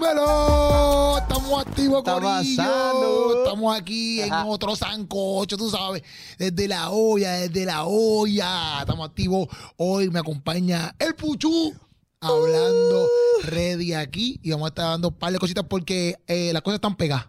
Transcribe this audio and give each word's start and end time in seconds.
Dímelo, 0.00 1.18
estamos 1.18 1.60
activos, 1.66 1.98
está 1.98 2.14
Corillo. 2.14 2.56
pasando? 2.56 3.44
Estamos 3.44 3.76
aquí 3.78 4.22
en 4.22 4.32
Ajá. 4.32 4.46
otro 4.46 4.74
sancocho, 4.74 5.58
tú 5.58 5.68
sabes, 5.68 6.02
desde 6.38 6.68
la 6.68 6.88
olla, 6.88 7.32
desde 7.32 7.66
la 7.66 7.84
olla. 7.84 8.80
Estamos 8.80 9.06
activos. 9.06 9.46
Hoy 9.76 10.08
me 10.08 10.18
acompaña 10.20 10.94
el 10.98 11.14
Puchu 11.14 11.74
hablando 12.18 13.02
Uh. 13.04 13.42
ready 13.44 13.92
aquí 13.92 14.40
y 14.42 14.50
vamos 14.52 14.66
a 14.66 14.68
estar 14.68 14.84
dando 14.86 15.08
un 15.08 15.14
par 15.14 15.32
de 15.34 15.38
cositas 15.38 15.64
porque 15.68 16.16
eh, 16.26 16.50
las 16.54 16.62
cosas 16.62 16.76
están 16.76 16.96
pegadas. 16.96 17.26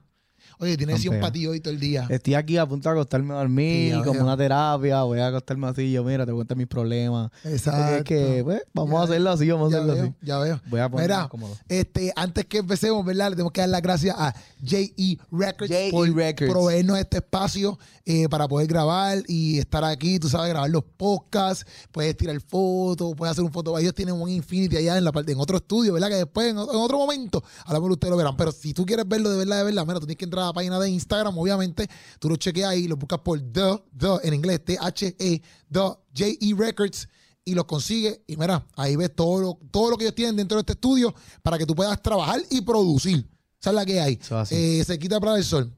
Oye, 0.59 0.77
tienes 0.77 1.05
un 1.05 1.20
patio 1.20 1.52
hoy 1.52 1.59
todo 1.59 1.73
el 1.73 1.79
día. 1.79 2.05
Estoy 2.09 2.36
aquí 2.36 2.57
a 2.57 2.65
punto 2.65 2.89
de 2.89 2.93
acostarme 2.95 3.34
a 3.34 3.38
dormir, 3.38 3.95
como 4.05 4.21
una 4.21 4.38
terapia. 4.38 5.02
Voy 5.04 5.20
a 5.20 5.27
acostarme 5.27 5.67
así. 5.67 5.91
Yo, 5.91 6.04
mira, 6.04 6.25
te 6.25 6.31
cuento 6.34 6.55
mis 6.55 6.67
problemas. 6.67 7.31
Exacto. 7.43 7.95
es 7.97 8.04
que, 8.04 8.41
pues, 8.43 8.61
vamos 8.73 8.93
Ya- 8.93 8.99
a 8.99 9.03
hacerlo 9.03 9.29
así, 9.31 9.49
vamos 9.49 9.73
a 9.73 9.77
hacerlo 9.77 9.93
veo, 9.93 10.03
así. 10.03 10.13
ya 10.21 10.38
veo. 10.39 10.61
Voy 10.70 10.79
a 10.79 10.89
Mira, 10.89 11.27
cómodo. 11.29 11.55
este, 11.67 12.13
antes 12.16 12.45
que 12.45 12.59
empecemos, 12.59 13.03
¿verdad? 13.05 13.29
Le 13.29 13.35
tenemos 13.35 13.52
que 13.52 13.62
dar 13.62 13.70
las 13.70 13.81
gracias 13.81 14.16
a 14.17 14.34
J.E. 14.63 15.17
Records 15.31 15.70
J.E. 15.71 15.91
por 15.91 16.09
Records. 16.13 16.52
proveernos 16.52 16.99
este 16.99 17.18
espacio 17.18 17.79
eh, 18.05 18.27
para 18.29 18.48
poder 18.48 18.68
grabar 18.68 19.20
y 19.27 19.59
estar 19.59 19.84
aquí, 19.84 20.20
tú 20.20 20.27
sabes, 20.29 20.49
grabar 20.49 20.70
los 20.70 20.84
podcasts, 20.98 21.65
puedes 21.91 22.15
tirar 22.18 22.40
fotos, 22.41 23.13
puedes 23.15 23.31
hacer 23.31 23.43
un 23.43 23.52
foto. 23.52 23.77
Ellos 23.77 23.93
tienen 23.93 24.15
un 24.15 24.29
Infinity 24.29 24.77
allá 24.77 24.98
en 24.98 25.04
la 25.04 25.12
parte, 25.12 25.31
en 25.31 25.40
otro 25.40 25.57
estudio, 25.57 25.93
¿verdad? 25.93 26.09
Que 26.09 26.15
después, 26.15 26.48
en 26.49 26.57
otro, 26.57 26.73
en 26.76 26.79
otro 26.81 26.98
momento, 26.98 27.43
a 27.65 27.73
lo 27.73 27.79
mejor 27.79 27.91
ustedes 27.93 28.12
lo 28.12 28.18
verán. 28.18 28.35
Pero 28.38 28.52
si 28.52 28.73
tú 28.73 28.85
quieres 28.85 29.07
verlo 29.07 29.29
de 29.29 29.38
verdad, 29.38 29.57
de 29.59 29.63
verdad, 29.63 29.84
mira, 29.85 29.99
tú 29.99 30.05
tienes 30.05 30.18
que 30.18 30.26
entrar 30.26 30.45
a 30.48 30.51
la 30.52 30.54
página 30.54 30.80
de 30.80 30.90
Instagram, 30.90 31.38
obviamente, 31.38 31.90
tú 32.20 32.30
lo 32.30 32.36
chequeas 32.36 32.72
ahí, 32.72 32.88
lo 32.88 32.98
buscas 32.98 33.20
por 33.20 33.40
The, 33.40 33.84
The, 33.98 34.28
en 34.28 34.34
inglés, 34.34 34.64
T-H-E, 34.66 35.41
The, 35.72 35.80
J.E. 35.80 36.55
Records 36.58 37.08
y 37.44 37.55
los 37.55 37.66
consigue 37.66 38.22
y 38.27 38.38
mira, 38.38 38.66
ahí 38.76 38.96
ves 38.96 39.16
todo 39.16 39.41
lo, 39.41 39.60
todo 39.72 39.90
lo 39.90 39.98
que 39.98 40.04
ellos 40.04 40.16
tienen 40.16 40.36
dentro 40.36 40.58
de 40.58 40.62
este 40.62 40.74
estudio 40.74 41.14
para 41.41 41.58
que 41.58 41.66
tú 41.66 41.74
puedas 41.74 42.02
trabajar 42.02 42.41
y 42.50 42.62
producir. 42.62 43.27
Esa 43.60 43.70
es 43.70 43.76
la 43.76 43.85
que 43.85 44.02
hay. 44.02 44.20
Eh, 44.49 44.84
se 44.85 44.99
quita 44.99 45.20
para 45.20 45.38
el 45.38 45.43
sol. 45.43 45.71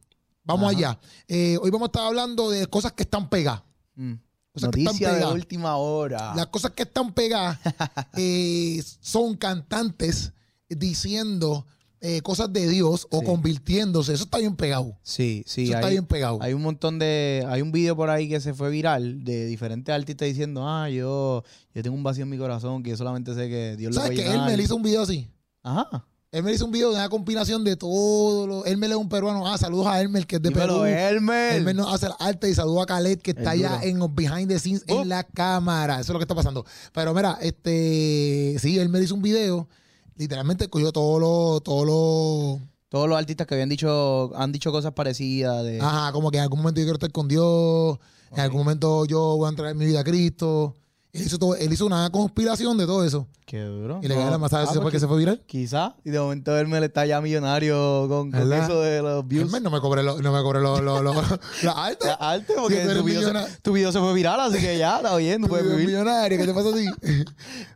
Vamos 0.43 0.69
Ajá. 0.69 0.77
allá. 0.77 0.99
Eh, 1.27 1.57
hoy 1.61 1.69
vamos 1.69 1.87
a 1.87 1.89
estar 1.89 2.05
hablando 2.05 2.49
de 2.49 2.67
cosas 2.67 2.93
que 2.93 3.03
están 3.03 3.29
pegadas. 3.29 3.63
Mm. 3.95 4.13
Cosas 4.53 4.69
que 4.69 4.79
están 4.81 4.93
Noticia 4.93 5.13
de 5.13 5.25
última 5.25 5.77
hora. 5.77 6.33
Las 6.35 6.47
cosas 6.47 6.71
que 6.71 6.83
están 6.83 7.13
pegadas 7.13 7.59
eh, 8.17 8.83
son 8.99 9.35
cantantes 9.35 10.31
diciendo 10.69 11.65
eh, 12.05 12.19
cosas 12.21 12.51
de 12.51 12.67
Dios 12.67 13.07
o 13.11 13.19
Sí. 13.21 13.25
convirtiéndose. 13.25 14.13
Eso 14.13 14.25
está 14.25 14.37
bien 14.37 14.57
pegado. 14.57 14.97
Sí, 15.03 15.43
sí. 15.47 15.63
Eso 15.63 15.75
está 15.75 15.87
bien 15.87 16.05
pegado. 16.05 16.37
hay 16.41 16.51
un 16.53 16.61
montón 16.61 16.99
de... 16.99 17.45
Hay 17.47 17.61
un 17.61 17.71
video 17.71 17.95
por 17.95 18.09
ahí 18.09 18.27
que 18.27 18.41
se 18.41 18.53
fue 18.53 18.69
viral 18.69 19.23
de 19.23 19.45
diferentes 19.45 19.95
artistas 19.95 20.27
diciendo, 20.27 20.67
ah, 20.67 20.89
yo, 20.89 21.43
yo 21.73 21.81
tengo 21.81 21.95
un 21.95 22.03
vacío 22.03 22.23
en 22.23 22.29
mi 22.29 22.37
corazón 22.37 22.83
que 22.83 22.89
yo 22.89 22.97
solamente 22.97 23.33
sé 23.33 23.47
que 23.47 23.77
Dios 23.77 23.95
lo 23.95 24.01
va 24.01 24.05
a 24.05 24.07
¿Sabes 24.09 24.19
que 24.21 24.31
él 24.31 24.41
me 24.45 24.61
hizo 24.61 24.75
un 24.75 24.83
video 24.83 25.01
así? 25.03 25.29
Ajá. 25.63 26.05
Él 26.33 26.41
me 26.41 26.51
hizo 26.51 26.65
un 26.65 26.71
video 26.71 26.89
de 26.89 26.95
una 26.95 27.09
compilación 27.09 27.63
de 27.63 27.75
todo. 27.77 28.47
Lo, 28.47 28.65
Elmer 28.65 28.89
es 28.89 28.95
un 28.97 29.07
peruano. 29.07 29.47
Ah, 29.47 29.55
saludos 29.57 29.85
a 29.85 30.01
Elmer, 30.01 30.25
que 30.25 30.37
es 30.37 30.41
de 30.41 30.49
Dímelo, 30.49 30.81
Perú. 30.81 30.85
Elmer. 30.85 31.53
Él 31.67 31.75
nos 31.75 31.93
hace 31.93 32.07
el 32.07 32.13
arte 32.17 32.49
y 32.49 32.55
saluda 32.55 32.83
a 32.83 32.85
Khaled 32.87 33.19
que 33.19 33.31
está 33.31 33.51
allá 33.51 33.79
en 33.83 33.99
los 33.99 34.13
behind 34.13 34.47
the 34.49 34.57
scenes 34.57 34.83
Oh. 34.89 35.03
en 35.03 35.09
la 35.09 35.23
cámara. 35.23 35.99
Eso 35.99 36.11
es 36.11 36.13
lo 36.13 36.17
que 36.19 36.23
está 36.23 36.33
pasando. 36.33 36.65
Pero 36.91 37.13
mira, 37.13 37.37
este 37.39 38.55
sí, 38.59 38.79
él 38.79 38.89
me 38.89 38.99
hizo 38.99 39.13
un 39.15 39.21
video. 39.21 39.69
Literalmente 40.15 40.69
cogió 40.69 40.91
todo 40.91 41.19
lo, 41.19 41.61
todo 41.61 41.85
lo. 41.85 42.59
Todos 42.89 43.09
los 43.09 43.17
artistas 43.17 43.47
que 43.47 43.55
habían 43.55 43.69
dicho, 43.69 44.31
han 44.35 44.51
dicho 44.51 44.71
cosas 44.71 44.93
parecidas 44.93 45.63
de... 45.63 45.81
Ajá, 45.81 46.11
como 46.11 46.29
que 46.29 46.37
en 46.37 46.43
algún 46.43 46.59
momento 46.59 46.79
yo 46.79 46.85
quiero 46.85 46.97
estar 46.97 47.11
con 47.11 47.27
Dios. 47.27 47.97
En 48.31 48.39
algún 48.39 48.59
momento 48.59 49.05
yo 49.05 49.35
voy 49.35 49.47
a 49.47 49.49
entregar 49.49 49.73
mi 49.73 49.85
vida 49.85 50.01
a 50.01 50.03
Cristo. 50.03 50.75
Él 51.11 51.23
hizo, 51.23 51.39
todo, 51.39 51.55
él 51.55 51.73
hizo 51.73 51.87
una 51.87 52.11
conspiración 52.11 52.77
de 52.77 52.85
todo 52.85 53.03
eso. 53.03 53.27
Qué 53.47 53.61
duro. 53.61 53.99
Y 54.03 54.07
le 54.07 54.13
gané 54.15 54.29
la 54.29 54.37
masada 54.37 54.63
Ah, 54.63 54.65
¿Eso 54.71 54.81
fue 54.81 54.91
pues 54.91 55.01
se 55.01 55.07
fue 55.07 55.17
viral? 55.17 55.41
Quizá. 55.47 55.95
Y 56.03 56.11
de 56.11 56.19
momento 56.19 56.55
Elmer 56.55 56.83
está 56.83 57.05
ya 57.07 57.19
millonario 57.19 58.07
con, 58.07 58.31
eso 58.53 58.81
de 58.81 59.01
los 59.01 59.27
views. 59.27 59.51
No 59.61 59.71
me 59.71 59.79
cobré 59.79 60.03
lo, 60.03 60.19
no 60.21 60.31
me 60.31 60.41
cobré 60.43 60.61
lo, 60.61 60.79
lo, 60.79 61.01
lo- 61.01 61.13
la 61.63 61.71
Arte, 61.71 62.53
porque 62.55 62.75
Sí, 62.77 62.81
tú 62.83 62.89
eres 62.91 62.97
tu, 62.97 63.03
video 63.05 63.21
se, 63.23 63.61
tu 63.63 63.73
video 63.73 63.91
se 63.91 63.99
fue 63.99 64.13
viral, 64.13 64.39
así 64.39 64.59
que 64.59 64.77
ya, 64.77 64.97
está 64.97 65.15
bien, 65.17 65.41
no 65.41 65.47
puedes 65.49 65.65
Tú 65.65 65.71
eres 65.71 65.79
vivir. 65.85 65.95
millonario, 65.99 66.37
¿qué 66.37 66.45
te 66.45 66.53
pasa 66.53 66.69
a 66.69 66.73
ti? 66.73 66.85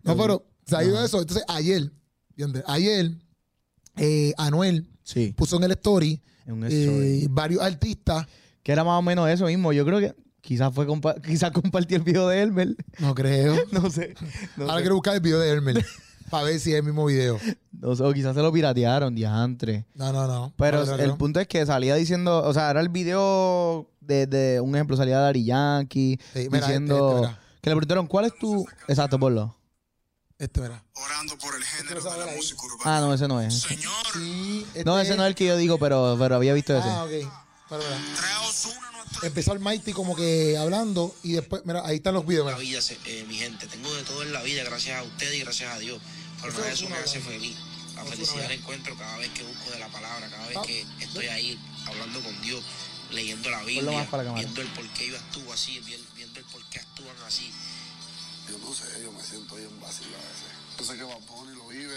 no, 0.03 0.15
pero 0.15 0.45
se 0.67 0.75
ha 0.75 0.83
ido 0.83 1.03
eso. 1.03 1.19
Entonces, 1.21 1.43
ayer, 1.47 1.91
¿entiendes? 2.37 2.63
ayer, 2.67 3.11
eh, 3.97 4.33
Anuel 4.37 4.87
Sí, 5.03 5.33
puso 5.35 5.55
en 5.57 5.63
el 5.63 5.71
story, 5.71 6.21
en 6.45 6.63
eh, 6.69 7.27
varios 7.29 7.61
artistas. 7.61 8.25
Que 8.61 8.73
era 8.73 8.83
más 8.83 8.99
o 8.99 9.01
menos 9.01 9.29
eso 9.29 9.45
mismo. 9.45 9.71
Yo 9.71 9.85
creo 9.85 9.99
que 9.99 10.13
quizás 10.41 10.73
fue 10.73 10.85
compa- 10.85 11.21
quizás 11.21 11.51
compartió 11.51 11.95
el 11.95 12.03
video 12.03 12.27
de 12.27 12.41
Elmer. 12.41 12.75
No 12.99 13.15
creo. 13.15 13.55
No 13.71 13.89
sé. 13.89 14.13
No, 14.57 14.63
Ahora 14.65 14.75
sé. 14.77 14.81
quiero 14.81 14.95
buscar 14.95 15.15
el 15.15 15.21
video 15.21 15.39
de 15.39 15.49
Hermel 15.49 15.85
para 16.29 16.43
ver 16.43 16.59
si 16.59 16.71
es 16.73 16.77
el 16.79 16.83
mismo 16.83 17.05
video. 17.05 17.39
No 17.71 17.95
sé, 17.95 18.03
o 18.03 18.11
quizás 18.11 18.35
se 18.35 18.41
lo 18.41 18.51
piratearon 18.51 19.15
diantre. 19.15 19.85
No, 19.95 20.11
no, 20.11 20.27
no. 20.27 20.53
Pero 20.57 20.85
No, 20.85 20.97
no, 20.97 21.01
el 21.03 21.15
punto 21.15 21.39
es 21.39 21.47
que 21.47 21.65
salía 21.65 21.95
diciendo, 21.95 22.43
o 22.43 22.53
sea, 22.53 22.69
era 22.69 22.81
el 22.81 22.89
video 22.89 23.89
de, 24.01 24.27
de 24.27 24.59
un 24.59 24.75
ejemplo, 24.75 24.97
salía 24.97 25.19
Dari 25.19 25.45
Yankee 25.45 26.19
Sí, 26.33 26.49
mira, 26.51 26.65
diciendo 26.67 27.21
este, 27.23 27.27
este, 27.27 27.39
que 27.61 27.69
le 27.69 27.75
preguntaron, 27.77 28.07
¿cuál 28.07 28.25
es 28.25 28.37
tu...? 28.37 28.65
Exacto, 28.89 29.17
ponlo. 29.17 29.56
Este, 30.39 30.61
verá. 30.61 30.83
orando 30.93 31.35
por 31.39 31.55
el 31.55 31.63
género 31.63 31.99
de 32.01 32.25
la 32.25 32.31
música 32.35 32.61
urbana. 32.63 32.97
Ah, 32.97 33.01
no, 33.01 33.13
ese 33.13 33.27
no 33.27 33.41
es. 33.41 33.59
Señor, 33.61 33.93
Sí, 34.13 34.65
este 34.67 34.83
No, 34.85 34.99
ese 34.99 35.15
no 35.17 35.23
es 35.23 35.29
el 35.29 35.35
que 35.35 35.45
yo 35.45 35.57
digo, 35.57 35.79
pero, 35.79 36.15
pero 36.19 36.35
había 36.35 36.53
visto 36.53 36.77
ese. 36.77 36.87
Ah, 36.87 37.03
ok. 37.05 37.09
Pero, 37.69 37.81
verá. 37.83 37.99
Empezó 39.23 39.53
el 39.53 39.59
Mighty 39.59 39.93
como 39.93 40.15
que 40.15 40.55
hablando 40.57 41.15
y 41.23 41.33
después, 41.33 41.63
mira, 41.65 41.81
ahí 41.85 41.95
están 41.97 42.13
los 42.13 42.25
videos. 42.25 42.51
la 42.51 42.57
vida, 42.57 42.81
se- 42.81 42.99
eh, 43.05 43.25
mi 43.27 43.35
gente. 43.35 43.65
Tengo 43.67 43.91
de 43.95 44.03
todo 44.03 44.21
en 44.21 44.31
la 44.31 44.43
vida, 44.43 44.63
gracias 44.63 44.99
a 44.99 45.03
ustedes 45.03 45.35
y 45.35 45.39
gracias 45.39 45.73
a 45.73 45.79
Dios. 45.79 45.99
Pero 46.39 46.49
Eso 46.49 46.57
nada 46.59 46.67
de 46.67 46.73
es 46.75 46.79
eso 46.81 46.89
me 46.89 46.97
hace 46.97 47.19
feliz. 47.19 47.57
La 47.95 48.05
felicidad 48.05 48.47
la 48.47 48.53
encuentro 48.53 48.95
cada 48.95 49.17
vez 49.17 49.29
que 49.31 49.41
busco 49.41 49.71
de 49.71 49.79
la 49.79 49.87
palabra, 49.87 50.29
cada 50.29 50.45
vez 50.47 50.57
Ah, 50.57 50.61
que 50.67 50.85
estoy 50.99 51.25
ahí 51.27 51.59
hablando 51.87 52.21
con 52.21 52.39
Dios, 52.43 52.63
leyendo 53.09 53.49
la 53.49 53.57
más 53.57 53.65
Biblia, 53.65 54.07
para 54.11 54.21
la 54.21 54.29
cámara. 54.29 54.43
viendo 54.45 54.61
el 54.61 54.67
por 54.67 54.87
qué 54.89 55.05
ellos 55.05 55.19
actúan 55.19 55.49
así, 55.51 55.79
vi- 55.79 56.05
viendo 56.15 56.39
el 56.39 56.45
por 56.45 56.63
qué 56.69 56.79
actúan 56.79 57.15
así. 57.25 57.51
Yo 58.67 58.73
no 58.73 58.75
sé, 58.75 59.03
yo 59.03 59.11
me 59.13 59.21
siento 59.23 59.55
bien 59.55 59.69
vacío 59.81 60.07
a 60.07 60.19
veces. 60.19 60.77
Yo 60.77 60.85
sé 60.85 60.97
que 60.97 61.03
Bad 61.03 61.55
lo 61.57 61.67
vive, 61.69 61.95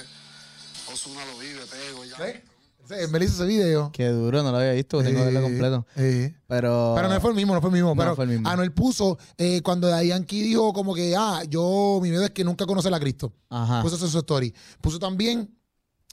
Ozuna 0.92 1.25
lo 1.26 1.38
vive, 1.38 1.60
Tego, 1.66 2.04
ya. 2.04 2.16
¿Ves? 2.19 2.42
Ese- 2.84 3.03
Hermel 3.03 3.22
hizo 3.25 3.34
ese 3.34 3.47
video. 3.47 3.91
Qué 3.92 4.08
duro, 4.08 4.42
no 4.42 4.53
lo 4.53 4.56
había 4.58 4.72
visto, 4.72 5.03
tengo 5.03 5.19
que 5.19 5.25
verlo 5.25 5.41
Eh, 5.41 5.42
completo. 5.42 5.86
eh. 5.97 6.34
Pero... 6.47 6.92
Pero 6.97 7.09
no 7.09 7.20
fue 7.20 7.30
el 7.30 7.36
mismo, 7.36 7.54
no 7.54 7.60
fue 7.60 7.70
el 7.70 7.75
mismo. 7.75 7.88
No 7.91 7.97
pero 7.97 8.14
fue 8.16 8.25
el 8.25 8.30
mismo. 8.30 8.48
Anuel 8.48 8.72
puso, 8.72 9.19
eh, 9.36 9.60
cuando 9.62 9.88
Yankee 10.03 10.42
dijo 10.42 10.72
como 10.72 10.94
que, 10.94 11.14
ah, 11.16 11.42
yo, 11.48 11.98
mi 12.03 12.09
miedo 12.10 12.25
es 12.25 12.30
que 12.30 12.44
nunca 12.44 12.64
conocer 12.66 12.94
a 12.94 13.00
Cristo. 13.00 13.32
Ajá. 13.48 13.82
Puso 13.82 13.97
eso 13.97 14.04
en 14.06 14.10
su 14.12 14.19
story. 14.20 14.54
Puso 14.80 14.98
también 14.98 15.53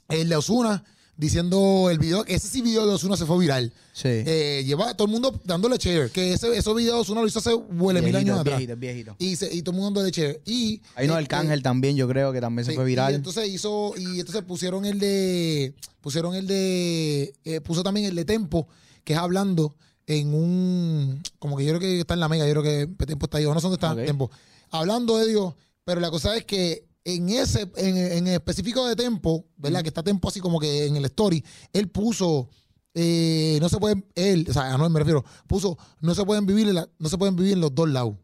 el 0.08 0.28
de 0.28 0.36
Osuna 0.36 0.84
diciendo 1.18 1.88
el 1.90 1.98
video, 1.98 2.24
ese 2.26 2.46
sí 2.48 2.62
video 2.62 2.86
de 2.86 2.94
Osuna 2.94 3.16
se 3.16 3.26
fue 3.26 3.38
viral. 3.38 3.72
Sí. 3.92 4.08
Eh, 4.08 4.62
lleva 4.64 4.90
a 4.90 4.94
todo 4.96 5.06
el 5.06 5.12
mundo 5.12 5.38
dándole 5.44 5.76
share, 5.76 6.10
que 6.10 6.32
ese, 6.32 6.56
esos 6.56 6.74
videos 6.76 6.94
de 6.94 7.00
Osuna 7.00 7.20
lo 7.20 7.26
hizo 7.26 7.40
hace 7.40 7.52
huele 7.52 8.00
mil 8.00 8.14
años 8.14 8.38
atrás. 8.38 8.56
viejito, 8.58 8.76
viejito. 8.78 9.16
Y, 9.18 9.34
se- 9.34 9.52
y 9.52 9.60
todo 9.62 9.72
el 9.74 9.82
mundo 9.82 10.00
dándole 10.00 10.12
share. 10.16 10.40
Y, 10.46 10.80
Hay 10.94 11.06
uno 11.06 11.16
del 11.16 11.24
este, 11.24 11.34
Cángel 11.34 11.60
también, 11.62 11.96
yo 11.96 12.06
creo 12.08 12.32
que 12.32 12.40
también 12.40 12.64
se 12.64 12.72
fue 12.72 12.84
Y 12.84 12.86
viral. 12.86 13.14
entonces 13.14 13.48
hizo, 13.48 13.94
y 13.98 14.20
entonces 14.20 14.42
pusieron 14.44 14.84
el 14.86 15.00
de, 15.00 15.74
pusieron 16.00 16.36
el 16.36 16.46
de, 16.46 17.34
eh, 17.44 17.60
puso 17.62 17.82
también 17.82 18.06
el 18.06 18.14
de 18.14 18.24
Tempo, 18.24 18.68
que 19.02 19.14
es 19.14 19.18
hablando 19.18 19.74
en 20.06 20.32
un, 20.32 21.20
como 21.40 21.56
que 21.56 21.64
yo 21.64 21.70
creo 21.72 21.80
que 21.80 21.98
está 22.00 22.14
en 22.14 22.20
la 22.20 22.28
mega, 22.28 22.46
yo 22.46 22.52
creo 22.52 22.62
que 22.62 23.06
Tempo 23.06 23.26
está 23.26 23.38
ahí, 23.38 23.44
o 23.44 23.52
no 23.52 23.60
sé 23.60 23.64
dónde 23.66 23.74
está 23.76 23.92
Ok. 23.92 24.04
Tempo, 24.06 24.30
hablando 24.70 25.18
de 25.18 25.26
Dios, 25.26 25.54
pero 25.84 26.00
la 26.00 26.10
cosa 26.10 26.36
es 26.36 26.44
que 26.44 26.86
en 27.16 27.28
ese, 27.30 27.70
en, 27.76 27.96
en 27.96 28.26
específico 28.28 28.86
de 28.86 28.96
Tempo, 28.96 29.46
¿verdad? 29.56 29.82
Que 29.82 29.88
está 29.88 30.02
Tempo 30.02 30.28
así 30.28 30.40
como 30.40 30.58
que 30.60 30.86
en 30.86 30.96
el 30.96 31.04
story, 31.06 31.44
él 31.72 31.88
puso, 31.88 32.48
eh, 32.94 33.58
no 33.60 33.68
se 33.68 33.78
pueden, 33.78 34.04
él, 34.14 34.46
o 34.48 34.52
sea, 34.52 34.74
a 34.74 34.78
Noel 34.78 34.90
me 34.92 34.98
refiero, 35.00 35.24
puso, 35.46 35.78
no 36.00 36.14
se 36.14 36.24
pueden 36.24 36.46
vivir, 36.46 36.68
en 36.68 36.74
la- 36.74 36.88
no 36.98 37.08
se 37.08 37.18
pueden 37.18 37.36
vivir 37.36 37.52
en 37.54 37.60
los 37.60 37.74
dos 37.74 37.88
lados. 37.88 38.14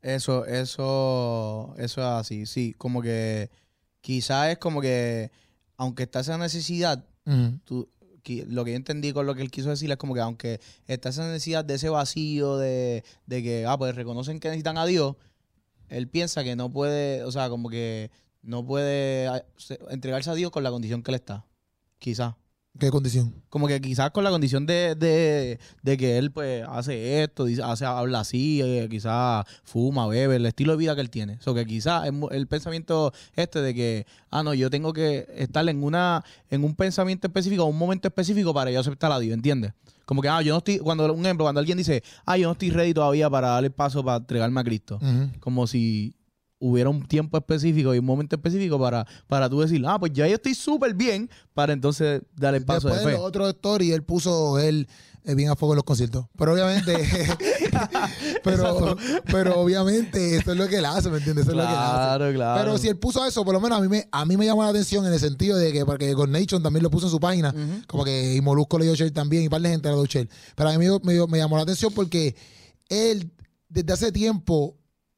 Eso, 0.00 0.46
eso, 0.46 1.74
eso 1.76 2.00
es 2.00 2.06
así, 2.06 2.46
sí. 2.46 2.74
Como 2.78 3.02
que 3.02 3.50
quizás 4.00 4.50
es 4.52 4.58
como 4.58 4.80
que, 4.80 5.30
aunque 5.76 6.04
está 6.04 6.20
esa 6.20 6.38
necesidad, 6.38 7.04
tú, 7.64 7.88
lo 8.48 8.64
que 8.64 8.70
yo 8.72 8.76
entendí 8.76 9.12
con 9.12 9.26
lo 9.26 9.34
que 9.34 9.42
él 9.42 9.50
quiso 9.50 9.70
decir 9.70 9.90
es 9.90 9.96
como 9.96 10.12
que 10.14 10.20
aunque 10.20 10.60
está 10.86 11.08
esa 11.08 11.26
necesidad 11.26 11.64
de 11.64 11.74
ese 11.74 11.88
vacío 11.88 12.56
de, 12.58 13.02
de 13.26 13.42
que, 13.42 13.64
ah, 13.66 13.76
pues 13.78 13.94
reconocen 13.94 14.38
que 14.38 14.48
necesitan 14.48 14.76
a 14.78 14.86
Dios, 14.86 15.16
él 15.88 16.08
piensa 16.08 16.44
que 16.44 16.56
no 16.56 16.72
puede, 16.72 17.24
o 17.24 17.30
sea, 17.32 17.48
como 17.48 17.68
que 17.68 18.10
no 18.42 18.64
puede 18.64 19.26
ah, 19.28 19.44
se- 19.56 19.78
entregarse 19.90 20.30
a 20.30 20.34
Dios 20.34 20.50
con 20.50 20.62
la 20.62 20.70
condición 20.70 21.02
que 21.02 21.10
él 21.10 21.16
está. 21.16 21.46
Quizás. 21.98 22.34
¿Qué 22.78 22.90
condición? 22.90 23.34
Como 23.50 23.66
que 23.66 23.80
quizás 23.80 24.12
con 24.12 24.22
la 24.22 24.30
condición 24.30 24.64
de, 24.64 24.94
de, 24.94 25.58
de 25.82 25.96
que 25.96 26.16
él 26.18 26.30
pues 26.30 26.64
hace 26.68 27.24
esto, 27.24 27.44
dice, 27.44 27.62
hace, 27.62 27.84
habla 27.84 28.20
así, 28.20 28.60
eh, 28.62 28.86
quizás 28.88 29.44
fuma, 29.64 30.06
bebe, 30.06 30.36
el 30.36 30.46
estilo 30.46 30.72
de 30.72 30.78
vida 30.78 30.94
que 30.94 31.00
él 31.00 31.10
tiene. 31.10 31.34
O 31.34 31.42
sea, 31.42 31.54
que 31.54 31.66
quizás 31.66 32.12
mu- 32.12 32.28
el 32.30 32.46
pensamiento 32.46 33.12
este 33.34 33.60
de 33.62 33.74
que, 33.74 34.06
ah, 34.30 34.42
no, 34.44 34.54
yo 34.54 34.70
tengo 34.70 34.92
que 34.92 35.26
estar 35.36 35.68
en 35.68 35.82
una 35.82 36.24
en 36.50 36.62
un 36.62 36.74
pensamiento 36.76 37.26
específico, 37.26 37.64
un 37.64 37.76
momento 37.78 38.06
específico 38.06 38.54
para 38.54 38.70
yo 38.70 38.78
aceptar 38.78 39.10
a 39.10 39.18
Dios, 39.18 39.34
¿entiendes? 39.34 39.72
Como 40.04 40.22
que, 40.22 40.28
ah, 40.28 40.40
yo 40.40 40.52
no 40.54 40.58
estoy, 40.58 40.78
cuando, 40.78 41.12
un 41.12 41.24
ejemplo, 41.26 41.44
cuando 41.44 41.58
alguien 41.58 41.76
dice, 41.78 42.02
ah, 42.26 42.36
yo 42.38 42.46
no 42.46 42.52
estoy 42.52 42.70
ready 42.70 42.94
todavía 42.94 43.28
para 43.28 43.48
darle 43.48 43.66
el 43.66 43.72
paso 43.74 44.04
para 44.04 44.18
entregarme 44.18 44.60
a 44.60 44.64
Cristo. 44.64 44.98
Como 45.40 45.66
si 45.66 46.14
hubiera 46.60 46.90
un 46.90 47.06
tiempo 47.06 47.36
específico 47.38 47.94
y 47.94 47.98
un 47.98 48.04
momento 48.04 48.36
específico 48.36 48.78
para, 48.78 49.06
para 49.26 49.48
tú 49.48 49.60
decir, 49.60 49.82
ah, 49.86 49.98
pues 49.98 50.12
ya 50.12 50.26
yo 50.26 50.34
estoy 50.34 50.54
súper 50.54 50.94
bien, 50.94 51.30
para 51.54 51.72
entonces 51.72 52.22
dar 52.36 52.54
el 52.54 52.64
paso 52.64 52.88
Después 52.88 53.04
de 53.06 53.12
fe. 53.12 53.16
los 53.16 53.26
otros 53.26 53.48
stories, 53.50 53.92
él 53.94 54.02
puso 54.02 54.58
él 54.58 54.88
eh, 55.24 55.34
bien 55.34 55.50
a 55.50 55.56
fuego 55.56 55.74
en 55.74 55.76
los 55.76 55.84
conciertos. 55.84 56.26
Pero 56.36 56.54
obviamente, 56.54 56.94
pero, 58.44 58.96
pero 59.30 59.60
obviamente 59.60 60.36
esto 60.36 60.52
es 60.52 60.58
lo 60.58 60.66
que 60.68 60.78
él 60.78 60.84
hace, 60.84 61.10
¿me 61.10 61.18
entiendes? 61.18 61.44
Eso 61.46 61.52
es 61.52 61.56
lo 61.58 61.62
que 61.64 61.68
él 61.68 61.78
hace. 61.78 61.94
Claro, 61.94 62.32
claro. 62.32 62.60
Pero 62.60 62.78
si 62.78 62.88
él 62.88 62.96
puso 62.96 63.24
eso, 63.24 63.44
por 63.44 63.54
lo 63.54 63.60
menos 63.60 63.78
a 63.78 63.80
mí 63.82 63.88
me, 63.88 64.08
a 64.10 64.24
mí 64.24 64.36
me 64.36 64.46
llamó 64.46 64.62
la 64.62 64.70
atención 64.70 65.06
en 65.06 65.12
el 65.12 65.20
sentido 65.20 65.56
de 65.58 65.72
que, 65.72 65.84
porque 65.84 66.14
con 66.14 66.30
Nation 66.32 66.62
también 66.62 66.82
lo 66.82 66.90
puso 66.90 67.06
en 67.06 67.10
su 67.10 67.20
página, 67.20 67.54
como 67.86 68.04
que 68.04 68.34
y 68.34 68.40
Molusco 68.40 68.78
le 68.78 68.86
dio 68.86 68.94
share 68.94 69.12
también, 69.12 69.44
y 69.44 69.48
par 69.48 69.60
de 69.60 69.68
gente 69.68 69.88
le 69.88 69.94
dio 69.94 70.06
share. 70.06 70.28
Pero 70.54 70.70
a 70.70 70.78
mí 70.78 70.86
me, 71.02 71.26
me 71.26 71.38
llamó 71.38 71.56
la 71.56 71.62
atención 71.62 71.92
porque 71.94 72.34
él, 72.88 73.30
desde 73.68 73.92
hace 73.92 74.12
tiempo, 74.12 74.76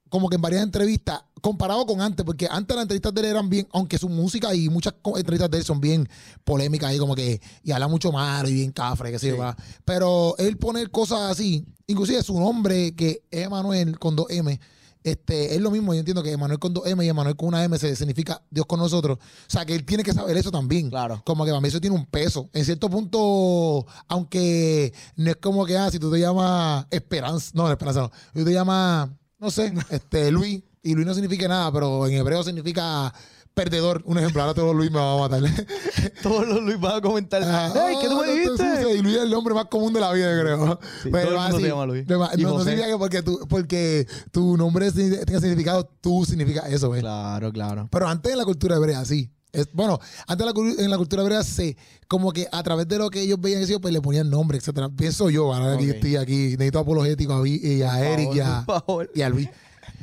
como 0.09 0.29
que 0.29 0.37
en 0.37 0.43
varias 0.43 0.63
entrevistas, 0.63 1.23
comparado 1.41 1.87
con 1.87 2.01
antes, 2.01 2.25
porque 2.25 2.47
antes 2.51 2.75
las 2.75 2.83
entrevistas 2.83 3.15
de 3.15 3.21
él 3.21 3.27
eran 3.29 3.49
bien, 3.49 3.67
aunque 3.73 3.99
su 3.99 4.09
música 4.09 4.55
y 4.55 4.69
muchas 4.69 4.95
entrevistas 5.17 5.51
de 5.51 5.59
él 5.59 5.65
son 5.65 5.81
bien 5.81 6.09
polémicas 6.45 6.91
ahí, 6.91 6.99
como 6.99 7.15
que, 7.15 7.41
y 7.63 7.73
habla 7.73 7.89
mucho 7.89 8.13
malo 8.13 8.49
y 8.49 8.55
bien 8.55 8.73
cafre, 8.73 9.11
qué 9.11 9.19
sé 9.19 9.29
yo, 9.29 9.39
¿verdad? 9.39 9.57
Pero 9.85 10.35
él 10.39 10.57
poner 10.57 10.91
cosas 10.91 11.31
así, 11.31 11.65
inclusive 11.87 12.23
su 12.23 12.39
nombre, 12.39 12.95
que 12.95 13.23
es 13.31 13.47
Emanuel 13.47 13.99
con 13.99 14.17
dos 14.17 14.27
M, 14.31 14.59
este, 15.03 15.55
es 15.55 15.61
lo 15.63 15.71
mismo, 15.71 15.95
yo 15.95 16.01
entiendo 16.01 16.23
que 16.23 16.33
Emanuel 16.33 16.59
con 16.59 16.75
dos 16.75 16.87
M 16.87 17.05
y 17.05 17.09
Emanuel 17.09 17.37
con 17.37 17.49
una 17.49 17.65
M 17.65 17.79
se 17.79 17.97
significa 17.97 18.43
Dios 18.51 18.67
con 18.67 18.79
nosotros. 18.79 19.19
O 19.19 19.51
sea, 19.51 19.65
que 19.65 19.75
él 19.75 19.85
tiene 19.85 20.03
que 20.03 20.13
saber 20.13 20.37
eso 20.37 20.51
también. 20.51 20.91
Claro. 20.91 21.23
Como 21.25 21.45
que 21.45 21.51
para 21.51 21.61
mí 21.61 21.69
eso 21.69 21.81
tiene 21.81 21.97
un 21.97 22.07
peso. 22.07 22.51
En 22.53 22.65
cierto 22.65 22.91
punto, 22.91 23.87
aunque 24.09 24.93
no 25.17 25.31
es 25.31 25.37
como 25.37 25.65
que, 25.65 25.79
ah, 25.79 25.91
si 25.91 25.99
tú 25.99 26.11
te 26.11 26.21
llamas 26.21 26.87
Esperanza, 26.91 27.51
no, 27.55 27.71
Esperanza 27.71 28.03
no, 28.03 28.11
si 28.35 28.41
tú 28.41 28.45
te 28.45 28.53
llamas, 28.53 29.09
no 29.39 29.51
sé, 29.51 29.73
este, 29.91 30.31
Luis, 30.31 30.63
y 30.83 30.95
Luis 30.95 31.07
no 31.07 31.15
significa 31.15 31.47
nada, 31.49 31.71
pero 31.73 32.07
en 32.07 32.15
hebreo 32.15 32.43
significa 32.43 33.13
perdedor. 33.53 34.03
Un 34.07 34.17
ejemplo, 34.19 34.41
ahora 34.43 34.55
todos 34.55 34.75
Luis 34.75 34.91
me 34.91 34.99
van 34.99 35.09
a 35.09 35.29
matar. 35.29 35.43
Todos 36.23 36.47
los 36.47 36.63
Luis 36.63 36.79
van 36.81 36.97
a 36.97 37.01
comentar, 37.01 37.43
Ah, 37.45 37.73
¡Ey, 37.89 37.97
qué 38.01 38.09
tú 38.09 38.17
me 38.21 38.33
dijiste! 38.33 38.95
Y 38.97 39.03
Luis 39.03 39.17
es 39.17 39.23
el 39.23 39.35
hombre 39.35 39.55
más 39.55 39.67
común 39.67 39.93
de 39.93 40.01
la 40.01 40.13
vida, 40.13 40.39
creo. 40.41 40.79
Sí, 41.03 41.09
Pero 41.11 41.29
todo 41.29 41.35
el 41.35 41.41
mundo 41.41 41.57
así, 41.57 41.63
se 41.63 41.69
llama 41.69 41.87
Luis. 41.87 42.07
No, 42.07 42.19
no 42.19 42.61
significa 42.65 42.87
que 42.89 42.97
porque 42.99 43.23
tu, 43.23 43.39
porque 43.49 44.07
tu 44.31 44.57
nombre 44.57 44.91
tenga 44.93 45.41
significado, 45.41 45.85
tú 46.01 46.25
significa 46.25 46.69
eso, 46.69 46.91
¿ves? 46.91 47.01
Claro, 47.01 47.53
claro. 47.53 47.89
Pero 47.91 48.09
antes 48.09 48.31
en 48.33 48.39
la 48.39 48.45
cultura 48.45 48.77
hebrea, 48.77 49.05
sí. 49.05 49.31
Es, 49.53 49.67
bueno, 49.73 49.99
antes 50.29 50.47
en 50.47 50.55
la, 50.77 50.83
en 50.85 50.91
la 50.91 50.97
cultura 50.97 51.23
hebrea 51.23 51.43
se, 51.43 51.77
como 52.07 52.31
que 52.33 52.47
a 52.53 52.63
través 52.63 52.87
de 52.87 52.99
lo 52.99 53.11
que 53.11 53.21
ellos 53.21 53.41
veían, 53.41 53.63
pues 53.81 53.93
le 53.93 54.01
ponían 54.01 54.31
nombre, 54.31 54.59
etcétera. 54.59 54.89
Pienso 54.91 55.29
yo, 55.29 55.53
ahora 55.53 55.77
que 55.77 55.83
Ok. 55.85 55.89
yo 55.89 55.93
estoy 55.95 56.17
aquí, 56.17 56.51
necesito 56.53 56.79
apologético 56.79 57.33
a, 57.33 57.41
Vi- 57.43 57.61
y 57.63 57.83
a 57.83 58.13
Eric 58.13 58.41
a, 58.45 58.65
y 59.13 59.23
a 59.23 59.29
Luis. 59.29 59.49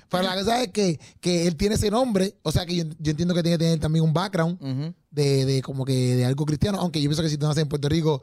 Pero 0.09 0.23
la 0.23 0.35
cosa 0.35 0.61
es 0.63 0.69
que, 0.71 0.99
que 1.19 1.47
él 1.47 1.55
tiene 1.55 1.75
ese 1.75 1.89
nombre, 1.91 2.35
o 2.43 2.51
sea 2.51 2.65
que 2.65 2.75
yo, 2.75 2.83
yo 2.99 3.11
entiendo 3.11 3.33
que 3.33 3.43
tiene 3.43 3.57
que 3.57 3.63
tener 3.65 3.79
también 3.79 4.03
un 4.05 4.13
background 4.13 4.57
de, 5.11 5.45
de 5.45 5.61
como 5.61 5.83
que 5.85 6.15
de 6.15 6.25
algo 6.25 6.45
cristiano, 6.45 6.77
aunque 6.79 7.01
yo 7.01 7.09
pienso 7.09 7.23
que 7.23 7.29
si 7.29 7.37
tú 7.37 7.45
naces 7.47 7.63
en 7.63 7.69
Puerto 7.69 7.89
Rico, 7.89 8.21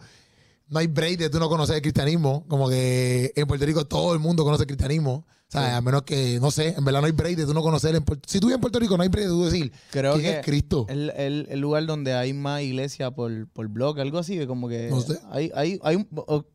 no 0.68 0.78
hay 0.78 0.86
break 0.86 1.18
de 1.18 1.28
tú 1.30 1.38
no 1.38 1.48
conocer 1.48 1.76
el 1.76 1.82
cristianismo, 1.82 2.44
como 2.48 2.68
que 2.68 3.32
en 3.36 3.46
Puerto 3.46 3.66
Rico 3.66 3.84
todo 3.86 4.14
el 4.14 4.18
mundo 4.18 4.44
conoce 4.44 4.62
el 4.62 4.66
cristianismo, 4.66 5.26
o 5.46 5.50
sea, 5.56 5.76
a 5.76 5.80
menos 5.82 6.02
que, 6.02 6.40
no 6.40 6.50
sé, 6.50 6.74
en 6.76 6.84
verdad 6.84 7.00
no 7.00 7.06
hay 7.06 7.12
break 7.12 7.36
de 7.36 7.44
tú 7.44 7.52
no 7.54 7.62
conocer, 7.62 7.94
en 7.94 8.02
Puerto- 8.02 8.26
si 8.28 8.40
tú 8.40 8.46
vives 8.46 8.56
en 8.56 8.60
Puerto 8.62 8.78
Rico 8.80 8.96
no 8.96 9.02
hay 9.02 9.08
break 9.10 9.26
de 9.26 9.30
tú 9.30 9.44
decir, 9.44 9.70
Creo 9.90 10.14
¿quién 10.14 10.24
que 10.24 10.38
es 10.40 10.44
Cristo? 10.44 10.86
el, 10.88 11.10
el, 11.10 11.46
el 11.50 11.60
lugar 11.60 11.84
donde 11.86 12.14
hay 12.14 12.32
más 12.32 12.62
iglesia 12.62 13.10
por, 13.10 13.46
por 13.48 13.68
blog, 13.68 14.00
algo 14.00 14.18
así, 14.18 14.44
como 14.46 14.68
que 14.68 14.88
No 14.90 15.00
sé. 15.02 15.18
hay, 15.30 15.50
hay, 15.54 15.78
hay 15.82 16.08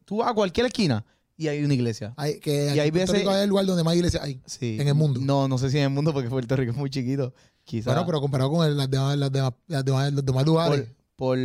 tú 0.06 0.18
vas 0.18 0.30
a 0.30 0.34
cualquier 0.34 0.66
esquina 0.66 1.06
y 1.40 1.48
hay 1.48 1.64
una 1.64 1.74
iglesia. 1.74 2.14
Hay, 2.18 2.40
que 2.40 2.66
y 2.66 2.70
aquí 2.70 2.80
hay 2.80 2.88
en 2.90 2.94
Puerto 2.94 3.12
veces- 3.14 3.26
Rico 3.26 3.36
es 3.36 3.44
el 3.44 3.50
lugar 3.50 3.66
donde 3.66 3.84
más 3.84 3.96
iglesias 3.96 4.22
hay. 4.24 4.42
Sí. 4.46 4.78
En 4.80 4.88
el 4.90 4.94
mundo. 4.94 5.20
No, 5.24 5.48
no 5.48 5.58
sé 5.58 5.70
si 5.72 5.78
en 5.78 5.84
el 5.86 5.90
mundo 5.90 6.14
porque 6.14 6.30
Puerto 6.30 6.56
Rico 6.56 6.72
es 6.74 6.78
muy 6.78 6.90
chiquito. 6.90 7.34
Quizás 7.64 7.86
Bueno, 7.86 8.06
pero 8.06 8.20
comparado 8.22 8.52
con 8.52 8.68
el- 8.68 8.76
las 8.78 8.90
demás, 8.92 9.18
las 9.18 9.32
demás, 9.32 9.54
las 9.68 9.86
demás- 9.86 10.12
los 10.14 10.26
demás 10.26 10.46
lugares. 10.46 10.88
por, 11.16 11.38
por, 11.38 11.40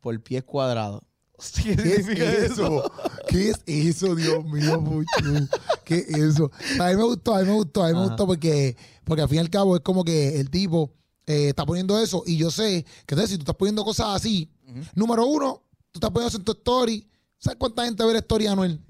por 0.00 0.22
pies 0.22 0.44
cuadrados. 0.44 1.02
¿Qué 1.64 1.74
¿Qué 1.74 1.82
es 1.94 2.04
significa 2.06 2.30
eso? 2.32 2.92
¿Qué 3.28 3.50
es 3.50 3.60
eso, 3.66 4.14
Dios 4.14 4.44
mío, 4.44 4.82
Puchu? 4.84 5.48
¿Qué 5.84 6.04
es 6.08 6.08
eso? 6.16 6.50
A 6.78 6.88
mí 6.90 6.96
me 6.96 7.04
gustó, 7.04 7.34
a 7.34 7.40
mí 7.40 7.46
me 7.46 7.54
gustó, 7.54 7.82
a 7.82 7.86
mí 7.88 7.92
me 7.94 7.98
Ajá. 8.00 8.08
gustó 8.08 8.26
porque, 8.26 8.76
porque 9.04 9.22
al 9.22 9.28
fin 9.28 9.36
y 9.36 9.40
al 9.40 9.50
cabo 9.50 9.74
es 9.76 9.82
como 9.82 10.04
que 10.04 10.38
el 10.38 10.50
tipo 10.50 10.92
eh, 11.26 11.48
está 11.48 11.64
poniendo 11.64 11.98
eso 11.98 12.22
y 12.26 12.36
yo 12.36 12.50
sé 12.50 12.84
que 13.06 13.14
entonces 13.14 13.30
si 13.30 13.36
tú 13.38 13.42
estás 13.42 13.56
poniendo 13.56 13.82
cosas 13.84 14.08
así, 14.16 14.50
Ujú. 14.68 14.80
número 14.94 15.24
uno, 15.26 15.62
tú 15.92 15.98
estás 15.98 16.10
poniendo 16.10 16.28
eso 16.28 16.38
en 16.38 16.44
tu 16.44 16.52
story, 16.52 17.08
¿sabes 17.38 17.56
cuánta 17.58 17.84
gente 17.86 18.04
ve 18.04 18.12
la 18.12 18.18
story 18.18 18.44
de 18.44 18.50
Anuel? 18.50 18.80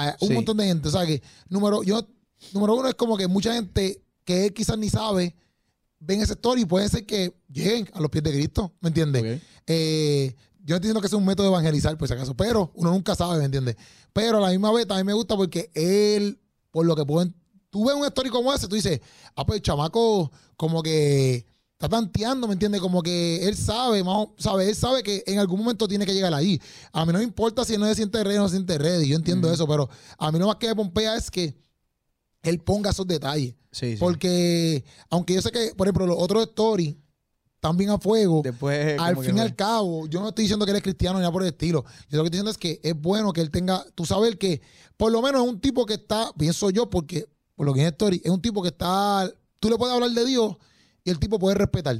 Sea, 0.00 0.16
un 0.20 0.28
Sí. 0.28 0.34
montón 0.34 0.56
de 0.56 0.64
gente, 0.66 0.88
o 0.88 0.90
sea 0.90 1.04
que 1.06 1.22
número, 1.48 1.82
yo, 1.82 2.06
número 2.52 2.74
uno 2.76 2.88
es 2.88 2.94
como 2.94 3.16
que 3.16 3.26
mucha 3.28 3.52
gente 3.54 4.02
que 4.24 4.46
él 4.46 4.54
quizás 4.54 4.78
ni 4.78 4.88
sabe 4.88 5.34
ven 6.00 6.20
ese 6.20 6.32
story 6.32 6.62
y 6.62 6.64
puede 6.64 6.88
ser 6.88 7.04
que 7.06 7.32
lleguen 7.50 7.88
a 7.92 8.00
los 8.00 8.10
pies 8.10 8.24
de 8.24 8.32
Cristo, 8.32 8.72
¿me 8.80 8.88
entiendes? 8.88 9.40
Eh, 9.66 10.34
yo 10.64 10.74
no 10.74 10.76
estoy 10.76 10.78
diciendo 10.80 11.00
que 11.00 11.08
sea 11.08 11.18
un 11.18 11.24
método 11.26 11.46
de 11.46 11.52
evangelizar, 11.52 11.96
por 11.98 12.08
si 12.08 12.14
acaso, 12.14 12.34
pero 12.36 12.72
uno 12.74 12.90
nunca 12.90 13.14
sabe, 13.14 13.38
¿me 13.38 13.44
entiendes? 13.44 13.76
Pero 14.12 14.38
a 14.38 14.40
la 14.40 14.48
misma 14.50 14.72
vez 14.72 14.86
también 14.86 15.06
me 15.06 15.12
gusta 15.12 15.36
porque 15.36 15.70
él, 15.74 16.40
por 16.70 16.86
lo 16.86 16.96
que 16.96 17.04
pueden. 17.04 17.34
Tú 17.70 17.84
ves 17.86 17.94
un 17.94 18.04
story 18.04 18.30
como 18.30 18.52
ese, 18.52 18.68
tú 18.68 18.74
dices, 18.76 19.00
ah, 19.36 19.44
pues 19.46 19.56
el 19.58 19.62
chamaco, 19.62 20.30
como 20.56 20.82
que 20.82 21.46
está 21.82 21.96
tanteando, 21.96 22.46
¿me 22.46 22.52
entiendes? 22.52 22.80
Como 22.80 23.02
que 23.02 23.48
él 23.48 23.56
sabe, 23.56 24.04
más 24.04 24.28
sabe, 24.38 24.68
él 24.68 24.76
sabe 24.76 25.02
que 25.02 25.24
en 25.26 25.40
algún 25.40 25.58
momento 25.58 25.88
tiene 25.88 26.06
que 26.06 26.14
llegar 26.14 26.32
ahí. 26.32 26.60
A 26.92 27.04
mí 27.04 27.12
no 27.12 27.18
me 27.18 27.24
importa 27.24 27.64
si 27.64 27.74
él 27.74 27.80
no 27.80 27.86
se 27.86 27.96
siente 27.96 28.22
ready 28.22 28.38
o 28.38 28.42
no 28.42 28.48
se 28.48 28.54
siente 28.54 28.78
ready, 28.78 29.08
yo 29.08 29.16
entiendo 29.16 29.52
eso, 29.52 29.66
pero 29.66 29.90
a 30.16 30.30
mí 30.30 30.38
lo 30.38 30.46
más 30.46 30.56
que 30.56 30.68
me 30.68 30.76
pompea 30.76 31.16
es 31.16 31.28
que 31.28 31.56
él 32.42 32.60
ponga 32.60 32.90
esos 32.90 33.06
detalles. 33.06 33.56
Sí, 33.72 33.92
sí. 33.92 33.96
Porque, 33.98 34.84
aunque 35.10 35.34
yo 35.34 35.42
sé 35.42 35.50
que, 35.50 35.74
por 35.76 35.88
ejemplo, 35.88 36.06
los 36.06 36.16
otros 36.20 36.44
stories 36.44 36.94
están 37.56 37.76
bien 37.76 37.90
a 37.90 37.98
fuego, 37.98 38.42
Después, 38.44 38.96
al 39.00 39.16
fin 39.16 39.38
y 39.38 39.40
al 39.40 39.56
cabo, 39.56 40.06
yo 40.06 40.20
no 40.20 40.28
estoy 40.28 40.44
diciendo 40.44 40.64
que 40.64 40.70
él 40.70 40.76
es 40.76 40.82
cristiano 40.84 41.18
ni 41.18 41.22
nada 41.22 41.32
por 41.32 41.42
el 41.42 41.48
estilo. 41.48 41.84
Yo 42.08 42.18
lo 42.18 42.22
que 42.22 42.26
estoy 42.28 42.30
diciendo 42.30 42.50
es 42.52 42.58
que 42.58 42.80
es 42.82 42.94
bueno 42.94 43.32
que 43.32 43.40
él 43.40 43.50
tenga, 43.50 43.84
tú 43.96 44.06
sabes 44.06 44.36
que 44.36 44.60
por 44.96 45.10
lo 45.10 45.20
menos 45.20 45.42
es 45.42 45.48
un 45.48 45.60
tipo 45.60 45.84
que 45.84 45.94
está, 45.94 46.32
pienso 46.38 46.70
yo, 46.70 46.88
porque 46.88 47.26
por 47.56 47.66
lo 47.66 47.74
que 47.74 47.80
es 47.82 47.88
story, 47.88 48.22
es 48.24 48.30
un 48.30 48.40
tipo 48.40 48.62
que 48.62 48.68
está, 48.68 49.28
tú 49.58 49.68
le 49.68 49.76
puedes 49.76 49.92
hablar 49.92 50.10
de 50.10 50.24
Dios 50.24 50.56
y 51.04 51.10
el 51.10 51.18
tipo 51.18 51.38
puede 51.38 51.56
respetar. 51.56 51.96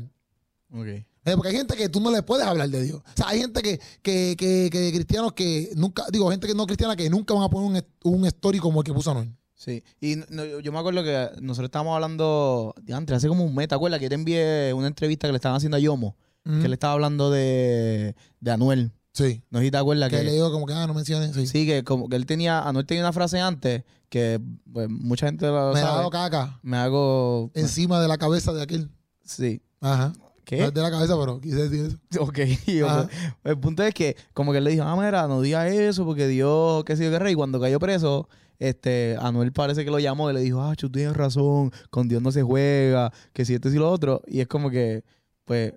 Ok. 0.72 0.86
Eh, 0.86 1.06
Porque 1.36 1.48
hay 1.50 1.56
gente 1.56 1.76
que 1.76 1.88
tú 1.88 2.00
no 2.00 2.10
le 2.10 2.22
puedes 2.22 2.44
hablar 2.46 2.68
de 2.68 2.82
Dios. 2.82 3.00
O 3.00 3.16
sea, 3.16 3.28
hay 3.28 3.40
gente 3.40 3.62
que, 3.62 3.78
que, 4.02 4.34
que, 4.36 4.68
que 4.72 4.90
cristianos 4.92 5.32
que 5.34 5.70
nunca, 5.76 6.04
digo, 6.10 6.30
gente 6.30 6.46
que 6.48 6.54
no 6.54 6.66
cristiana 6.66 6.96
que 6.96 7.08
nunca 7.10 7.32
van 7.34 7.44
a 7.44 7.48
poner 7.48 7.84
un, 8.02 8.12
un 8.14 8.26
story 8.26 8.58
como 8.58 8.80
el 8.80 8.84
que 8.84 8.92
puso 8.92 9.10
Anuel. 9.12 9.32
Sí, 9.54 9.84
y 10.00 10.16
no- 10.30 10.44
yo- 10.60 10.72
me 10.72 10.78
acuerdo 10.80 11.04
que 11.04 11.30
nosotros 11.40 11.68
estábamos 11.68 11.94
hablando, 11.94 12.74
antes, 12.92 13.16
hace 13.16 13.28
como 13.28 13.44
un 13.44 13.54
mes, 13.54 13.68
¿te 13.68 13.76
acuerdas? 13.76 14.00
Que 14.00 14.08
te 14.08 14.16
envié 14.16 14.72
una 14.74 14.88
entrevista 14.88 15.28
que 15.28 15.32
le 15.32 15.36
estaban 15.36 15.56
haciendo 15.56 15.76
a 15.76 15.80
Yomo, 15.80 16.16
que 16.44 16.66
le 16.68 16.74
estaba 16.74 16.94
hablando 16.94 17.30
de, 17.30 18.16
de 18.40 18.50
Anuel. 18.50 18.90
Sí. 19.12 19.42
No 19.50 19.58
sé 19.58 19.66
si 19.66 19.70
te 19.70 19.76
acuerdas 19.76 20.08
Que 20.10 20.18
que... 20.18 20.24
le 20.24 20.32
digo 20.32 20.50
como 20.50 20.66
que, 20.66 20.72
ah, 20.74 20.86
no 20.86 20.94
menciones. 20.94 21.34
Sí. 21.34 21.46
Sí, 21.46 21.66
que 21.66 21.84
como 21.84 22.08
que 22.08 22.16
él 22.16 22.26
tenía, 22.26 22.60
Anuel 22.66 22.86
tenía 22.86 23.02
una 23.02 23.12
frase 23.12 23.40
antes 23.40 23.84
que 24.08 24.40
pues, 24.72 24.88
mucha 24.88 25.26
gente 25.26 25.46
lo 25.46 25.72
Me 25.72 25.80
ha 25.80 25.82
sabe. 25.82 25.96
dado 25.98 26.10
caca 26.10 26.58
Me 26.62 26.76
hago... 26.76 27.50
encima 27.54 28.00
de 28.00 28.08
la 28.08 28.18
cabeza 28.18 28.52
de 28.52 28.62
aquel. 28.62 28.90
Sí. 29.24 29.62
Ajá. 29.80 30.12
No 30.18 30.32
¿Qué? 30.44 30.64
es 30.64 30.74
de 30.74 30.82
la 30.82 30.90
cabeza, 30.90 31.14
pero 31.18 31.40
quise 31.40 31.68
decir 31.68 31.86
eso. 31.86 31.98
Ok. 32.22 32.38
Ajá. 32.86 33.08
pues, 33.42 33.52
el 33.54 33.58
punto 33.58 33.82
es 33.82 33.94
que 33.94 34.16
como 34.34 34.52
que 34.52 34.58
él 34.58 34.64
le 34.64 34.70
dijo, 34.72 34.82
ah, 34.84 34.96
mira, 34.96 35.26
no 35.28 35.40
digas 35.40 35.70
eso 35.70 36.04
porque 36.04 36.26
Dios, 36.26 36.82
qué 36.84 36.96
sé 36.96 37.04
yo, 37.04 37.10
qué 37.10 37.18
rey. 37.18 37.32
Y 37.32 37.36
cuando 37.36 37.60
cayó 37.60 37.78
preso, 37.78 38.28
este, 38.58 39.16
Anuel 39.20 39.52
parece 39.52 39.84
que 39.84 39.90
lo 39.90 39.98
llamó 39.98 40.30
y 40.30 40.34
le 40.34 40.40
dijo, 40.40 40.62
ah, 40.62 40.74
tú 40.76 40.90
tienes 40.90 41.16
razón, 41.16 41.70
con 41.90 42.08
Dios 42.08 42.22
no 42.22 42.32
se 42.32 42.42
juega, 42.42 43.12
que 43.32 43.44
si 43.44 43.54
esto 43.54 43.68
y 43.68 43.74
lo 43.74 43.90
otro. 43.90 44.22
Y 44.26 44.40
es 44.40 44.48
como 44.48 44.70
que, 44.70 45.04
pues, 45.44 45.74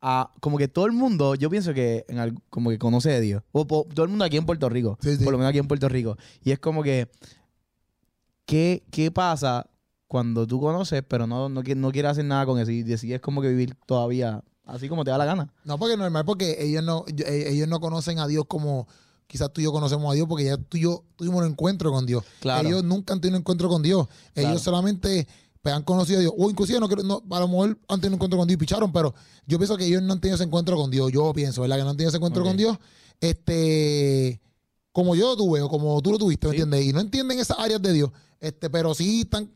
a, 0.00 0.22
a- 0.22 0.32
como 0.40 0.58
que 0.58 0.68
todo 0.68 0.86
el 0.86 0.92
mundo, 0.92 1.34
yo 1.34 1.50
pienso 1.50 1.74
que 1.74 2.04
en 2.08 2.40
como 2.50 2.70
que 2.70 2.78
conoce 2.78 3.10
de 3.10 3.20
Dios. 3.20 3.42
O 3.52 3.64
todo 3.66 4.02
el 4.04 4.08
mundo 4.10 4.24
aquí 4.24 4.36
en 4.36 4.46
Puerto 4.46 4.68
Rico. 4.68 4.98
Sí, 5.02 5.16
sí. 5.16 5.24
Por 5.24 5.32
lo 5.32 5.38
menos 5.38 5.50
aquí 5.50 5.58
en 5.58 5.68
Puerto 5.68 5.88
Rico. 5.88 6.16
Y 6.42 6.50
es 6.52 6.58
como 6.58 6.82
que, 6.82 7.08
¿qué, 8.46 8.82
qué 8.90 9.10
pasa 9.10 9.66
cuando 10.06 10.46
tú 10.46 10.60
conoces, 10.60 11.02
pero 11.06 11.26
no, 11.26 11.48
no, 11.48 11.62
no 11.62 11.92
quieres 11.92 12.10
hacer 12.12 12.24
nada 12.24 12.46
con 12.46 12.58
eso? 12.58 12.70
Y 12.70 12.82
decides 12.82 13.20
como 13.20 13.42
que 13.42 13.48
vivir 13.48 13.74
todavía 13.86 14.42
así 14.64 14.88
como 14.88 15.04
te 15.04 15.10
da 15.10 15.18
la 15.18 15.24
gana. 15.24 15.52
No, 15.64 15.78
porque 15.78 15.94
es 15.94 15.98
normal, 15.98 16.24
porque 16.24 16.56
ellos 16.60 16.82
no, 16.84 17.04
eh, 17.08 17.46
ellos 17.48 17.68
no 17.68 17.80
conocen 17.80 18.18
a 18.20 18.26
Dios 18.28 18.44
como 18.46 18.86
quizás 19.26 19.52
tú 19.52 19.60
y 19.60 19.64
yo 19.64 19.72
conocemos 19.72 20.10
a 20.10 20.14
Dios, 20.14 20.26
porque 20.28 20.44
ya 20.44 20.56
tú 20.56 20.76
y 20.76 20.82
yo 20.82 21.04
tuvimos 21.16 21.42
un 21.42 21.50
encuentro 21.50 21.92
con 21.92 22.06
Dios. 22.06 22.24
Claro. 22.40 22.66
Ellos 22.68 22.84
nunca 22.84 23.14
han 23.14 23.20
tenido 23.20 23.36
un 23.36 23.42
encuentro 23.42 23.68
con 23.68 23.82
Dios. 23.82 24.08
Claro. 24.32 24.48
Ellos 24.48 24.62
solamente 24.62 25.26
pues, 25.62 25.74
han 25.74 25.82
conocido 25.82 26.18
a 26.18 26.22
Dios. 26.22 26.32
O 26.36 26.48
inclusive, 26.50 26.80
no, 26.80 26.88
no, 26.88 27.22
a 27.36 27.40
lo 27.40 27.48
mejor 27.48 27.78
han 27.88 28.00
tenido 28.00 28.08
un 28.10 28.14
encuentro 28.14 28.38
con 28.38 28.48
Dios 28.48 28.54
y 28.54 28.58
picharon, 28.58 28.92
pero 28.92 29.14
yo 29.46 29.58
pienso 29.58 29.76
que 29.76 29.84
ellos 29.86 30.02
no 30.02 30.12
han 30.14 30.20
tenido 30.20 30.34
ese 30.36 30.44
encuentro 30.44 30.76
con 30.76 30.90
Dios. 30.90 31.10
Yo 31.12 31.32
pienso, 31.32 31.60
¿verdad? 31.62 31.76
Que 31.76 31.84
no 31.84 31.90
han 31.90 31.96
tenido 31.96 32.08
ese 32.08 32.16
encuentro 32.16 32.42
con 32.44 32.56
Dios. 32.56 32.78
Este, 33.20 34.40
como 34.92 35.14
yo 35.14 35.28
lo 35.30 35.36
tuve 35.36 35.60
o 35.62 35.68
como 35.68 36.00
tú 36.02 36.12
lo 36.12 36.18
tuviste, 36.18 36.46
¿me 36.48 36.54
Sí. 36.54 36.62
entiendes? 36.62 36.86
Y 36.88 36.92
no 36.92 37.00
entienden 37.00 37.38
esas 37.38 37.58
áreas 37.58 37.80
de 37.82 37.92
Dios, 37.92 38.10
este, 38.40 38.68
pero 38.70 38.94
sí 38.94 39.20
están 39.22 39.50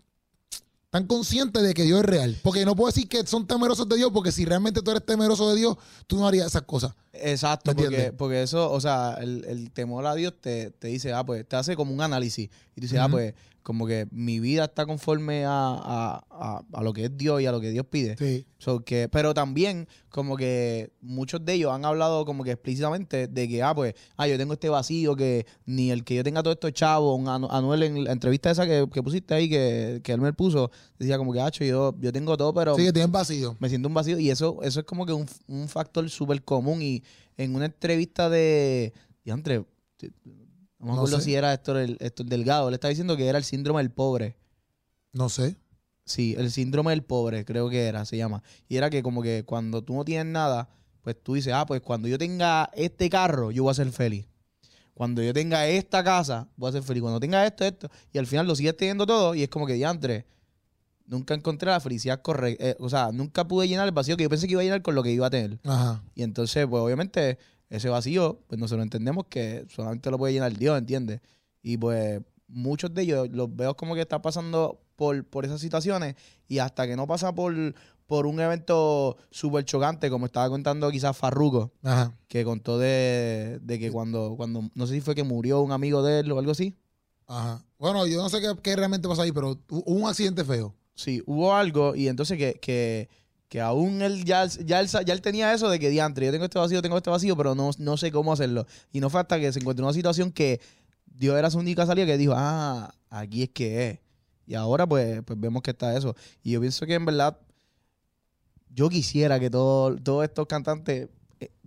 tan 0.90 1.06
conscientes 1.08 1.60
de 1.60 1.74
que 1.74 1.82
Dios 1.82 1.98
es 2.00 2.06
real. 2.06 2.38
Porque 2.44 2.64
no 2.64 2.76
puedo 2.76 2.86
decir 2.86 3.08
que 3.08 3.26
son 3.26 3.48
temerosos 3.48 3.88
de 3.88 3.96
Dios, 3.96 4.10
porque 4.12 4.30
si 4.30 4.44
realmente 4.44 4.80
tú 4.80 4.92
eres 4.92 5.04
temeroso 5.04 5.50
de 5.50 5.56
Dios, 5.56 5.76
tú 6.06 6.16
no 6.18 6.28
harías 6.28 6.46
esas 6.46 6.62
cosas. 6.62 6.94
Exacto, 7.12 7.74
¿Me 7.74 8.12
porque, 8.12 8.42
eso, 8.42 8.70
o 8.70 8.80
sea, 8.80 9.16
el, 9.20 9.44
el 9.46 9.72
temor 9.72 10.06
a 10.06 10.14
Dios 10.14 10.34
te, 10.40 10.70
te 10.70 10.86
dice, 10.88 11.12
ah, 11.12 11.24
pues 11.24 11.48
te 11.48 11.56
hace 11.56 11.74
como 11.74 11.92
un 11.92 12.00
análisis. 12.00 12.48
Y 12.76 12.80
tú 12.80 12.82
dices, 12.82 13.00
ah, 13.00 13.08
pues 13.08 13.34
como 13.64 13.86
que 13.86 14.06
mi 14.12 14.38
vida 14.38 14.66
está 14.66 14.86
conforme 14.86 15.44
a, 15.44 15.50
a- 15.50 16.24
a- 16.30 16.62
a 16.72 16.82
lo 16.82 16.92
que 16.92 17.06
es 17.06 17.16
Dios 17.16 17.40
y 17.42 17.46
a 17.46 17.50
lo 17.50 17.60
que 17.60 17.70
Dios 17.70 17.86
pide. 17.90 18.14
Sí. 18.16 18.46
So 18.58 18.84
que, 18.84 19.08
pero 19.08 19.34
también, 19.34 19.88
como 20.10 20.36
que 20.36 20.92
muchos 21.00 21.44
de 21.44 21.54
ellos 21.54 21.72
han 21.72 21.84
hablado 21.84 22.24
como 22.24 22.44
que 22.44 22.52
explícitamente 22.52 23.26
de 23.26 23.48
que, 23.48 23.62
ah, 23.62 23.74
pues, 23.74 23.94
ah, 24.16 24.28
yo 24.28 24.36
tengo 24.38 24.52
este 24.52 24.68
vacío 24.68 25.16
que 25.16 25.46
ni 25.64 25.90
el 25.90 26.04
que 26.04 26.14
yo 26.14 26.22
tenga 26.22 26.42
todo 26.42 26.52
esto 26.52 26.70
chavo, 26.70 27.18
Anuel 27.50 27.82
en 27.82 28.04
la 28.04 28.12
entrevista 28.12 28.50
esa 28.50 28.66
que, 28.66 28.86
que 28.92 29.02
pusiste 29.02 29.34
ahí, 29.34 29.48
que, 29.48 30.00
que 30.04 30.12
él 30.12 30.20
me 30.20 30.32
puso, 30.34 30.70
decía 30.98 31.16
como 31.18 31.32
que, 31.32 31.40
ah, 31.40 31.50
yo, 31.50 31.94
yo 31.98 32.12
tengo 32.12 32.36
todo, 32.36 32.52
pero 32.54 32.76
Sí, 32.76 32.84
que 32.84 32.92
tienen 32.92 33.10
vacío. 33.12 33.56
me 33.58 33.68
siento 33.70 33.88
un 33.88 33.94
vacío. 33.94 34.18
Y 34.18 34.28
eso, 34.30 34.58
eso 34.62 34.80
es 34.80 34.86
como 34.86 35.06
que 35.06 35.14
un, 35.14 35.26
un 35.48 35.68
factor 35.68 36.08
súper 36.10 36.42
común. 36.44 36.82
Y 36.82 37.02
en 37.38 37.54
una 37.56 37.64
entrevista 37.64 38.28
de, 38.28 38.92
diantre, 39.24 39.64
no 40.84 40.90
me 40.90 40.96
No 40.96 41.00
acuerdo 41.02 41.18
sé. 41.18 41.24
si 41.24 41.34
era 41.34 41.52
Héctor, 41.52 41.78
el, 41.78 41.96
Héctor 42.00 42.26
Delgado, 42.26 42.70
le 42.70 42.74
estaba 42.74 42.90
diciendo 42.90 43.16
que 43.16 43.26
era 43.26 43.38
el 43.38 43.44
síndrome 43.44 43.80
del 43.80 43.90
pobre. 43.90 44.36
No 45.12 45.28
sé. 45.28 45.56
Sí, 46.04 46.34
el 46.38 46.50
síndrome 46.50 46.90
del 46.90 47.02
pobre, 47.02 47.44
creo 47.44 47.70
que 47.70 47.86
era, 47.86 48.04
se 48.04 48.16
llama. 48.16 48.42
Y 48.68 48.76
era 48.76 48.90
que 48.90 49.02
como 49.02 49.22
que 49.22 49.44
cuando 49.46 49.82
tú 49.82 49.94
no 49.94 50.04
tienes 50.04 50.26
nada, 50.26 50.68
pues 51.00 51.16
tú 51.22 51.34
dices, 51.34 51.52
ah, 51.54 51.64
pues 51.64 51.80
cuando 51.80 52.08
yo 52.08 52.18
tenga 52.18 52.70
este 52.74 53.08
carro, 53.08 53.50
yo 53.50 53.62
voy 53.62 53.70
a 53.70 53.74
ser 53.74 53.90
feliz. 53.90 54.26
Cuando 54.92 55.22
yo 55.22 55.32
tenga 55.32 55.66
esta 55.66 56.04
casa, 56.04 56.48
voy 56.56 56.68
a 56.68 56.72
ser 56.72 56.82
feliz. 56.82 57.00
Cuando 57.02 57.18
tenga 57.18 57.44
esto, 57.46 57.64
esto. 57.64 57.88
Y 58.12 58.18
al 58.18 58.26
final 58.26 58.46
lo 58.46 58.54
sigues 58.54 58.76
teniendo 58.76 59.06
todo 59.06 59.34
y 59.34 59.42
es 59.42 59.48
como 59.48 59.66
que 59.66 59.72
diantre. 59.72 60.26
Nunca 61.06 61.34
encontré 61.34 61.70
la 61.70 61.80
felicidad 61.80 62.22
correcta. 62.22 62.76
o 62.78 62.88
sea, 62.88 63.10
nunca 63.12 63.46
pude 63.46 63.66
llenar 63.66 63.86
el 63.86 63.92
vacío 63.92 64.16
que 64.16 64.22
yo 64.22 64.30
pensé 64.30 64.46
que 64.46 64.52
iba 64.52 64.60
a 64.60 64.64
llenar 64.64 64.82
con 64.82 64.94
lo 64.94 65.02
que 65.02 65.10
iba 65.10 65.26
a 65.26 65.30
tener. 65.30 65.58
Ajá. 65.64 66.02
Y 66.14 66.22
entonces, 66.22 66.66
pues 66.66 66.80
obviamente, 66.82 67.38
ese 67.74 67.88
vacío, 67.88 68.40
pues 68.46 68.58
nosotros 68.60 68.82
entendemos 68.84 69.26
que 69.28 69.64
solamente 69.68 70.10
lo 70.10 70.18
puede 70.18 70.32
llenar 70.32 70.56
Dios, 70.56 70.78
¿entiendes? 70.78 71.20
Y 71.62 71.76
pues 71.76 72.20
muchos 72.46 72.92
de 72.94 73.02
ellos 73.02 73.28
los 73.30 73.54
veo 73.54 73.76
como 73.76 73.94
que 73.94 74.02
están 74.02 74.22
pasando 74.22 74.80
por, 74.96 75.24
por 75.24 75.44
esas 75.44 75.60
situaciones 75.60 76.14
y 76.46 76.58
hasta 76.58 76.86
que 76.86 76.94
no 76.96 77.06
pasa 77.06 77.34
por, 77.34 77.54
por 78.06 78.26
un 78.26 78.38
evento 78.40 79.16
súper 79.30 79.64
chocante, 79.64 80.10
como 80.10 80.26
estaba 80.26 80.48
contando 80.48 80.90
quizás 80.90 81.16
Farruko, 81.16 81.72
Ajá. 81.82 82.16
que 82.28 82.44
contó 82.44 82.78
de, 82.78 83.58
de 83.62 83.78
que 83.78 83.90
cuando, 83.90 84.34
cuando, 84.36 84.68
no 84.74 84.86
sé 84.86 84.94
si 84.94 85.00
fue 85.00 85.14
que 85.14 85.24
murió 85.24 85.62
un 85.62 85.72
amigo 85.72 86.02
de 86.02 86.20
él 86.20 86.30
o 86.32 86.38
algo 86.38 86.52
así. 86.52 86.76
Ajá. 87.26 87.64
Bueno, 87.78 88.06
yo 88.06 88.22
no 88.22 88.28
sé 88.28 88.40
qué, 88.40 88.54
qué 88.62 88.76
realmente 88.76 89.08
pasó 89.08 89.22
ahí, 89.22 89.32
pero 89.32 89.52
hu- 89.68 89.82
hubo 89.86 90.00
un 90.04 90.08
accidente 90.08 90.44
feo. 90.44 90.74
Sí, 90.94 91.22
hubo 91.26 91.54
algo 91.54 91.96
y 91.96 92.06
entonces 92.08 92.38
que, 92.38 92.54
que, 92.60 93.08
que 93.48 93.60
aún 93.60 94.02
él 94.02 94.24
ya, 94.24 94.44
él, 94.44 94.50
ya 94.60 94.80
él 94.80 95.20
tenía 95.22 95.52
eso 95.52 95.68
de 95.68 95.78
que 95.78 95.88
diantre, 95.90 96.26
yo 96.26 96.32
tengo 96.32 96.44
este 96.46 96.58
vacío, 96.58 96.82
tengo 96.82 96.96
este 96.96 97.10
vacío, 97.10 97.36
pero 97.36 97.54
no, 97.54 97.70
no 97.78 97.96
sé 97.96 98.10
cómo 98.10 98.32
hacerlo. 98.32 98.66
Y 98.92 99.00
no 99.00 99.10
fue 99.10 99.20
hasta 99.20 99.38
que 99.38 99.52
se 99.52 99.60
encontró 99.60 99.82
en 99.82 99.86
una 99.86 99.92
situación 99.94 100.32
que 100.32 100.60
Dios 101.06 101.36
era 101.38 101.50
su 101.50 101.58
única 101.58 101.86
salida 101.86 102.06
que 102.06 102.18
dijo, 102.18 102.32
ah, 102.36 102.92
aquí 103.10 103.44
es 103.44 103.50
que 103.50 103.88
es. 103.90 103.98
Y 104.46 104.54
ahora 104.54 104.86
pues, 104.86 105.22
pues 105.24 105.38
vemos 105.40 105.62
que 105.62 105.70
está 105.70 105.96
eso. 105.96 106.16
Y 106.42 106.52
yo 106.52 106.60
pienso 106.60 106.84
que 106.86 106.94
en 106.94 107.04
verdad 107.04 107.38
yo 108.70 108.88
quisiera 108.88 109.38
que 109.38 109.50
todo- 109.50 109.96
todos 109.96 110.24
estos 110.24 110.46
cantantes 110.46 111.08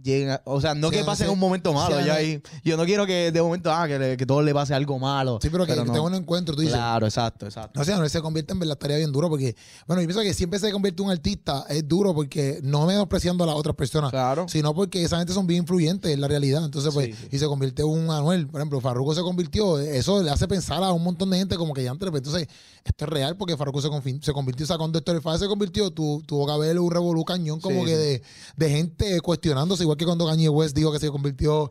lleguen 0.02 0.30
a- 0.32 0.42
o 0.46 0.62
sea, 0.62 0.74
no 0.76 0.90
que 0.92 1.04
pasen 1.04 1.30
un 1.30 1.40
momento 1.40 1.74
malo. 1.74 2.00
No. 2.00 2.14
ahí. 2.14 2.42
Yo 2.64 2.78
no 2.78 2.86
quiero 2.86 3.06
que 3.06 3.32
de 3.32 3.42
momento, 3.42 3.72
ah, 3.74 3.88
que, 3.88 3.98
le- 4.00 4.18
que 4.18 4.26
todo 4.26 4.42
le 4.42 4.54
pase 4.54 4.74
algo 4.74 5.00
malo. 5.00 5.40
Sí, 5.42 5.50
pero 5.50 5.66
que, 5.66 5.74
que 5.74 5.80
no. 5.80 5.86
tenga 5.86 6.02
un 6.02 6.14
encuentro, 6.16 6.56
tú 6.56 6.62
dices. 6.62 6.76
Claro, 6.76 7.06
exacto, 7.08 7.46
exacto. 7.46 7.80
No 7.80 7.84
sé, 7.86 7.96
no 7.96 8.08
se 8.08 8.22
convierte 8.22 8.54
en 8.54 8.60
verdad, 8.60 8.74
estaría 8.74 8.98
bien 8.98 9.12
duro 9.12 9.28
porque, 9.30 9.56
bueno, 9.88 10.02
yo 10.02 10.08
pienso 10.08 10.22
que 10.22 10.34
siempre 10.34 10.60
se 10.60 10.72
convierte 10.72 11.02
un 11.02 11.10
artista, 11.12 11.66
es 11.70 11.88
duro 11.88 12.14
porque 12.14 12.60
no 12.64 12.86
menospreciando 12.86 13.44
a 13.44 13.48
las 13.48 13.56
otras 13.56 13.76
personas, 13.76 14.12
Claro. 14.12 14.46
sino 14.48 14.74
porque 14.74 15.04
esa 15.04 15.18
gente 15.18 15.34
son 15.34 15.48
bien 15.48 15.64
influyentes 15.64 16.12
en 16.12 16.22
la 16.22 16.28
realidad. 16.28 16.64
Entonces, 16.64 16.94
pues, 16.94 17.08
Sí, 17.08 17.14
sí. 17.14 17.28
y 17.36 17.40
se 17.40 17.46
convierte 17.48 17.82
en 17.82 17.88
un 17.90 18.10
Anuel, 18.12 18.48
por 18.48 18.62
ejemplo, 18.62 18.80
Farruko 18.80 19.14
se 19.16 19.22
convirtió, 19.22 19.80
eso 19.80 20.22
le 20.24 20.30
hace 20.32 20.48
pensar 20.48 20.84
a 20.84 20.92
un 20.92 21.04
montón 21.04 21.30
de 21.32 21.38
gente 21.40 21.56
como 21.58 21.74
que 21.74 21.84
ya 21.84 21.92
antes, 21.92 22.10
pues, 22.10 22.22
entonces, 22.24 22.48
esto 22.84 23.04
es 23.06 23.10
real 23.10 23.36
porque 23.36 23.58
Farruko 23.58 23.82
se, 23.82 23.90
se 24.22 24.32
convirtió, 24.32 24.64
o 24.64 24.68
sea, 24.68 24.78
cuando 24.78 25.02
Father 25.22 25.40
se 25.40 25.48
convirtió, 25.48 25.92
tu- 25.92 26.22
tuvo 26.26 26.46
que 26.46 26.52
haber 26.54 26.80
un 26.80 26.92
revolú 26.92 27.26
cañón 27.26 27.60
como 27.60 27.82
Sí, 27.82 27.86
que. 27.88 27.98
De, 27.98 28.22
de 28.56 28.70
gente 28.70 29.20
cuestionándose, 29.68 29.84
igual 29.84 29.98
que 29.98 30.06
cuando 30.06 30.26
Kanye 30.26 30.50
West 30.50 30.76
dijo 30.76 30.92
que 30.92 31.00
se 31.00 31.10
convirtió. 31.10 31.70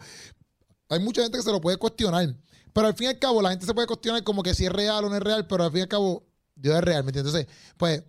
Hay 0.88 1.00
mucha 1.00 1.22
gente 1.22 1.38
que 1.38 1.44
se 1.44 1.50
lo 1.50 1.60
puede 1.60 1.76
cuestionar. 1.76 2.34
Pero 2.72 2.86
al 2.86 2.94
fin 2.94 3.06
y 3.06 3.08
al 3.08 3.18
cabo, 3.18 3.40
la 3.40 3.50
gente 3.50 3.64
se 3.64 3.74
puede 3.74 3.86
cuestionar 3.86 4.22
como 4.22 4.42
que 4.42 4.54
si 4.54 4.66
es 4.66 4.72
real 4.72 5.04
o 5.04 5.08
no 5.08 5.16
es 5.16 5.22
real, 5.22 5.46
pero 5.46 5.64
al 5.64 5.70
fin 5.70 5.78
y 5.78 5.82
al 5.82 5.88
cabo, 5.88 6.24
Dios 6.54 6.76
es 6.76 6.84
real, 6.84 7.04
¿me 7.04 7.08
entiendes? 7.08 7.34
Entonces, 7.34 7.56
pues, 7.76 8.04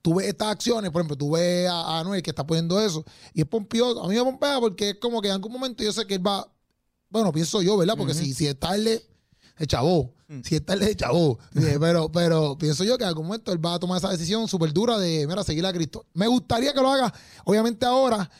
tú 0.00 0.14
ves 0.14 0.28
estas 0.28 0.48
acciones, 0.48 0.90
por 0.90 1.00
ejemplo, 1.00 1.16
tú 1.16 1.32
ves 1.32 1.68
a, 1.68 2.00
Anuel 2.00 2.22
que 2.22 2.30
está 2.30 2.46
poniendo 2.46 2.80
eso, 2.80 3.04
y 3.34 3.42
es 3.42 3.46
pompioso. 3.46 4.02
A 4.02 4.08
mí 4.08 4.14
me 4.14 4.24
pompea 4.24 4.58
porque 4.60 4.90
es 4.90 4.96
como 4.98 5.20
que 5.20 5.28
en 5.28 5.34
algún 5.34 5.52
momento 5.52 5.84
yo 5.84 5.92
sé 5.92 6.06
que 6.06 6.14
él 6.14 6.26
va, 6.26 6.50
bueno, 7.10 7.30
pienso 7.32 7.60
yo, 7.60 7.76
¿verdad? 7.76 7.96
Porque 7.98 8.14
si, 8.14 8.32
si 8.32 8.46
es 8.46 8.58
tarde, 8.58 9.02
se 9.58 9.66
chavó. 9.66 10.14
Mm. 10.28 10.40
Si 10.42 10.56
es 10.56 10.64
tarde, 10.64 10.94
chavó. 10.96 11.38
Eh, 11.54 11.76
pero, 11.80 12.10
pero 12.10 12.56
pienso 12.58 12.84
yo 12.84 12.96
que 12.96 13.04
en 13.04 13.08
algún 13.08 13.26
momento 13.26 13.52
él 13.52 13.64
va 13.64 13.74
a 13.74 13.78
tomar 13.78 13.98
esa 13.98 14.10
decisión 14.10 14.48
súper 14.48 14.72
dura 14.72 14.98
de, 14.98 15.26
mira, 15.26 15.44
seguir 15.44 15.64
a 15.66 15.72
Cristo. 15.72 16.06
Me 16.14 16.26
gustaría 16.26 16.72
que 16.72 16.80
lo 16.80 16.90
haga, 16.90 17.12
obviamente 17.44 17.86
ahora, 17.86 18.30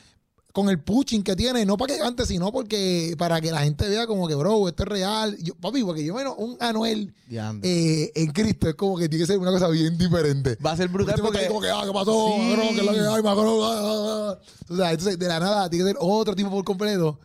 con 0.57 0.69
el 0.69 0.79
pushing 0.79 1.21
que 1.21 1.35
tiene, 1.35 1.67
no 1.67 1.77
para 1.77 1.93
que 1.93 1.99
cante, 1.99 2.25
sino 2.25 2.51
porque 2.51 3.13
para 3.15 3.39
que 3.39 3.51
la 3.51 3.59
gente 3.59 3.87
vea 3.87 4.07
como 4.07 4.27
que, 4.27 4.33
bro, 4.33 4.67
esto 4.67 4.81
es 4.81 4.89
real. 4.89 5.37
Yo, 5.37 5.53
papi, 5.53 5.83
porque 5.83 6.03
yo 6.03 6.15
menos 6.15 6.33
un 6.35 6.57
Anuel 6.59 7.13
eh, 7.29 8.11
en 8.15 8.31
Cristo 8.31 8.67
es 8.67 8.73
como 8.73 8.97
que 8.97 9.07
tiene 9.07 9.21
que 9.21 9.27
ser 9.27 9.37
una 9.37 9.51
cosa 9.51 9.67
bien 9.67 9.95
diferente. 9.99 10.57
Va 10.65 10.71
a 10.71 10.77
ser 10.77 10.87
brutal 10.87 11.13
Últimamente 11.13 11.47
porque... 11.47 11.67
hay 11.69 11.77
como 11.77 11.85
que, 11.85 11.85
ah, 11.85 11.85
¿qué 11.85 11.93
pasó? 11.93 12.37
Sí. 12.37 12.49
Macron? 12.49 12.67
¿Qué 12.69 12.79
es 12.79 12.85
lo 12.87 12.91
que 12.91 12.99
hay, 13.01 13.21
Macron? 13.21 13.59
Ah, 13.61 13.81
ah, 13.83 14.31
ah. 14.31 14.73
O 14.73 14.75
sea, 14.75 14.91
entonces, 14.93 15.19
de 15.19 15.27
la 15.27 15.39
nada, 15.39 15.69
tiene 15.69 15.85
que 15.85 15.91
ser 15.91 15.97
otro 15.99 16.35
tipo 16.35 16.49
por 16.49 16.63
completo. 16.63 17.19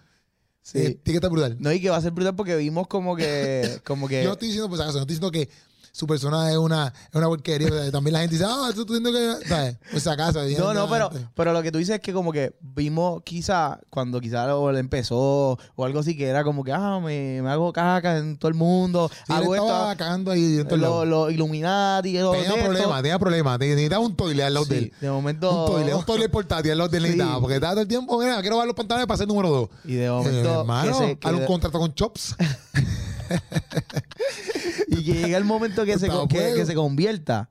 Sí. 0.60 0.78
Eh, 0.80 0.82
tiene 0.82 1.00
que 1.02 1.14
estar 1.14 1.30
brutal. 1.30 1.56
No, 1.58 1.72
y 1.72 1.80
que 1.80 1.88
va 1.88 1.96
a 1.96 2.02
ser 2.02 2.12
brutal 2.12 2.36
porque 2.36 2.54
vimos 2.56 2.86
como 2.86 3.16
que... 3.16 3.80
Como 3.82 4.08
que 4.08 4.24
Yo 4.24 4.28
no 4.28 4.32
estoy 4.34 4.48
diciendo, 4.48 4.68
pues, 4.68 4.78
acaso, 4.78 4.98
no 4.98 5.04
estoy 5.04 5.16
diciendo 5.16 5.32
que 5.32 5.48
su 5.94 6.06
persona 6.06 6.50
es 6.50 6.56
una, 6.56 6.88
es 6.88 7.14
una 7.14 7.26
porquería. 7.28 7.68
O 7.68 7.70
sea, 7.74 7.90
también 7.92 8.14
la 8.14 8.20
gente 8.20 8.36
dice, 8.36 8.46
ah, 8.48 8.70
tú 8.74 8.84
diciendo 8.86 9.12
que. 9.12 9.46
¿Sabes? 9.46 9.76
Pues 9.90 10.06
acaso. 10.06 10.40
No, 10.58 10.72
no, 10.72 10.88
pero, 10.88 11.10
pero 11.34 11.52
lo 11.52 11.62
que 11.62 11.70
tú 11.70 11.76
dices 11.78 11.96
es 11.96 12.00
que 12.00 12.12
como 12.14 12.32
que 12.32 12.54
vimos 12.60 13.22
quizá 13.24 13.78
cuando 13.90 14.18
quizá 14.20 14.56
o 14.56 14.70
él 14.70 14.78
empezó 14.78 15.58
o 15.76 15.84
algo 15.84 16.00
así 16.00 16.16
que 16.16 16.26
era 16.28 16.44
como 16.44 16.64
que, 16.64 16.72
ah, 16.72 16.98
me, 16.98 17.42
me 17.42 17.50
hago 17.50 17.72
caca 17.74 18.16
en 18.16 18.38
todo 18.38 18.48
el 18.48 18.54
mundo, 18.54 19.10
Sí, 19.26 19.32
hago 19.34 19.54
estaba 19.54 19.92
esto, 19.92 19.98
cagando 19.98 20.30
ahí 20.30 20.58
en 20.66 20.80
lados. 20.80 21.06
lo 21.06 21.30
Illuminati, 21.30 22.18
los 22.18 22.32
Tenía 22.36 22.64
problemas, 22.64 23.02
tenía 23.02 23.18
problemas. 23.18 23.58
Necesitaba 23.58 24.04
un 24.04 24.16
toilet 24.16 24.46
al 24.46 24.54
lado 24.54 24.66
de 24.66 24.78
Sí, 24.78 24.84
él. 24.86 24.92
de 25.00 25.10
momento... 25.10 25.66
Un 25.66 25.72
toilet, 25.72 25.94
un 25.94 26.04
toilet 26.06 26.30
portátil 26.30 26.72
al 26.72 26.78
lado 26.78 26.88
de 26.88 26.96
él 26.98 27.02
Sí. 27.04 27.08
necesitaba. 27.10 27.40
Porque 27.40 27.54
estaba 27.56 27.72
todo 27.74 27.82
el 27.82 27.88
tiempo, 27.88 28.18
mira, 28.18 28.40
quiero 28.40 28.56
bajar 28.56 28.66
los 28.68 28.76
pantalones 28.76 29.06
para 29.06 29.18
ser 29.18 29.28
número 29.28 29.50
dos. 29.50 29.68
Y 29.84 29.94
de 29.94 30.06
Eh, 30.06 30.10
momento... 30.10 30.60
hermano, 30.60 30.98
que 30.98 31.18
se- 31.28 31.32
de- 31.32 31.46
contrato 31.46 31.78
con 31.78 31.94
Chops. 31.94 32.34
y 34.88 35.04
que 35.04 35.14
llega 35.14 35.38
el 35.38 35.44
momento 35.44 35.84
que 35.84 35.98
se, 35.98 36.06
Está 36.06 36.26
que, 36.28 36.64
se 36.66 36.74
convierta 36.74 37.50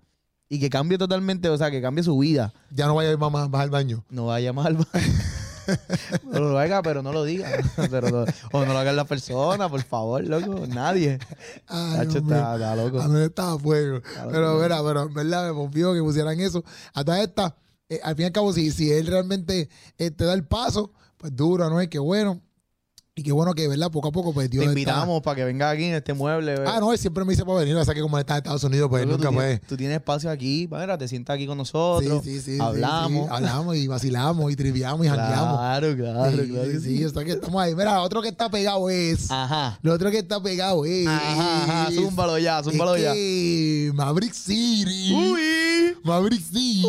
y 0.49 0.59
que 0.59 0.69
cambie 0.69 0.97
totalmente, 0.97 1.49
o 1.49 1.57
sea, 1.57 1.71
que 1.71 1.81
cambie 1.81 2.03
su 2.03 2.17
vida. 2.17 2.53
ya 2.71 2.85
no 2.87 2.95
vaya 2.95 3.15
más, 3.17 3.49
más 3.49 3.61
al 3.61 3.69
baño. 3.69 4.03
No 4.09 4.25
vaya 4.27 4.51
mal. 4.53 4.77
No 6.23 6.39
lo 6.39 6.59
haga, 6.59 6.81
pero 6.81 7.01
no 7.01 7.13
lo 7.13 7.23
diga. 7.23 7.49
Pero 7.89 8.09
no- 8.09 8.25
o 8.51 8.65
no 8.65 8.73
lo 8.73 8.79
hagan 8.79 8.95
las 8.95 9.07
personas, 9.07 9.69
por 9.69 9.81
favor, 9.83 10.23
loco. 10.27 10.65
Nadie. 10.67 11.19
Ay, 11.67 12.07
está, 12.07 12.19
está 12.55 12.75
loco. 12.75 12.99
A 13.01 13.07
mí 13.07 13.21
estaba 13.21 13.57
fuego. 13.57 14.01
Pero, 14.29 14.59
mira, 14.59 14.83
pero 14.83 15.03
en 15.03 15.13
verdad 15.13 15.47
me 15.47 15.53
pompió 15.53 15.93
que 15.93 16.01
pusieran 16.01 16.39
eso. 16.39 16.63
Hasta 16.93 17.21
esta, 17.21 17.55
eh, 17.87 17.99
al 18.03 18.15
fin 18.15 18.23
y 18.23 18.25
al 18.27 18.31
cabo, 18.33 18.51
si, 18.51 18.71
si 18.71 18.91
él 18.91 19.07
realmente 19.07 19.69
eh, 19.97 20.11
te 20.11 20.25
da 20.25 20.33
el 20.33 20.45
paso, 20.45 20.91
pues 21.17 21.33
duro, 21.35 21.69
¿no? 21.69 21.79
es 21.79 21.87
que 21.87 21.99
bueno. 21.99 22.41
Y 23.13 23.23
qué 23.23 23.33
bueno 23.33 23.53
que, 23.53 23.67
¿verdad? 23.67 23.91
Poco 23.91 24.07
a 24.07 24.11
poco, 24.13 24.33
pues 24.33 24.49
Dios 24.49 24.61
Te 24.63 24.69
está- 24.69 24.79
invitamos 24.79 25.21
para 25.21 25.35
que 25.35 25.43
venga 25.43 25.69
aquí 25.69 25.83
en 25.83 25.95
este 25.95 26.13
mueble. 26.13 26.55
Ah, 26.65 26.77
no, 26.79 26.93
él 26.93 26.97
siempre 26.97 27.25
me 27.25 27.31
dice 27.31 27.43
para 27.43 27.59
venir. 27.59 27.75
O 27.75 27.83
sea 27.83 27.93
que 27.93 27.99
como 27.99 28.15
él 28.17 28.21
está 28.21 28.35
en 28.35 28.37
Estados 28.37 28.63
Unidos, 28.63 28.87
pues 28.89 29.05
nunca 29.05 29.27
tú, 29.27 29.35
puede. 29.35 29.59
tú 29.59 29.75
tienes 29.75 29.97
espacio 29.97 30.29
aquí, 30.29 30.69
mira, 30.71 30.97
te 30.97 31.09
sientas 31.09 31.33
aquí 31.35 31.45
con 31.45 31.55
Sí, 31.55 31.59
nosotros. 31.59 32.23
sí, 32.23 32.39
sí, 32.39 32.53
sí, 32.55 32.57
hablamos. 32.61 33.27
sí. 33.27 33.33
Hablamos 33.35 33.75
y 33.75 33.87
vacilamos 33.87 34.49
y 34.49 34.55
triviamos 34.55 35.05
y 35.05 35.09
jangueamos. 35.09 35.57
Claro, 35.59 35.97
claro, 35.97 36.31
sí, 36.41 36.49
claro. 36.51 36.71
sí, 36.71 36.79
sí. 36.79 37.03
o 37.03 37.09
sea 37.09 37.25
que 37.25 37.31
estamos 37.33 37.61
ahí. 37.61 37.75
Mira, 37.75 38.01
otro 38.01 38.21
que 38.21 38.29
está 38.29 38.49
pegado 38.49 38.89
es. 38.89 39.29
Ajá. 39.29 39.77
Lo 39.81 39.93
otro 39.93 40.09
que 40.09 40.19
está 40.19 40.41
pegado 40.41 40.85
es. 40.85 41.05
Ajá, 41.05 41.63
ajá. 41.83 41.91
Zúmbalo 41.91 42.39
ya, 42.39 42.63
zúmbalo 42.63 42.95
es 42.95 43.03
ya. 43.03 43.13
que 43.13 43.91
Maverick 43.93 44.33
City. 44.33 45.13
Uy. 45.13 45.97
Maverick 46.05 46.41
City. 46.41 46.85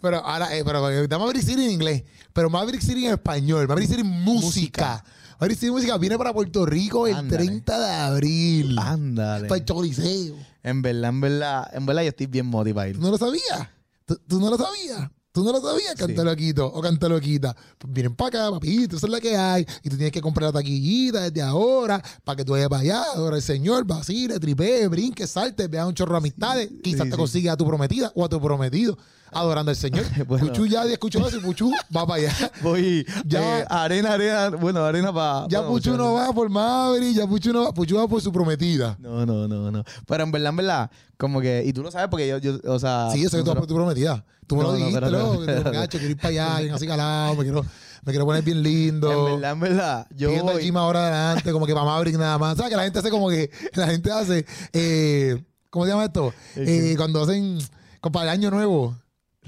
Pero 0.00 0.18
ahora, 0.24 0.56
eh, 0.56 0.62
pero 0.64 0.88
está 0.90 1.18
Maverick 1.18 1.42
City 1.42 1.64
en 1.64 1.70
inglés, 1.72 2.04
pero 2.32 2.50
Maverick 2.50 2.82
City 2.82 3.06
en 3.06 3.12
español. 3.12 3.66
Maverick 3.68 3.90
City 3.90 4.02
música. 4.02 5.04
Maverick 5.40 5.58
City 5.58 5.70
música 5.70 5.96
viene 5.98 6.18
para 6.18 6.32
Puerto 6.32 6.66
Rico 6.66 7.06
el 7.06 7.16
Ándale. 7.16 7.44
30 7.44 7.78
de 7.78 7.92
abril. 7.92 8.78
Ándale. 8.78 9.48
Para 9.48 9.58
el 9.58 9.64
Choliseo. 9.64 10.36
En 10.62 10.82
verdad, 10.82 11.10
en 11.10 11.20
verdad, 11.20 11.70
en 11.72 11.86
verdad 11.86 12.02
yo 12.02 12.08
estoy 12.08 12.26
bien 12.26 12.46
motivado. 12.46 12.92
¿Tú 12.92 13.00
no 13.00 13.10
lo 13.10 13.18
sabías? 13.18 13.68
¿Tú, 14.04 14.20
tú 14.26 14.40
no 14.40 14.50
lo 14.50 14.58
sabías? 14.58 15.10
¿Tú 15.32 15.44
no 15.44 15.52
lo 15.52 15.60
sabías? 15.60 15.94
Canta 15.94 16.24
loquito 16.24 16.66
o 16.66 16.80
canta 16.80 17.08
loquita. 17.08 17.54
Pues 17.78 17.92
vienen 17.92 18.16
para 18.16 18.28
acá, 18.28 18.50
papito, 18.50 18.96
esa 18.96 19.06
es 19.06 19.12
la 19.12 19.20
que 19.20 19.36
hay. 19.36 19.64
Y 19.84 19.88
tú 19.88 19.96
tienes 19.96 20.10
que 20.10 20.20
comprar 20.20 20.48
la 20.48 20.58
taquillita 20.58 21.30
desde 21.30 21.40
ahora 21.40 22.02
para 22.24 22.36
que 22.36 22.44
tú 22.44 22.52
vayas 22.52 22.68
para 22.68 22.82
allá. 22.82 23.02
Ahora 23.14 23.36
el 23.36 23.42
señor 23.42 23.84
vacile, 23.84 24.40
tripee, 24.40 24.88
brinque, 24.88 25.28
salte, 25.28 25.68
vea 25.68 25.86
un 25.86 25.94
chorro 25.94 26.12
de 26.12 26.18
amistades. 26.18 26.68
Quizás 26.82 27.04
sí, 27.04 27.10
te 27.10 27.12
sí. 27.12 27.16
consiga 27.16 27.52
a 27.52 27.56
tu 27.56 27.64
prometida 27.64 28.10
o 28.16 28.24
a 28.24 28.28
tu 28.28 28.40
prometido. 28.40 28.98
Adorando 29.32 29.70
al 29.70 29.76
Señor. 29.76 30.04
Bueno. 30.26 30.46
Puchu 30.46 30.66
ya 30.66 30.84
escuchó 30.84 31.26
eso 31.26 31.38
y 31.38 31.40
Puchu 31.40 31.70
va 31.94 32.06
para 32.06 32.22
allá. 32.22 32.32
Voy 32.62 33.04
Ya- 33.24 33.60
eh, 33.60 33.64
arena, 33.68 34.12
arena, 34.14 34.50
bueno, 34.50 34.84
arena 34.84 35.12
para... 35.12 35.46
Ya 35.48 35.66
Puchu 35.66 35.96
no 35.96 36.14
va 36.14 36.32
por 36.32 36.48
Maverick, 36.50 37.16
ya 37.16 37.26
Puchu 37.26 37.52
no 37.52 37.64
va, 37.64 37.72
Puchu 37.72 37.96
va 37.96 38.06
por 38.08 38.20
su 38.20 38.32
prometida. 38.32 38.96
No, 39.00 39.24
no, 39.26 39.48
no, 39.48 39.70
no. 39.70 39.84
Pero 40.06 40.24
en 40.24 40.32
verdad, 40.32 40.50
en 40.50 40.56
verdad, 40.56 40.90
como 41.16 41.40
que, 41.40 41.62
y 41.66 41.72
tú 41.72 41.82
lo 41.82 41.90
sabes 41.90 42.08
porque 42.08 42.28
yo, 42.28 42.38
yo 42.38 42.58
o 42.66 42.78
sea... 42.78 43.08
Sí, 43.12 43.22
eso 43.24 43.36
que 43.36 43.42
tú 43.42 43.50
vas 43.50 43.58
por 43.58 43.66
tu 43.66 43.74
prometida. 43.74 44.24
Tú 44.46 44.56
me 44.56 44.62
No, 44.62 44.72
lo 44.72 44.72
no, 44.72 44.84
dijiste, 44.84 45.04
espérate, 45.04 45.24
loco, 45.24 45.46
que 45.46 45.52
tú, 45.52 45.70
gacho, 45.70 45.98
quiero 45.98 46.10
ir 46.10 46.16
para 46.16 46.28
allá, 46.56 46.74
así 46.74 46.86
calado, 46.86 47.36
me 47.36 47.44
quiero, 47.44 47.62
me 48.04 48.12
quiero 48.12 48.26
poner 48.26 48.42
bien 48.42 48.62
lindo. 48.64 49.28
En 49.28 49.34
verdad, 49.36 49.52
en 49.52 49.60
verdad, 49.60 50.06
yo 50.16 50.30
el 50.30 50.42
voy... 50.42 50.62
gym 50.64 50.76
ahora 50.76 51.06
adelante, 51.06 51.52
como 51.52 51.66
que 51.66 51.72
para 51.72 51.86
Maverick 51.86 52.16
nada 52.18 52.36
más. 52.36 52.56
¿Sabes? 52.56 52.70
Que 52.70 52.76
la 52.76 52.82
gente 52.82 52.98
hace 52.98 53.10
como 53.10 53.28
que, 53.30 53.48
la 53.74 53.86
gente 53.86 54.10
hace, 54.10 54.44
eh, 54.72 55.40
¿cómo 55.70 55.84
se 55.84 55.92
llama 55.92 56.04
esto? 56.06 56.32
¿El 56.56 56.68
Eh, 56.68 56.94
cuando 56.96 57.22
hacen, 57.22 57.58
como 58.00 58.12
para 58.12 58.24
el 58.24 58.30
año 58.40 58.50
nuevo, 58.50 58.96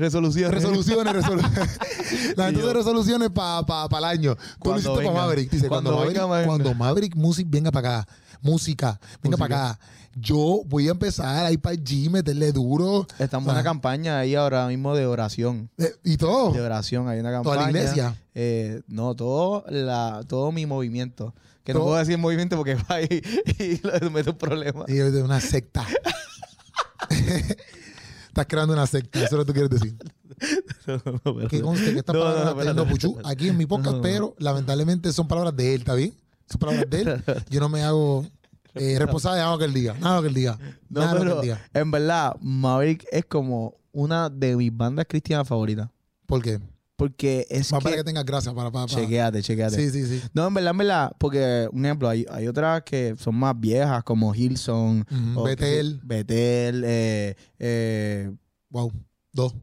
Resolución. 0.03 0.53
resoluciones, 0.53 1.13
resoluciones. 1.15 1.79
la 2.37 2.45
gente 2.47 2.61
Y 2.61 2.63
yo- 2.63 2.73
resoluciones 2.73 3.31
para 3.31 3.65
pa, 3.65 3.89
pa 3.89 3.99
el 3.99 4.05
año. 4.05 4.35
Tú 4.37 4.41
lo 4.43 4.59
Cuando 4.59 4.79
hiciste 4.81 4.97
para 4.97 5.09
venga. 5.09 5.21
Maverick. 5.23 5.51
Dice, 5.51 5.69
cuando, 5.69 5.91
Cuando 5.91 6.01
Maverick, 6.05 6.23
venga, 6.23 6.35
venga. 6.37 6.47
cuando 6.47 6.75
Maverick 6.75 7.17
Music 7.17 7.47
venga 7.51 7.71
para 7.71 8.01
acá, 8.01 8.09
música, 8.41 9.01
venga 9.23 9.37
Música. 9.37 9.49
para 9.49 9.71
acá, 9.71 9.81
yo 10.15 10.63
voy 10.67 10.89
a 10.89 10.91
empezar 10.91 11.47
a 11.47 11.51
ir 11.53 11.59
para 11.61 11.75
el 11.75 11.83
gym, 11.85 12.13
meterle 12.13 12.53
duro. 12.53 13.07
Estamos 13.19 13.49
en 13.49 13.55
una 13.55 13.63
campaña 13.63 14.19
ahí 14.19 14.35
ahora 14.35 14.67
mismo 14.67 14.95
de 14.95 15.07
oración. 15.07 15.71
eh, 15.79 15.95
y 16.05 16.17
todo. 16.19 16.53
De 16.53 16.61
oración, 16.61 17.09
hay 17.09 17.19
una 17.21 17.31
campaña. 17.31 17.55
Toda 17.55 17.65
la 17.65 17.71
iglesia. 17.71 18.17
Eh, 18.35 18.83
no, 18.89 19.15
todo, 19.15 19.65
la, 19.71 20.23
todo 20.29 20.53
mi 20.53 20.67
movimiento. 20.67 21.35
Que 21.65 21.73
no 21.75 21.81
puedo 21.85 21.97
decir 21.97 22.19
movimiento 22.19 22.57
porque 22.57 22.75
va 22.91 23.01
y, 23.03 23.23
y 23.59 23.81
le 24.01 24.11
meto 24.11 24.33
un 24.33 24.39
problema. 24.39 24.85
Y 24.89 24.99
es 24.99 25.13
de 25.13 25.23
una 25.23 25.41
secta. 25.41 25.87
Estás 28.33 28.47
creando 28.47 28.73
una 28.73 28.87
secta, 28.87 29.19
eso 29.19 29.27
es 29.27 29.33
lo 29.33 29.45
que 29.45 29.45
tú 29.45 29.53
quieres 29.53 29.71
decir. 29.71 29.95
Que 31.51 31.61
conste 31.61 31.93
que 31.93 31.99
estas 31.99 32.17
palabras 32.17 32.45
las 32.45 32.49
está 32.49 32.61
diciendo 32.63 32.87
Puchu 32.87 33.19
aquí 33.25 33.49
en 33.51 33.59
mi 33.59 33.67
podcast, 33.67 33.99
pero 34.01 34.35
lamentablemente 34.39 35.13
son 35.13 35.29
palabras 35.29 35.55
de 35.55 35.75
él, 35.75 35.81
¿está 35.81 35.95
bien? 35.95 36.15
Son 36.49 36.59
palabras 36.59 36.89
de 36.89 37.03
él. 37.03 37.25
Yo 37.51 37.61
no 37.61 37.69
me 37.69 37.83
hago 37.83 38.25
eh, 38.75 38.97
responsable 38.99 39.39
de 39.39 39.45
nada 39.45 39.59
que 39.59 39.65
él 39.67 39.75
diga. 39.75 39.95
Nada 40.01 40.23
que 40.23 40.29
él 40.29 40.35
diga. 40.35 40.59
No, 40.89 41.01
nada 41.03 41.21
que 41.21 41.31
él 41.31 41.41
diga. 41.43 41.61
en 41.75 41.91
verdad, 41.91 42.35
Maverick 42.41 43.05
es 43.13 43.27
como 43.27 43.77
una 43.93 44.31
de 44.31 44.57
mis 44.57 44.75
bandas 44.75 45.05
cristianas 45.07 45.47
favoritas. 45.47 45.91
¿Por 46.25 46.41
qué? 46.41 46.59
Porque 47.03 47.47
es 47.51 47.73
Más 47.73 47.83
para 47.83 47.97
que 47.97 48.01
que... 48.01 48.05
tengas 48.05 48.25
gracia 48.25 48.55
para, 48.55 48.71
para, 48.71 48.87
para. 48.87 49.01
Chequéate, 49.03 49.43
chequéate. 49.43 49.77
Sí, 49.77 49.91
sí, 49.91 50.07
sí. 50.07 50.23
No, 50.33 50.47
en 50.47 50.55
verdad, 50.55 50.71
en 50.71 50.79
verdad, 50.79 51.13
porque, 51.19 51.69
un 51.73 51.85
ejemplo, 51.85 52.09
hay, 52.09 52.25
hay 52.31 52.47
otras 52.47 52.83
que 52.85 53.17
son 53.19 53.35
más 53.35 53.59
viejas, 53.59 54.05
como 54.05 54.33
o 55.37 55.43
Betel. 55.43 55.99
que- 56.01 56.07
Betel, 56.07 56.83
eh, 56.87 57.35
eh, 57.59 58.31
Wow. 58.71 58.93
Dos. 59.33 59.55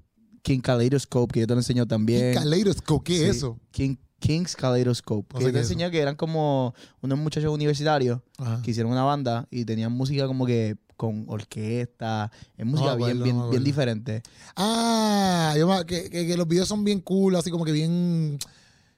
King 0.41 0.60
Kaleidoscope, 0.60 1.31
que 1.34 1.39
yo 1.41 1.48
te 1.48 1.53
lo 1.53 1.60
enseño 1.60 1.86
también. 1.88 2.34
Kaleidoscope, 2.34 3.03
¿qué 3.05 3.17
Sí. 3.17 3.24
es 3.24 3.38
eso? 3.38 3.58
King, 3.72 3.96
King's 4.19 4.55
Kaleidoscope. 4.55 5.27
No 5.34 5.39
que 5.39 5.46
sé 5.46 5.50
yo 5.50 5.53
te 5.53 5.60
enseñé 5.60 5.89
que 5.91 6.00
eran 6.01 6.15
como 6.15 6.74
unos 7.01 7.17
muchachos 7.19 7.53
universitarios 7.53 8.19
Ajá. 8.38 8.62
que 8.62 8.72
hicieron 8.72 8.91
una 8.91 9.03
banda 9.03 9.48
y 9.50 9.63
tenían 9.65 9.91
música 9.93 10.27
como 10.27 10.46
que 10.46 10.75
con 11.00 11.24
orquesta. 11.29 12.29
Es 12.58 12.65
música 12.65 12.94
bien, 12.96 13.10
acuerdo, 13.12 13.24
bien, 13.24 13.38
no 13.38 13.50
diferente. 13.63 14.22
Ah, 14.58 15.56
yo 15.58 15.65
me- 15.65 15.86
que, 15.86 16.10
que, 16.10 16.27
que 16.27 16.36
los 16.36 16.46
videos 16.46 16.68
son 16.68 16.84
bien 16.84 17.00
cool, 17.00 17.38
así 17.38 17.50
como 17.50 17.63
que 17.63 17.72
bien, 17.72 18.38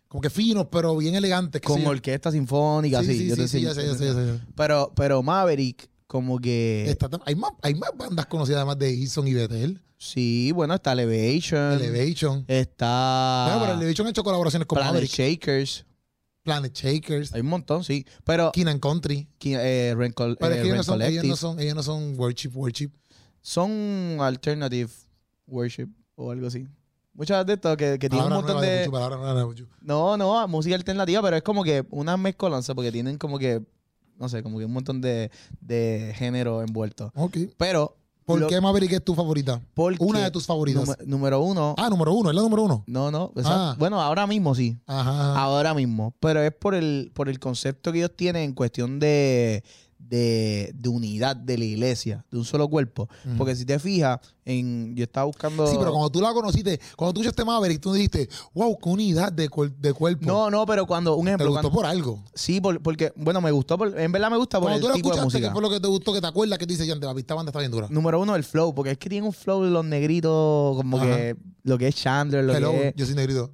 como 0.08 0.20
que 0.20 0.32
finos, 0.32 0.66
pero 0.72 0.98
bien 0.98 1.14
elegantes. 1.14 1.62
Con 1.62 1.86
orquesta 1.86 2.32
sinfónica, 2.32 3.02
Sí, 3.02 3.06
sí. 3.14 3.18
sí, 3.20 3.28
yo 3.28 3.36
te 3.36 3.42
sí, 3.44 3.48
sí, 3.48 3.58
enseño- 3.66 3.68
ya 3.70 3.74
sé, 3.76 3.82
te 3.82 3.88
ya 3.88 3.94
sé, 3.96 4.08
enseño. 4.08 4.34
ya 4.34 4.40
sé. 4.40 4.46
Pero, 4.56 4.92
pero 4.96 5.22
Maverick, 5.22 5.90
como 6.08 6.40
que. 6.40 6.90
Está 6.90 7.08
hay, 7.24 7.36
más, 7.36 7.52
hay 7.62 7.76
más 7.76 7.92
bandas 7.96 8.26
conocidas 8.26 8.58
además 8.58 8.80
de 8.80 8.92
Hilson 8.94 9.28
y 9.28 9.34
Betel. 9.36 9.80
Sí, 10.00 10.52
bueno, 10.54 10.74
está 10.74 10.94
Elevation. 10.94 11.74
Elevation. 11.74 12.46
Está. 12.48 13.46
Bueno, 13.50 13.62
pero 13.62 13.74
Elevation 13.80 14.08
ha 14.08 14.10
hecho 14.10 14.24
colaboraciones 14.24 14.66
con 14.66 14.78
Planet 14.78 14.94
Maverick, 14.94 15.12
Shakers. 15.12 15.86
Planet 16.44 16.74
Shakers, 16.74 17.34
Hay 17.34 17.42
un 17.42 17.48
montón, 17.48 17.84
sí. 17.84 18.06
Pero. 18.24 18.52
Keenan 18.52 18.80
Country. 18.80 19.28
qui- 19.40 19.56
eh, 19.60 19.94
Ren 19.96 20.12
Col- 20.14 20.38
Pero 20.40 20.54
eh, 20.54 20.58
es 20.58 20.62
que 20.62 20.68
ellos 20.68 20.78
no, 20.78 20.84
son, 20.84 21.02
ellos, 21.02 21.24
no 21.26 21.36
son, 21.36 21.60
ellos 21.60 21.76
no 21.76 21.84
son 21.84 22.20
worship, 22.20 22.52
worship. 22.56 22.90
son 23.42 24.18
alternative 24.20 24.90
worship 25.48 25.90
o 26.16 26.32
algo 26.32 26.48
así. 26.48 26.68
Muchas 27.14 27.46
de 27.46 27.54
estas 27.54 27.76
que, 27.78 28.00
que 28.00 28.10
tienen 28.10 28.28
un 28.28 28.34
montón 28.34 28.62
de 28.62 28.90
palabra. 28.90 29.18
No, 29.82 30.18
no, 30.18 30.48
música 30.48 30.76
alternativa, 30.76 31.22
pero 31.22 31.36
es 31.36 31.44
como 31.44 31.64
que 31.64 31.86
una 31.92 32.16
mezcolanza 32.18 32.74
porque 32.74 32.92
tienen 32.92 33.18
como 33.18 33.38
que, 33.38 33.62
no 34.18 34.30
sé, 34.30 34.42
como 34.42 34.58
que 34.60 34.66
un 34.66 34.72
montón 34.74 35.02
de, 35.02 35.30
de 35.60 36.14
género 36.16 36.62
envuelto. 36.62 37.12
Ok. 37.16 37.38
Pero... 37.58 37.98
¿Por 38.26 38.40
lo- 38.40 38.48
qué 38.48 38.62
Maverick 38.62 38.92
es 38.94 39.04
tu 39.04 39.16
favorita? 39.16 39.62
Una 40.00 40.20
de 40.20 40.32
tus 40.32 40.46
favoritas. 40.46 40.98
número 41.06 41.42
uno... 41.42 41.76
Ah, 41.78 41.90
número 41.90 42.14
uno, 42.14 42.30
es 42.30 42.36
la 42.36 42.42
número 42.42 42.64
uno. 42.64 42.84
No, 42.88 43.12
no. 43.12 43.32
Ah. 43.44 43.76
Bueno, 43.78 44.00
ahora 44.02 44.28
mismo 44.28 44.54
sí. 44.56 44.78
Ajá. 44.88 45.36
Ahora 45.42 45.74
mismo. 45.74 46.14
Pero 46.20 46.42
es 46.42 46.54
por 46.54 46.76
el, 46.76 47.12
por 47.14 47.30
el 47.30 47.40
concepto 47.40 47.92
que 47.92 47.98
ellos 48.00 48.12
tienen 48.16 48.44
en 48.44 48.54
cuestión 48.54 49.00
de, 49.00 49.64
de, 50.12 50.74
de 50.76 50.90
unidad 50.90 51.38
de 51.38 51.58
la 51.58 51.64
iglesia, 51.64 52.26
de 52.30 52.38
un 52.38 52.44
solo 52.44 52.68
cuerpo. 52.70 53.08
Porque 53.38 53.56
si 53.56 53.64
te 53.66 53.80
fijas, 53.80 54.20
en, 54.44 54.94
yo 54.94 55.06
estaba 55.06 55.26
buscando... 55.26 55.66
Sí, 55.66 55.78
pero 55.80 55.92
cuando 55.92 56.10
tú 56.10 56.20
la 56.20 56.34
conociste, 56.34 56.82
cuando 56.98 57.14
tú 57.14 57.22
escuchaste 57.22 57.46
Maverick, 57.46 57.80
tú 57.80 57.94
dijiste, 57.94 58.28
wow, 58.54 58.78
qué 58.78 58.90
unidad 58.90 59.32
de, 59.32 59.50
de 59.80 59.94
cuerpo. 59.94 60.26
No, 60.26 60.52
no, 60.52 60.66
pero 60.66 60.86
cuando, 60.86 61.16
un 61.16 61.24
Te 61.24 61.30
ejemplo, 61.30 61.48
gustó 61.48 61.62
cuando- 61.62 61.72
por 61.76 61.86
algo. 61.86 62.24
sí, 62.34 62.60
por- 62.60 62.82
porque, 62.82 63.14
bueno, 63.16 63.40
me 63.40 63.52
gustó, 63.52 63.78
por- 63.78 63.98
en 63.98 64.12
verdad 64.12 64.30
me 64.30 64.36
gusta 64.36 64.60
por 64.60 64.68
Cuando 64.70 64.76
el 64.80 64.82
tú 64.82 64.88
la 64.90 64.94
tipo 64.96 65.10
de 65.12 65.16
escuchaste, 65.16 65.48
¿qué 65.48 65.52
fue 65.54 65.62
lo 65.62 65.70
que 65.70 65.80
te 65.80 65.88
gustó? 65.88 66.12
Que 66.14 66.20
te 66.20 66.28
acuerdas 66.28 66.60
que 66.60 66.68
tú 66.68 66.74
dices, 66.74 66.86
ya, 66.86 66.96
la 66.96 67.12
esta 67.18 67.34
banda 67.34 67.50
está 67.52 67.60
bien 67.60 67.72
dura. 67.72 67.88
Número 67.90 68.20
uno, 68.20 68.36
el 68.36 68.44
flow, 68.44 68.76
porque 68.76 68.92
es 68.92 68.98
que 68.98 69.08
tiene 69.10 69.26
un 69.26 69.32
flow 69.34 69.64
de 69.64 69.70
los 69.70 69.86
negritos, 69.86 70.76
como 70.76 70.98
Ajá. 70.98 71.06
que 71.06 71.38
lo 71.64 71.78
que 71.78 71.88
es 71.88 71.96
Chandler, 71.96 72.44
lo 72.44 72.54
Hello, 72.54 72.72
que 72.72 72.88
es... 72.90 72.96
yo 72.98 73.06
soy 73.06 73.16
negrito. 73.16 73.50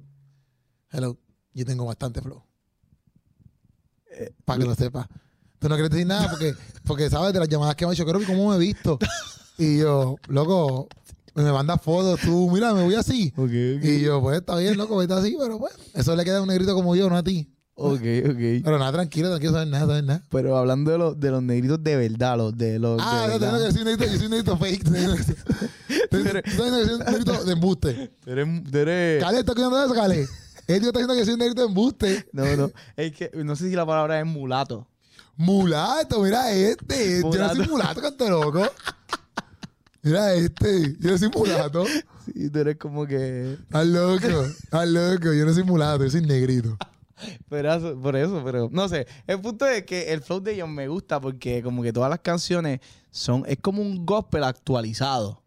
Hello, 0.90 1.16
yo 1.54 1.64
tengo 1.64 1.84
bastante 1.84 2.20
flow. 2.20 2.42
Eh, 4.10 4.32
Para 4.44 4.58
que 4.58 4.64
lo 4.66 4.74
sepas. 4.74 5.06
Tú 5.58 5.68
no 5.68 5.74
quieres 5.74 5.90
decir 5.90 6.06
nada 6.06 6.30
porque, 6.30 6.54
porque 6.84 7.10
sabes 7.10 7.32
de 7.32 7.40
las 7.40 7.48
llamadas 7.48 7.74
que 7.74 7.84
me 7.84 7.90
ha 7.90 7.92
dicho, 7.92 8.04
creo 8.06 8.20
que 8.20 8.26
cómo 8.26 8.50
me 8.50 8.56
he 8.56 8.58
visto. 8.58 8.98
Y 9.58 9.78
yo, 9.78 10.16
loco, 10.28 10.88
me 11.34 11.50
mandas 11.52 11.80
fotos, 11.82 12.20
tú, 12.20 12.48
mira, 12.50 12.72
me 12.74 12.84
voy 12.84 12.94
así. 12.94 13.32
Y 13.82 14.00
yo, 14.00 14.20
pues 14.20 14.38
está 14.38 14.56
bien, 14.56 14.76
loco, 14.76 14.96
vete 14.96 15.14
así, 15.14 15.36
pero 15.38 15.58
pues, 15.58 15.74
eso 15.94 16.14
le 16.14 16.24
queda 16.24 16.38
a 16.38 16.42
un 16.42 16.48
negrito 16.48 16.74
como 16.74 16.94
yo, 16.94 17.08
no 17.10 17.16
a 17.16 17.22
ti. 17.22 17.52
Ok, 17.80 18.00
ok. 18.24 18.62
Pero 18.64 18.78
nada, 18.78 18.90
tranquilo, 18.92 19.28
tranquilo, 19.28 19.52
sabes 19.52 19.68
nada, 19.68 19.86
sabes 19.86 20.02
nada. 20.04 20.22
Pero 20.30 20.56
hablando 20.56 20.90
de 20.90 20.98
los, 20.98 21.18
de 21.20 21.30
los 21.30 21.42
negritos 21.42 21.82
de 21.82 21.96
verdad, 21.96 22.36
los 22.36 22.56
de 22.58 22.78
los... 22.80 23.00
Ah, 23.02 23.26
de 23.28 23.34
no, 23.34 23.38
tengo 23.40 23.56
que 23.58 23.62
decir 23.64 23.84
negrito, 23.84 24.04
yo 24.12 24.16
soy 24.16 24.24
un 24.26 24.30
negrito 24.30 24.56
fake. 24.56 24.84
Tú 26.10 26.16
diciendo 26.16 26.42
que 26.42 26.50
soy 26.50 26.70
un 26.70 26.98
negrito 27.04 27.44
de 27.44 27.52
embuste. 27.52 28.10
Tú 28.24 28.30
eres- 28.32 28.64
tú 28.70 28.78
eres- 28.78 29.22
Cale, 29.22 29.38
¿estás 29.38 29.54
escuchando 29.56 29.84
eso, 29.84 29.94
Cale? 29.94 30.26
Él 30.66 30.84
está 30.84 30.90
diciendo 30.98 31.14
que 31.14 31.24
soy 31.24 31.34
un 31.34 31.38
negrito 31.40 31.62
de 31.62 31.68
embuste. 31.68 32.28
No, 32.32 32.56
no. 32.56 32.70
Es 32.96 33.12
que 33.12 33.30
no 33.34 33.56
sé 33.56 33.68
si 33.70 33.76
la 33.76 33.86
palabra 33.86 34.18
es 34.20 34.26
mulato. 34.26 34.86
Mulato, 35.38 36.20
mira 36.20 36.50
este. 36.52 37.20
Yo 37.20 37.22
no 37.22 37.28
Mulato. 37.30 37.54
soy 37.56 37.68
mulato, 37.68 38.00
canto 38.02 38.28
loco. 38.28 38.62
Mira 40.02 40.34
este. 40.34 40.96
Yo 40.98 41.12
no 41.12 41.18
soy 41.18 41.28
mulato. 41.34 41.84
Sí, 42.26 42.50
tú 42.50 42.58
eres 42.58 42.76
como 42.76 43.06
que... 43.06 43.52
Estás 43.54 43.86
loco. 43.86 44.26
Estás 44.44 44.88
loco. 44.88 45.32
Yo 45.32 45.46
no 45.46 45.54
soy 45.54 45.62
mulato, 45.62 46.04
yo 46.04 46.10
soy 46.10 46.22
negrito. 46.22 46.76
Pero 47.48 47.72
eso- 47.72 48.00
por 48.00 48.16
eso, 48.16 48.42
pero 48.44 48.68
no 48.72 48.88
sé. 48.88 49.06
El 49.28 49.40
punto 49.40 49.64
es 49.66 49.84
que 49.84 50.12
el 50.12 50.22
flow 50.22 50.40
de 50.40 50.54
ellos 50.54 50.68
me 50.68 50.88
gusta 50.88 51.20
porque 51.20 51.62
como 51.62 51.82
que 51.84 51.92
todas 51.92 52.10
las 52.10 52.18
canciones 52.18 52.80
son... 53.10 53.44
Es 53.46 53.58
como 53.60 53.80
un 53.80 54.04
gospel 54.04 54.42
actualizado. 54.44 55.42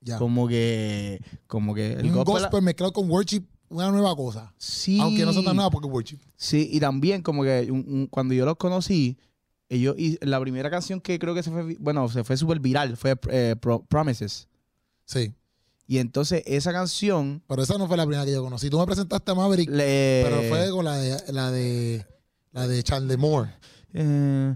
Ya. 0.00 0.18
Como 0.18 0.46
que... 0.48 1.20
Como 1.46 1.72
que 1.72 1.92
el 1.92 2.06
un 2.06 2.12
gospel... 2.14 2.34
gospel 2.42 2.62
mezclado 2.62 2.92
con 2.92 3.08
worship, 3.08 3.44
una 3.68 3.90
nueva 3.92 4.14
cosa. 4.16 4.52
Sí. 4.58 4.98
Aunque 5.00 5.24
no 5.24 5.32
son 5.32 5.44
tan 5.44 5.54
nuevas 5.54 5.72
porque 5.72 5.88
worship. 5.88 6.18
Sí, 6.36 6.68
y 6.72 6.80
también 6.80 7.22
como 7.22 7.42
que 7.44 7.68
un- 7.70 7.84
un- 7.88 8.06
cuando 8.08 8.34
yo 8.34 8.44
los 8.44 8.56
conocí, 8.56 9.16
ellos, 9.68 9.94
y 9.98 10.18
la 10.24 10.40
primera 10.40 10.70
canción 10.70 11.00
que 11.00 11.18
creo 11.18 11.34
que 11.34 11.42
se 11.42 11.50
fue, 11.50 11.76
bueno, 11.78 12.08
se 12.08 12.22
fue 12.24 12.36
súper 12.36 12.60
viral 12.60 12.96
fue 12.96 13.16
eh, 13.30 13.56
Pro- 13.60 13.84
Promises. 13.88 14.48
Sí. 15.04 15.34
Y 15.88 15.98
entonces 15.98 16.42
esa 16.46 16.72
canción, 16.72 17.42
Pero 17.48 17.62
esa 17.62 17.78
no 17.78 17.86
fue 17.86 17.96
la 17.96 18.04
primera 18.04 18.24
que 18.24 18.32
yo 18.32 18.42
conocí. 18.42 18.68
Tú 18.70 18.78
me 18.78 18.86
presentaste 18.86 19.30
a 19.30 19.34
Maverick, 19.34 19.70
le, 19.70 20.22
pero 20.24 20.42
fue 20.48 20.70
con 20.70 20.84
la 20.84 20.96
de 20.98 21.32
la 21.32 21.50
de 21.50 22.04
la 22.52 22.66
de 22.66 22.82
Chandler 22.82 23.18
Moore. 23.18 23.50
eh, 23.94 24.54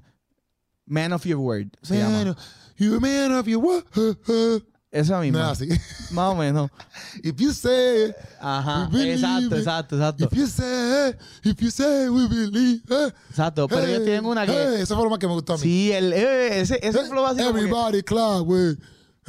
Man 0.86 1.12
of 1.12 1.24
Your 1.24 1.38
Word, 1.38 1.68
se 1.82 1.98
llama. 1.98 2.24
Man, 2.24 2.36
you 2.76 2.96
a 2.96 3.00
man 3.00 3.32
of 3.32 3.46
your 3.46 3.62
word. 3.62 3.84
Esa 4.92 5.14
No 5.16 5.20
misma, 5.22 5.53
es 5.53 5.61
así. 5.62 5.68
más 6.11 6.33
o 6.33 6.35
menos. 6.35 6.68
If 7.22 7.37
you 7.40 7.53
say, 7.53 8.12
Ajá, 8.40 8.88
We 8.92 9.12
exacto, 9.12 9.57
exacto, 9.57 9.94
exacto. 9.96 10.24
if 10.24 10.33
you 10.33 10.46
say, 10.48 11.14
if 11.44 11.61
you 11.62 11.70
say, 11.70 12.09
we 12.09 12.26
believe. 12.26 12.83
eh, 12.90 13.12
Exacto, 13.31 13.68
pero 13.68 13.83
ellos 13.87 13.98
hey, 14.00 14.05
tienen 14.05 14.24
una 14.26 14.44
que... 14.44 14.53
hey, 14.53 14.81
esa 14.83 14.96
más 14.96 15.18
que 15.18 15.29
me 15.29 15.35
gustó 15.35 15.53
a 15.55 15.57
mí. 15.59 15.62
Sí, 15.62 15.92
el, 15.92 16.12
eh, 16.12 16.61
ese, 16.61 16.79
ese 16.83 17.05
flow 17.05 17.24
así 17.24 17.38
como 17.40 17.55
que- 17.55 17.61
Everybody 17.61 18.03
clap, 18.03 18.40
güey. 18.42 18.76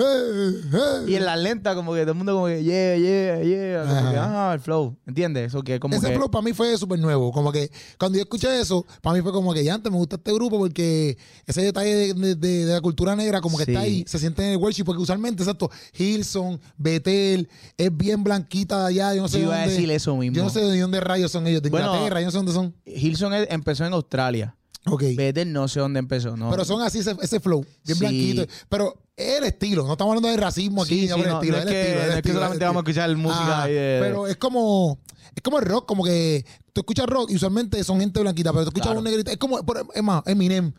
Y 1.08 1.16
en 1.16 1.26
la 1.26 1.36
lenta, 1.36 1.76
como 1.76 1.94
que 1.94 2.02
todo 2.02 2.12
el 2.12 2.18
mundo 2.18 2.34
como 2.34 2.48
que, 2.48 2.64
yeah, 2.64 2.96
yeah, 2.98 3.42
yeah. 3.42 3.82
Como 3.84 3.94
Ajá. 3.96 4.12
que, 4.12 4.18
ah, 4.18 4.52
el 4.54 4.60
flow. 4.60 4.98
¿Entiendes? 5.06 5.48
Eso 5.48 5.62
que 5.64 5.80
como 5.80 5.96
Ese 5.96 6.08
que... 6.10 6.16
flow 6.16 6.30
para 6.30 6.42
mí 6.44 6.54
fue 6.54 6.78
súper 6.78 7.00
nuevo. 7.00 7.32
Como 7.32 7.52
que 7.52 7.70
cuando 8.00 8.18
yo 8.18 8.24
escuché 8.24 8.60
eso, 8.60 8.86
para 9.02 9.16
mí 9.16 9.22
fue 9.22 9.32
como 9.32 9.54
que 9.54 9.64
ya 9.64 9.74
antes 9.74 9.92
me 9.92 9.98
gusta 9.98 10.16
este 10.18 10.34
grupo 10.34 10.58
porque 10.60 11.18
ese 11.46 11.62
detalle 11.62 11.94
de, 11.96 12.14
de- 12.14 12.36
de- 12.36 12.66
de 12.66 12.74
la 12.74 12.82
cultura 12.82 13.16
negra 13.16 13.42
como 13.42 13.58
que 13.58 13.66
Sí. 13.66 13.72
está 13.72 13.82
ahí, 13.84 14.04
se 14.08 14.20
siente 14.20 14.44
en 14.46 14.52
el 14.52 14.58
worship. 14.58 14.84
Porque 14.84 15.02
usualmente, 15.02 15.44
exacto, 15.44 15.70
Hilson, 15.98 16.60
Betel, 16.78 17.50
es 17.78 17.96
bien 17.96 18.24
blanquita 18.24 18.80
de 18.82 18.88
allá. 18.88 19.14
Yo 19.16 19.22
no 19.24 19.28
sé 19.28 19.40
Yo 19.40 19.46
iba 19.46 19.56
a 19.56 19.60
dónde. 19.60 19.74
decir 19.74 19.92
eso 19.92 20.16
mismo. 20.16 20.36
Yo 20.38 20.44
no 20.44 20.50
sé 20.50 20.62
de 20.62 20.80
dónde 20.80 21.00
rayos 21.00 21.32
son 21.32 21.48
ellos, 21.48 21.62
de 21.62 21.70
Bueno, 21.70 21.88
Inglaterra, 21.88 22.20
yo 22.22 22.26
no 22.28 22.32
sé 22.32 22.38
dónde 22.38 22.52
son. 22.54 22.76
Hilson 22.86 23.34
empezó 23.50 23.86
en 23.86 23.94
Australia. 23.94 24.56
Ok. 24.88 25.04
Bethel 25.16 25.52
no 25.54 25.68
sé 25.68 25.80
dónde 25.80 26.00
empezó, 26.00 26.36
¿no? 26.36 26.50
Pero 26.50 26.66
son 26.66 26.82
así 26.82 27.00
ese, 27.00 27.16
ese 27.22 27.40
flow, 27.40 27.64
bien 27.84 27.98
Sí. 27.98 28.00
blanquito. 28.00 28.46
Pero 28.70 29.04
es 29.16 29.38
el 29.38 29.44
estilo, 29.44 29.86
no 29.86 29.92
estamos 29.92 30.12
hablando 30.12 30.30
de 30.30 30.38
racismo 30.38 30.82
aquí, 30.84 31.02
Sí, 31.02 31.04
el 31.04 31.10
no, 31.12 31.16
estilo, 31.18 31.34
no 31.58 31.58
es 31.60 31.66
el 31.66 31.70
que- 31.72 31.82
estilo, 31.82 31.94
el 31.94 31.96
no 31.96 32.02
es 32.02 32.08
que 32.14 32.18
estilo, 32.18 32.34
el 32.34 32.40
solamente 32.40 32.66
vamos 32.66 32.80
a 32.80 32.84
escuchar 32.90 33.16
música 33.18 33.62
Ah, 33.64 33.68
de- 33.68 34.00
Pero 34.02 34.28
es 34.28 34.38
como, 34.38 35.00
es 35.36 35.42
como 35.44 35.60
el 35.60 35.66
rock, 35.66 35.86
como 35.88 36.04
que 36.04 36.46
tú 36.74 36.82
escuchas 36.82 37.06
rock 37.06 37.30
y 37.32 37.36
usualmente 37.36 37.84
son 37.84 38.00
gente 38.00 38.20
blanquita, 38.22 38.52
pero 38.52 38.64
tú 38.64 38.70
escuchas 38.70 38.88
Claro. 38.88 39.00
un 39.00 39.06
negrito. 39.06 39.30
Es 39.30 39.38
como, 39.38 39.60
es 39.94 40.04
más, 40.04 40.24
Eminem. 40.26 40.74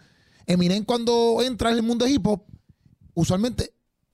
Eminem 0.46 0.84
cuando 0.84 1.38
entra 1.42 1.70
en 1.70 1.76
el 1.76 1.82
mundo 1.82 2.04
de 2.04 2.10
hip 2.10 2.26
hop, 2.26 2.42
usualmente 3.14 3.72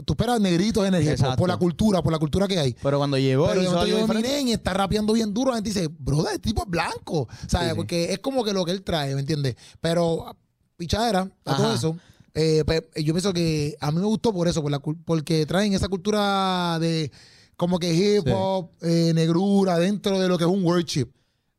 tú 0.08 0.14
esperas 0.14 0.40
negritos 0.40 0.86
en 0.88 0.94
el 0.94 1.02
hip 1.02 1.08
hop, 1.08 1.12
Exacto. 1.14 1.36
por 1.36 1.48
la 1.48 1.56
cultura, 1.58 2.02
por 2.02 2.10
la 2.12 2.18
cultura 2.18 2.48
que 2.48 2.58
hay. 2.58 2.74
Pero 2.82 2.98
cuando 2.98 3.18
llegó, 3.18 3.46
Pero 3.46 3.60
de 3.60 3.66
llega 3.68 3.82
diferente. 4.00 4.28
Eminem 4.28 4.48
y 4.48 4.52
está 4.52 4.72
rapeando 4.74 5.12
bien 5.12 5.32
duro, 5.34 5.50
la 5.50 5.58
gente 5.58 5.70
dice, 5.70 5.88
brother, 5.98 6.34
el 6.34 6.40
tipo 6.40 6.62
es 6.62 6.68
blanco. 6.68 7.28
¿Sabes? 7.46 7.68
Sí, 7.68 7.70
sí. 7.72 7.76
Porque 7.76 8.12
es 8.12 8.18
como 8.20 8.42
que 8.42 8.52
lo 8.52 8.64
que 8.64 8.72
él 8.72 8.82
trae, 8.82 9.14
¿me 9.14 9.20
entiendes? 9.20 9.54
Pero, 9.80 10.34
pichadera, 10.76 11.30
a 11.44 11.56
todo 11.56 11.74
eso. 11.74 11.96
eh, 12.34 12.62
pues, 12.64 12.82
yo 12.96 13.12
pienso 13.12 13.32
que 13.32 13.76
a 13.80 13.92
mí 13.92 13.98
me 14.00 14.06
gustó 14.06 14.32
por 14.32 14.48
eso, 14.48 14.62
por 14.62 14.70
la, 14.70 14.80
porque 14.80 15.44
traen 15.46 15.74
esa 15.74 15.88
cultura 15.88 16.78
de 16.80 17.10
como 17.56 17.78
que 17.78 17.92
hip 17.92 18.24
Sí. 18.24 18.32
hop, 18.34 18.70
eh, 18.82 19.12
negrura, 19.14 19.78
dentro 19.78 20.18
de 20.20 20.28
lo 20.28 20.38
que 20.38 20.44
es 20.44 20.50
un 20.50 20.64
worship. 20.64 21.08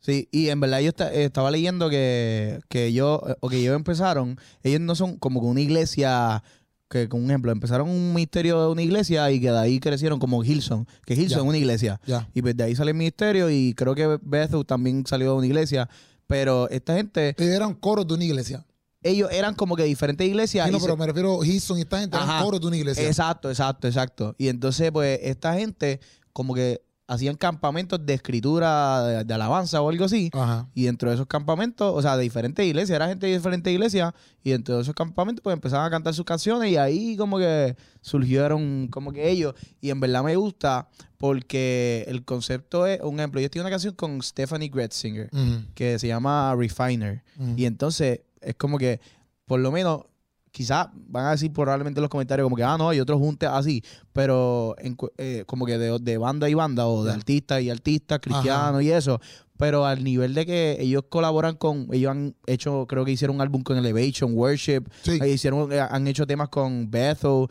Sí, 0.02 0.30
y 0.32 0.48
en 0.48 0.62
verdad 0.62 0.80
yo 0.80 0.92
eh, 1.12 1.26
estaba 1.26 1.52
leyendo 1.52 1.90
que, 1.90 2.62
que 2.70 2.88
eh, 2.88 3.02
o 3.02 3.50
que 3.50 3.58
ellos 3.58 3.76
empezaron, 3.76 4.40
ellos 4.64 4.80
no 4.80 4.96
son 4.96 5.18
como 5.18 5.42
que 5.42 5.48
una 5.48 5.60
iglesia, 5.60 6.42
que 6.90 7.08
con 7.08 7.24
un 7.24 7.30
ejemplo, 7.30 7.52
empezaron 7.52 7.88
un 7.90 8.14
ministerio 8.14 8.60
de 8.62 8.68
una 8.72 8.82
iglesia 8.82 9.30
y 9.32 9.40
que 9.40 9.52
de 9.52 9.58
ahí 9.60 9.80
crecieron 9.80 10.18
como 10.20 10.44
Hilson, 10.44 10.88
que 11.06 11.14
Hilson 11.14 11.40
es 11.40 11.46
una 11.46 11.58
iglesia. 11.58 12.02
Y 12.34 12.42
pues 12.42 12.58
de 12.58 12.64
ahí 12.64 12.76
sale 12.76 12.92
el 12.92 12.98
ministerio 12.98 13.50
y 13.50 13.74
creo 13.76 13.94
que 13.96 14.18
Bethel 14.22 14.66
también 14.66 15.06
salió 15.06 15.32
de 15.34 15.38
una 15.38 15.46
iglesia. 15.48 15.88
Pero 16.28 16.70
esta 16.70 16.96
gente, 16.96 17.36
eran 17.38 17.74
coros 17.76 18.08
de 18.08 18.14
una 18.16 18.24
iglesia. 18.26 18.66
ellos 19.02 19.30
eran 19.32 19.56
como 19.56 19.76
que 19.78 19.84
diferentes 19.84 20.28
iglesias. 20.28 20.66
Sí, 20.66 20.72
no, 20.74 20.80
se- 20.80 20.86
pero 20.86 20.98
me 20.98 21.06
refiero 21.06 21.42
a 21.42 21.46
Hilson 21.46 21.78
y 21.78 21.82
esta 21.82 22.00
gente 22.02 22.18
eran 22.18 22.44
coros 22.44 22.60
de 22.60 22.68
una 22.68 22.76
iglesia. 22.78 23.08
Exacto, 23.08 23.50
exacto, 23.50 23.88
exacto. 23.88 24.36
Y 24.38 24.50
entonces, 24.50 24.92
pues, 24.92 25.20
esta 25.24 25.54
gente 25.54 26.00
como 26.34 26.54
que 26.54 26.82
hacían 27.10 27.36
campamentos 27.36 28.06
de 28.06 28.14
escritura, 28.14 29.04
de, 29.04 29.24
de 29.24 29.34
alabanza 29.34 29.82
o 29.82 29.90
algo 29.90 30.06
así. 30.06 30.30
Ajá. 30.32 30.70
Y 30.76 30.84
dentro 30.84 31.10
de 31.10 31.16
esos 31.16 31.26
campamentos, 31.26 31.92
o 31.94 32.02
sea, 32.04 32.16
de 32.16 32.24
diferentes 32.24 32.64
iglesias, 32.64 32.96
era 32.96 33.08
gente 33.08 33.26
de 33.26 33.34
diferentes 33.34 33.74
iglesias, 33.74 34.14
y 34.44 34.52
dentro 34.52 34.76
de 34.76 34.84
esos 34.84 34.94
campamentos, 34.94 35.42
pues 35.42 35.56
empezaban 35.56 35.88
a 35.88 35.90
cantar 35.90 36.14
sus 36.14 36.24
canciones, 36.24 36.72
y 36.72 36.78
ahí 36.78 37.18
como 37.18 37.40
que 37.40 37.76
surgieron 38.02 38.88
como 38.90 39.12
que 39.12 39.28
ellos. 39.28 39.56
Y 39.82 39.90
en 39.90 40.00
verdad 40.00 40.24
me 40.24 40.36
gusta 40.36 40.88
porque 41.18 42.06
el 42.08 42.24
concepto 42.24 42.86
es, 42.86 43.02
un 43.02 43.20
ejemplo, 43.20 43.42
yo 43.42 43.50
tengo 43.50 43.64
una 43.64 43.72
canción 43.72 43.96
con 43.96 44.22
Stephanie 44.22 44.70
Gretzinger, 44.70 45.32
que 45.74 45.98
se 45.98 46.08
llama 46.08 46.56
Refiner. 46.56 47.24
Y 47.58 47.66
entonces 47.66 48.22
es 48.40 48.54
como 48.54 48.78
que, 48.78 49.02
por 49.46 49.60
lo 49.60 49.72
menos, 49.72 50.04
quizás 50.52 50.88
van 50.94 51.26
a 51.28 51.32
decir 51.32 51.52
probablemente 51.54 52.00
en 52.00 52.02
los 52.04 52.10
comentarios 52.10 52.46
como 52.46 52.56
que, 52.56 52.64
ah, 52.64 52.78
no, 52.78 52.90
hay 52.90 53.00
otros 53.00 53.20
juntes 53.20 53.50
así, 53.52 53.84
pero 54.14 54.76
en 54.80 54.98
eh, 55.18 55.44
como 55.46 55.66
que 55.66 55.78
de, 55.78 56.00
de 56.00 56.18
banda 56.18 56.50
y 56.50 56.54
banda, 56.54 56.88
o 56.88 57.04
de 57.04 57.12
Ya. 57.12 57.16
artistas 57.16 57.62
y 57.62 57.70
artistas, 57.70 58.20
cristianos 58.20 58.82
y 58.84 58.92
eso, 58.92 59.20
pero 59.58 59.86
al 59.86 60.04
nivel 60.04 60.34
de 60.34 60.46
que 60.46 60.78
ellos 60.80 61.04
colaboran 61.10 61.56
con, 61.56 61.88
ellos 61.92 62.12
han 62.12 62.36
hecho, 62.48 62.86
creo 62.88 63.04
que 63.06 63.12
hicieron 63.12 63.36
un 63.36 63.42
álbum 63.42 63.62
con 63.62 63.78
Elevation, 63.78 64.34
Worship, 64.34 64.84
Sí. 65.04 65.20
eh, 65.22 65.30
hicieron, 65.30 65.72
eh, 65.72 65.80
han 65.82 66.08
hecho 66.08 66.26
temas 66.26 66.50
con 66.50 66.90
Bethel, 66.90 67.48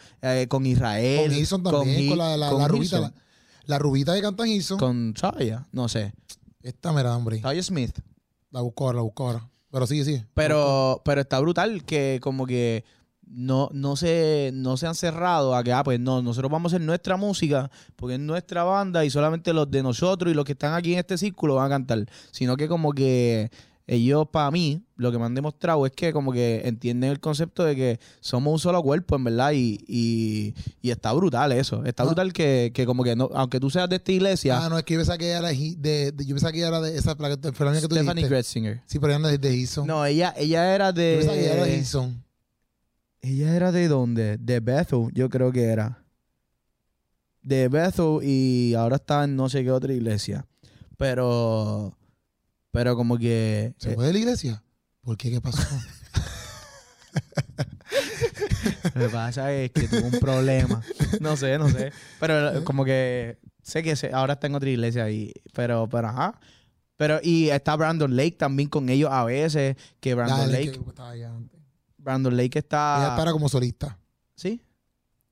con 0.48 0.66
Israel, 0.66 1.28
Con 1.28 1.36
Hilson 1.38 1.62
también, 1.62 2.08
con, 2.08 2.18
la, 2.18 2.36
la, 2.36 2.50
con 2.50 2.58
la 2.60 2.68
rubita. 2.68 3.00
La, 3.00 3.12
la 3.66 3.78
rubita 3.78 4.14
que 4.14 4.22
canta 4.22 4.46
Hilson. 4.48 4.78
con 4.78 5.12
Taya, 5.14 5.66
no 5.72 5.88
sé, 5.88 6.12
Esta 6.62 6.92
mera, 6.92 7.14
hombre. 7.16 7.38
Taya 7.38 7.62
Smith. 7.62 7.98
La 8.50 8.62
busco 8.62 8.86
ahora, 8.86 8.96
la 8.96 9.02
busco 9.02 9.26
ahora. 9.26 9.48
Pero 9.70 9.86
sí, 9.86 10.04
sí. 10.04 10.22
Pero, 10.34 11.02
pero 11.04 11.20
está 11.20 11.38
brutal 11.40 11.84
que 11.84 12.20
como 12.22 12.46
que 12.46 12.84
no, 13.30 13.68
no, 13.72 13.96
se, 13.96 14.50
no 14.54 14.76
se 14.76 14.86
han 14.86 14.94
cerrado 14.94 15.54
a 15.54 15.62
que, 15.62 15.72
ah, 15.72 15.84
pues 15.84 16.00
no, 16.00 16.22
nosotros 16.22 16.50
vamos 16.50 16.72
a 16.72 16.76
hacer 16.76 16.86
nuestra 16.86 17.16
música 17.16 17.70
porque 17.96 18.14
es 18.14 18.20
nuestra 18.20 18.64
banda 18.64 19.04
y 19.04 19.10
solamente 19.10 19.52
los 19.52 19.70
de 19.70 19.82
nosotros 19.82 20.32
y 20.32 20.34
los 20.34 20.44
que 20.44 20.52
están 20.52 20.74
aquí 20.74 20.94
en 20.94 21.00
este 21.00 21.18
círculo 21.18 21.56
van 21.56 21.66
a 21.66 21.74
cantar. 21.74 22.06
Sino 22.30 22.56
que 22.56 22.68
como 22.68 22.92
que 22.92 23.50
ellos, 23.88 24.28
para 24.30 24.50
mí, 24.50 24.82
lo 24.96 25.10
que 25.10 25.18
me 25.18 25.24
han 25.24 25.34
demostrado 25.34 25.84
es 25.86 25.92
que 25.92 26.12
como 26.12 26.30
que 26.30 26.60
entienden 26.64 27.10
el 27.10 27.18
concepto 27.20 27.64
de 27.64 27.74
que 27.74 28.00
somos 28.20 28.52
un 28.52 28.58
solo 28.58 28.82
cuerpo, 28.82 29.16
en 29.16 29.24
verdad, 29.24 29.52
y, 29.52 29.78
y, 29.88 30.54
y 30.82 30.90
está 30.90 31.12
brutal 31.14 31.50
eso. 31.52 31.84
Está 31.84 32.04
brutal 32.04 32.32
que, 32.32 32.70
que 32.74 32.84
como 32.86 33.02
que, 33.02 33.16
no, 33.16 33.30
aunque 33.34 33.58
tú 33.58 33.70
seas 33.70 33.88
de 33.88 33.96
esta 33.96 34.12
iglesia, 34.12 34.64
Ah, 34.64 34.68
no, 34.68 34.76
es 34.78 34.84
que 34.84 34.94
yo 34.94 35.00
pensaba 35.00 35.16
que 35.18 35.28
era 35.28 35.48
de, 35.48 35.74
de, 35.78 36.12
de- 36.12 36.24
yo 36.26 36.34
pensaba 36.34 36.52
que 36.52 36.60
era 36.60 36.80
de 36.80 36.96
esa 36.96 37.16
la 37.18 37.30
que, 37.30 37.36
tú 37.38 37.48
Stephanie 37.48 37.80
dijiste. 38.14 38.28
Gretzinger. 38.28 38.82
Sí, 38.86 38.98
pero 38.98 39.12
ella 39.14 39.18
no 39.20 39.28
es 39.28 39.40
de 39.40 39.56
Hilson. 39.56 39.86
No, 39.86 40.04
ella, 40.04 40.34
ella 40.36 40.74
era 40.74 40.90
yo 40.90 40.94
pensaba 40.94 41.34
que 41.36 41.40
ella 41.44 41.52
era 41.54 41.64
de 41.64 41.70
de... 41.70 41.76
Hilson. 41.78 42.24
Ella 43.20 43.56
era 43.56 43.72
de 43.72 43.88
dónde? 43.88 44.36
De 44.38 44.60
Bethel, 44.60 45.08
yo 45.12 45.28
creo 45.28 45.50
que 45.50 45.64
era. 45.64 46.04
De 47.42 47.68
Bethel 47.68 48.18
y 48.22 48.74
ahora 48.74 48.96
está 48.96 49.24
en 49.24 49.34
no 49.34 49.48
sé 49.48 49.64
qué 49.64 49.70
otra 49.72 49.92
iglesia. 49.92 50.44
Pero, 50.96 51.96
pero 52.70 52.96
como 52.96 53.18
que... 53.18 53.74
¿Se 53.78 53.92
eh, 53.92 53.94
fue 53.94 54.06
de 54.06 54.12
la 54.12 54.18
iglesia? 54.18 54.62
¿Por 55.02 55.16
qué? 55.16 55.30
¿Qué 55.30 55.40
pasó? 55.40 55.62
lo 58.94 59.00
que 59.00 59.08
pasa 59.08 59.52
es 59.52 59.70
que 59.70 59.88
tuvo 59.88 60.06
un 60.06 60.20
problema. 60.20 60.82
No 61.20 61.36
sé, 61.36 61.58
no 61.58 61.68
sé. 61.70 61.92
Pero 62.20 62.58
eh, 62.58 62.64
como 62.64 62.84
que 62.84 63.38
sé 63.62 63.82
que 63.82 63.96
se- 63.96 64.12
ahora 64.12 64.34
está 64.34 64.46
en 64.46 64.54
otra 64.54 64.68
iglesia 64.68 65.10
y, 65.10 65.32
pero, 65.52 65.88
pero 65.88 66.08
ajá. 66.08 66.38
Pero, 66.96 67.20
y 67.22 67.48
está 67.50 67.76
Brandon 67.76 68.14
Lake 68.14 68.32
también 68.32 68.68
con 68.68 68.88
ellos 68.88 69.10
a 69.10 69.24
veces, 69.24 69.76
que 70.00 70.14
Brandon 70.14 70.40
Dale, 70.40 70.66
Lake, 70.66 70.78
que 70.78 70.88
estaba 70.88 71.10
allá 71.10 71.34
antes. 71.34 71.60
Brandon 71.96 72.36
Lake 72.36 72.58
Ella 72.58 72.60
está... 72.60 72.98
está 73.02 73.16
ahora 73.16 73.32
como 73.32 73.48
solista. 73.48 73.98
¿Sí? 74.34 74.62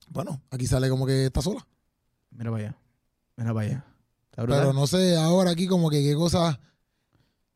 Bueno, 0.08 0.42
aquí 0.50 0.66
sale 0.66 0.88
como 0.88 1.06
que 1.06 1.26
está 1.26 1.42
sola. 1.42 1.66
Mira 2.30 2.50
para 2.50 2.64
allá. 2.64 2.78
Mira 3.36 3.54
para 3.54 3.66
allá. 3.66 3.84
Pero 4.36 4.72
no 4.72 4.86
sé 4.86 5.16
ahora 5.16 5.50
aquí 5.50 5.66
como 5.66 5.90
que 5.90 6.02
qué 6.02 6.14
cosa. 6.14 6.60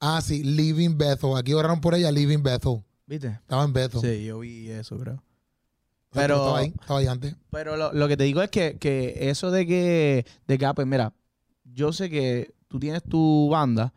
Ah, 0.00 0.20
sí, 0.22 0.42
Living 0.42 0.96
Bethel. 0.96 1.36
Aquí 1.36 1.52
oraron 1.52 1.80
por 1.80 1.94
ella, 1.94 2.10
Living 2.10 2.42
Bethel. 2.42 2.82
¿Viste? 3.06 3.28
Estaba 3.28 3.64
en 3.64 3.72
Bethel. 3.72 4.00
Sí, 4.00 4.24
yo 4.24 4.38
vi 4.40 4.68
eso, 4.70 4.96
creo. 4.98 5.22
Pero- 6.10 6.36
Estaba 6.36 6.58
ahí, 6.58 6.74
estaba 6.80 7.00
ahí 7.00 7.06
antes. 7.06 7.36
Pero 7.50 7.76
lo, 7.76 7.92
lo 7.92 8.08
que 8.08 8.16
te 8.16 8.24
digo 8.24 8.42
es 8.42 8.50
que, 8.50 8.78
que 8.78 9.28
eso 9.30 9.50
de 9.50 9.66
que, 9.66 10.26
de 10.48 10.58
que, 10.58 10.66
ah, 10.66 10.74
pues 10.74 10.86
mira, 10.86 11.12
yo 11.64 11.92
sé 11.92 12.08
que 12.10 12.52
tú 12.68 12.78
tienes 12.80 13.02
tu 13.04 13.48
banda 13.50 13.92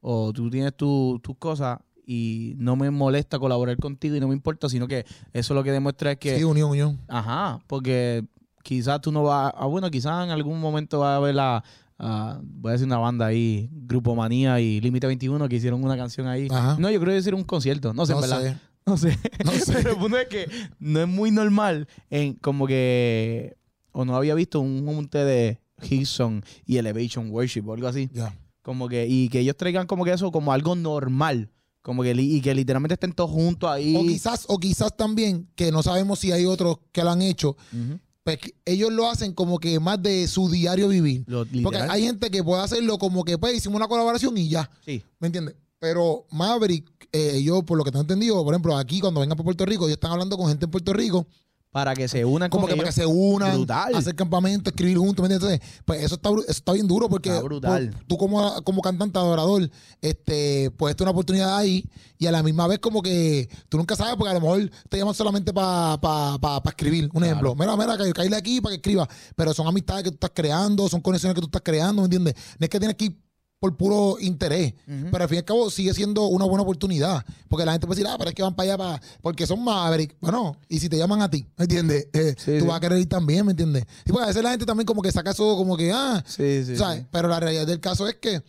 o 0.00 0.32
tú 0.32 0.50
tienes 0.50 0.76
tu- 0.76 1.20
tus 1.22 1.36
cosas 1.38 1.78
y 2.06 2.54
no 2.58 2.76
me 2.76 2.90
molesta 2.90 3.38
colaborar 3.38 3.76
contigo 3.78 4.14
y 4.16 4.20
no 4.20 4.28
me 4.28 4.34
importa, 4.34 4.68
sino 4.68 4.86
que 4.86 5.06
eso 5.32 5.54
lo 5.54 5.62
que 5.64 5.72
demuestra 5.72 6.12
es 6.12 6.18
que, 6.18 6.36
Sí, 6.36 6.44
unión, 6.44 6.70
unión. 6.70 7.00
ajá, 7.08 7.60
porque 7.66 8.24
quizás 8.62 9.00
tú 9.00 9.10
no 9.12 9.22
vas, 9.22 9.52
ah, 9.56 9.66
bueno, 9.66 9.90
quizás 9.90 10.24
en 10.24 10.30
algún 10.30 10.60
momento 10.60 10.98
va 10.98 11.14
a 11.14 11.16
haber 11.16 11.34
la, 11.34 11.64
ah, 11.98 12.40
voy 12.42 12.70
a 12.70 12.72
decir 12.72 12.86
una 12.86 12.98
banda 12.98 13.26
ahí, 13.26 13.68
Grupo 13.72 14.14
Manía 14.14 14.60
y 14.60 14.80
Límite 14.80 15.06
21 15.06 15.48
que 15.48 15.56
hicieron 15.56 15.82
una 15.84 15.96
canción 15.96 16.26
ahí. 16.26 16.48
Ajá. 16.50 16.76
No, 16.78 16.90
yo 16.90 16.98
creo 17.00 17.10
que 17.10 17.16
decir 17.16 17.34
un 17.34 17.44
concierto, 17.44 17.92
no 17.94 18.06
sé, 18.06 18.12
en 18.12 18.16
no 18.16 18.22
verdad. 18.22 18.42
sé. 18.42 18.56
No 18.86 18.98
sé. 18.98 19.18
No 19.42 19.50
sé. 19.52 19.72
Pero 19.72 19.92
el 19.92 19.96
punto 19.96 20.18
es 20.18 20.28
que 20.28 20.46
no 20.78 21.00
es 21.00 21.08
muy 21.08 21.30
normal 21.30 21.88
en 22.10 22.34
como 22.34 22.66
que 22.66 23.56
o 23.92 24.04
no 24.04 24.14
había 24.14 24.34
visto 24.34 24.60
un 24.60 24.84
junte 24.84 25.24
de 25.24 25.58
Hilson 25.88 26.44
y 26.66 26.76
Elevation 26.76 27.30
Worship 27.30 27.62
o 27.66 27.72
algo 27.72 27.88
así. 27.88 28.10
Ya. 28.12 28.36
Como 28.60 28.88
que, 28.88 29.06
y 29.08 29.28
que 29.30 29.40
ellos 29.40 29.56
traigan 29.56 29.86
como 29.86 30.04
que 30.04 30.12
eso 30.12 30.30
como 30.30 30.52
algo 30.52 30.74
normal. 30.74 31.50
Como 31.80 32.02
que, 32.02 32.12
y 32.12 32.40
que 32.40 32.54
literalmente 32.54 32.94
estén 32.94 33.12
todos 33.12 33.30
juntos 33.30 33.70
ahí. 33.70 33.94
O 33.96 34.02
quizás, 34.02 34.44
o 34.48 34.58
quizás 34.58 34.96
también, 34.96 35.48
que 35.54 35.70
no 35.70 35.82
sabemos 35.82 36.18
si 36.18 36.32
hay 36.32 36.44
otros 36.46 36.78
que 36.92 37.04
lo 37.04 37.10
han 37.10 37.20
hecho, 37.22 37.56
Ujú. 37.72 38.00
Pues 38.24 38.38
ellos 38.64 38.90
lo 38.92 39.08
hacen 39.08 39.32
como 39.34 39.58
que 39.58 39.78
más 39.78 40.02
de 40.02 40.26
su 40.26 40.48
diario 40.50 40.88
vivir. 40.88 41.24
Lo- 41.26 41.44
Porque 41.62 41.78
hay 41.78 42.02
gente 42.02 42.30
que 42.30 42.42
puede 42.42 42.62
hacerlo 42.62 42.98
como 42.98 43.22
que 43.24 43.38
pues 43.38 43.54
hicimos 43.54 43.76
una 43.76 43.86
colaboración 43.86 44.36
y 44.38 44.48
ya. 44.48 44.68
Sí. 44.84 45.02
¿Me 45.20 45.26
entiendes? 45.28 45.54
Pero 45.78 46.26
Maverick, 46.30 46.90
eh, 47.12 47.42
yo 47.42 47.62
por 47.62 47.76
lo 47.76 47.84
que 47.84 47.90
tengo 47.90 48.00
entendido, 48.00 48.42
por 48.42 48.54
ejemplo, 48.54 48.76
aquí 48.76 49.00
cuando 49.00 49.20
vengan 49.20 49.36
por 49.36 49.44
Puerto 49.44 49.66
Rico, 49.66 49.84
ellos 49.84 49.96
están 49.96 50.12
hablando 50.12 50.36
con 50.38 50.48
gente 50.48 50.64
en 50.64 50.70
Puerto 50.70 50.92
Rico 50.94 51.26
para 51.74 51.92
que 51.92 52.06
se 52.06 52.24
unan 52.24 52.48
como 52.50 52.68
que 52.68 52.76
para 52.76 52.86
que 52.88 52.92
se 52.92 53.04
unan, 53.04 53.52
Brutal. 53.56 53.96
hacer 53.96 54.14
campamento, 54.14 54.70
escribir 54.70 54.96
juntos, 54.96 55.28
¿me 55.28 55.34
entiendes? 55.34 55.58
Entonces, 55.60 55.82
pues 55.84 56.04
eso 56.04 56.14
está, 56.14 56.28
eso 56.30 56.44
está 56.46 56.72
bien 56.72 56.86
duro 56.86 57.08
porque 57.08 57.30
Está 57.30 57.42
brutal. 57.42 57.90
por- 57.90 58.04
tú 58.04 58.16
como, 58.16 58.62
como 58.62 58.80
cantante 58.80 59.18
adorador, 59.18 59.68
este, 60.00 60.70
puedes 60.76 60.96
tener 60.96 61.06
una 61.08 61.10
oportunidad 61.10 61.56
ahí 61.56 61.84
y 62.16 62.26
a 62.26 62.30
la 62.30 62.44
misma 62.44 62.68
vez 62.68 62.78
como 62.78 63.02
que 63.02 63.48
tú 63.68 63.76
nunca 63.76 63.96
sabes 63.96 64.14
porque 64.14 64.30
a 64.30 64.34
lo 64.34 64.40
mejor 64.40 64.70
te 64.88 64.98
llaman 64.98 65.14
solamente 65.16 65.52
para 65.52 66.00
pa, 66.00 66.38
pa, 66.38 66.62
pa 66.62 66.70
escribir. 66.70 67.10
Un 67.12 67.24
ejemplo, 67.24 67.56
mira, 67.56 67.76
mira, 67.76 67.98
ca- 67.98 68.12
caíle 68.12 68.36
aquí 68.36 68.60
para 68.60 68.70
que 68.70 68.76
escriba, 68.76 69.08
pero 69.34 69.52
son 69.52 69.66
amistades 69.66 70.04
que 70.04 70.10
tú 70.10 70.14
estás 70.14 70.30
creando, 70.32 70.88
son 70.88 71.00
conexiones 71.00 71.34
que 71.34 71.40
tú 71.40 71.48
estás 71.48 71.62
creando, 71.64 72.02
¿me 72.02 72.06
entiendes? 72.06 72.34
No 72.56 72.64
es 72.66 72.70
que 72.70 72.78
tienes 72.78 72.96
que 72.96 73.06
ir 73.06 73.18
por 73.60 73.76
puro 73.78 74.16
interés, 74.20 74.74
pero 75.10 75.22
al 75.24 75.28
fin 75.28 75.36
y 75.36 75.38
al 75.38 75.44
cabo 75.44 75.70
sigue 75.70 75.94
siendo 75.94 76.26
una 76.26 76.44
buena 76.44 76.62
oportunidad, 76.62 77.24
porque 77.48 77.64
la 77.64 77.72
gente 77.72 77.86
puede 77.86 78.00
decir, 78.02 78.12
ah, 78.12 78.16
pero 78.18 78.28
es 78.28 78.34
que 78.36 78.42
van 78.42 78.54
para 78.54 78.68
allá 78.74 78.76
para, 78.78 79.02
porque 79.22 79.46
son 79.46 79.64
Maverick. 79.64 80.16
Bueno, 80.20 80.56
y 80.68 80.80
si 80.80 80.90
te 80.90 80.98
llaman 80.98 81.22
a 81.22 81.30
ti, 81.30 81.46
¿me 81.56 81.64
entiendes? 81.64 82.08
Eh, 82.12 82.34
Sí, 82.36 82.58
tú 82.58 82.64
sí. 82.64 82.66
vas 82.66 82.76
a 82.76 82.80
querer 82.80 82.98
ir 82.98 83.08
también, 83.08 83.46
¿me 83.46 83.52
entiendes? 83.52 83.84
Y 84.04 84.10
porque 84.10 84.24
a 84.24 84.26
veces 84.28 84.42
la 84.42 84.50
gente 84.50 84.66
también 84.66 84.84
como 84.86 85.00
que 85.00 85.10
saca 85.10 85.30
eso 85.30 85.56
como 85.56 85.76
que, 85.78 85.90
ah, 85.92 86.22
Sí, 86.26 86.62
sí, 86.64 86.76
¿sabes? 86.76 87.06
Pero 87.10 87.28
la 87.28 87.40
realidad 87.40 87.66
del 87.66 87.80
caso 87.80 88.06
es 88.06 88.16
que 88.16 88.42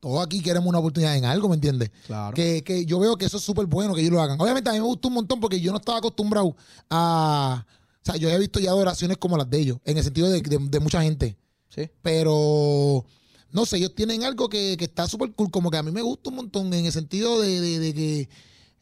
todos 0.00 0.22
aquí 0.24 0.42
queremos 0.42 0.68
una 0.68 0.80
oportunidad 0.80 1.16
en 1.16 1.24
algo, 1.24 1.48
¿me 1.48 1.54
entiendes? 1.54 1.90
Claro. 2.06 2.34
Que, 2.34 2.62
que 2.62 2.84
yo 2.84 2.98
veo 2.98 3.16
que 3.16 3.24
eso 3.24 3.38
es 3.38 3.42
súper 3.42 3.64
bueno 3.64 3.94
que 3.94 4.02
ellos 4.02 4.12
lo 4.12 4.20
hagan. 4.20 4.38
Obviamente 4.38 4.68
a 4.68 4.74
mí 4.74 4.78
me 4.80 4.84
gustó 4.84 5.08
un 5.08 5.14
montón 5.14 5.40
porque 5.40 5.58
yo 5.60 5.72
no 5.72 5.78
estaba 5.78 5.96
acostumbrado 5.98 6.54
a... 6.90 7.64
O 8.02 8.04
sea, 8.04 8.16
yo 8.16 8.28
he 8.28 8.38
visto 8.38 8.60
ya 8.60 8.70
adoraciones 8.70 9.16
como 9.16 9.36
las 9.38 9.48
de 9.48 9.58
ellos, 9.58 9.78
en 9.84 9.96
el 9.96 10.04
sentido 10.04 10.28
de, 10.30 10.42
de- 10.42 10.58
de 10.60 10.80
mucha 10.80 11.00
gente. 11.02 11.36
Sí. 11.70 11.90
Pero, 12.02 13.04
no 13.56 13.64
sé, 13.64 13.78
ellos 13.78 13.94
tienen 13.94 14.22
algo 14.22 14.50
que, 14.50 14.76
que 14.78 14.84
está 14.84 15.08
súper 15.08 15.32
cool, 15.32 15.50
como 15.50 15.70
que 15.70 15.78
a 15.78 15.82
mí 15.82 15.90
me 15.90 16.02
gusta 16.02 16.28
un 16.28 16.36
montón 16.36 16.72
en 16.74 16.84
el 16.84 16.92
sentido 16.92 17.40
de, 17.40 17.58
de- 17.60 17.78
de 17.78 17.94
que, 17.94 18.28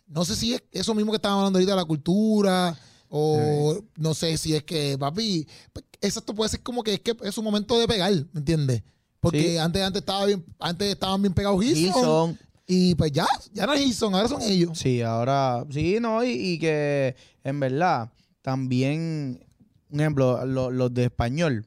no 0.09 0.25
sé 0.25 0.35
si 0.35 0.53
es 0.55 0.63
eso 0.73 0.95
mismo 0.97 1.13
que 1.13 1.17
estaban 1.17 1.39
hablando 1.39 1.59
ahorita 1.59 1.73
de 1.73 1.77
la 1.77 1.85
cultura, 1.85 2.77
o 3.09 3.79
no 3.97 4.15
sé 4.15 4.37
si 4.37 4.55
es 4.57 4.65
que, 4.65 4.99
papi, 4.99 5.47
exacto, 6.01 6.35
puede 6.35 6.51
ser 6.51 6.61
como 6.63 6.83
que 6.83 6.95
es 6.95 7.01
que 7.01 7.17
es 7.23 7.39
un 7.39 7.45
momento 7.45 7.79
de 7.79 7.87
pegar, 7.87 8.13
¿me 8.33 8.41
entiendes? 8.41 8.83
Porque 9.21 9.53
Sí. 9.53 9.59
antes, 9.59 9.81
antes, 9.83 10.01
estaba 10.03 10.27
bien, 10.27 10.45
antes 10.59 10.89
estaban 10.93 11.23
bien 11.23 11.33
pegados 11.33 11.65
Hilson. 11.65 12.37
y 12.67 12.95
pues 12.97 13.13
ya, 13.13 13.27
ya 13.53 13.67
no 13.67 13.73
es 13.75 13.81
Hilson, 13.81 14.13
ahora 14.15 14.29
son 14.29 14.43
ellos. 14.43 14.77
Sí, 14.77 15.01
ahora, 15.03 15.65
sí, 15.71 15.99
no, 16.01 16.25
y, 16.25 16.31
y 16.33 16.59
que 16.59 17.15
en 17.45 17.61
verdad 17.61 18.11
también, 18.43 19.47
un 19.91 20.01
ejemplo, 20.01 20.45
lo- 20.45 20.71
los 20.73 20.93
de 20.93 21.05
español, 21.05 21.67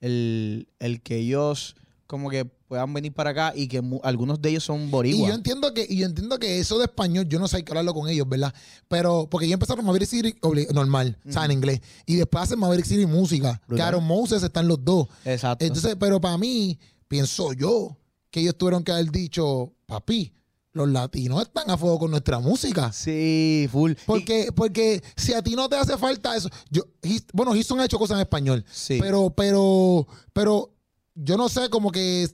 el, 0.00 0.68
el 0.78 1.02
que 1.02 1.18
ellos 1.18 1.76
como 2.06 2.30
que 2.30 2.44
puedan 2.44 2.92
venir 2.94 3.12
para 3.12 3.30
acá 3.30 3.52
y 3.54 3.68
que 3.68 3.82
algunos 4.02 4.40
de 4.40 4.50
ellos 4.50 4.64
son 4.64 4.82
Y 4.82 4.84
yo 4.86 4.90
boricuas. 4.90 5.34
entiendo 5.34 5.72
que, 5.74 5.86
y 5.88 5.98
yo 5.98 6.06
entiendo 6.06 6.38
que 6.38 6.58
eso 6.58 6.78
de 6.78 6.84
español, 6.84 7.26
yo 7.28 7.38
no 7.38 7.48
sé 7.48 7.58
hay 7.58 7.62
que 7.62 7.72
hablarlo 7.72 7.94
con 7.94 8.08
ellos, 8.08 8.28
¿verdad? 8.28 8.54
Pero, 8.88 9.28
porque 9.30 9.46
ellos 9.46 9.54
empezaron 9.54 9.84
Maverick 9.84 10.08
City 10.08 10.34
normal, 10.72 11.18
o 11.28 11.32
sea, 11.32 11.44
en 11.44 11.52
inglés. 11.52 11.80
Y 12.06 12.16
después 12.16 12.44
hacen 12.44 12.58
Maverick 12.58 12.86
City 12.86 13.06
música. 13.06 13.58
Que 13.60 13.66
Brutal. 13.68 13.86
Aaron 13.88 14.04
Moses 14.04 14.42
están 14.42 14.68
los 14.68 14.84
dos. 14.84 15.08
Exacto. 15.24 15.64
Entonces, 15.64 15.96
pero 15.98 16.20
para 16.20 16.38
mí, 16.38 16.78
pienso 17.08 17.52
yo, 17.52 17.96
que 18.30 18.40
ellos 18.40 18.56
tuvieron 18.56 18.82
que 18.84 18.92
haber 18.92 19.10
dicho, 19.10 19.72
papi, 19.86 20.32
los 20.72 20.88
latinos 20.90 21.40
están 21.42 21.70
a 21.70 21.78
fuego 21.78 21.98
con 21.98 22.10
nuestra 22.10 22.38
música. 22.38 22.92
sí, 22.92 23.66
full. 23.72 23.92
Y- 23.92 23.96
Porque, 24.04 24.52
porque 24.54 25.02
si 25.16 25.32
a 25.32 25.40
ti 25.42 25.54
no 25.56 25.68
te 25.70 25.76
hace 25.76 25.96
falta 25.96 26.36
eso, 26.36 26.50
yo, 26.70 26.82
His- 27.02 27.24
bueno, 27.32 27.52
Houston 27.52 27.80
ha 27.80 27.86
hecho 27.86 27.98
cosas 27.98 28.16
en 28.16 28.20
español, 28.22 28.62
sí. 28.70 28.98
pero, 29.00 29.30
pero, 29.30 30.06
pero 30.34 30.72
yo 31.16 31.36
no 31.36 31.48
sé, 31.48 31.68
como 31.70 31.90
que 31.90 32.28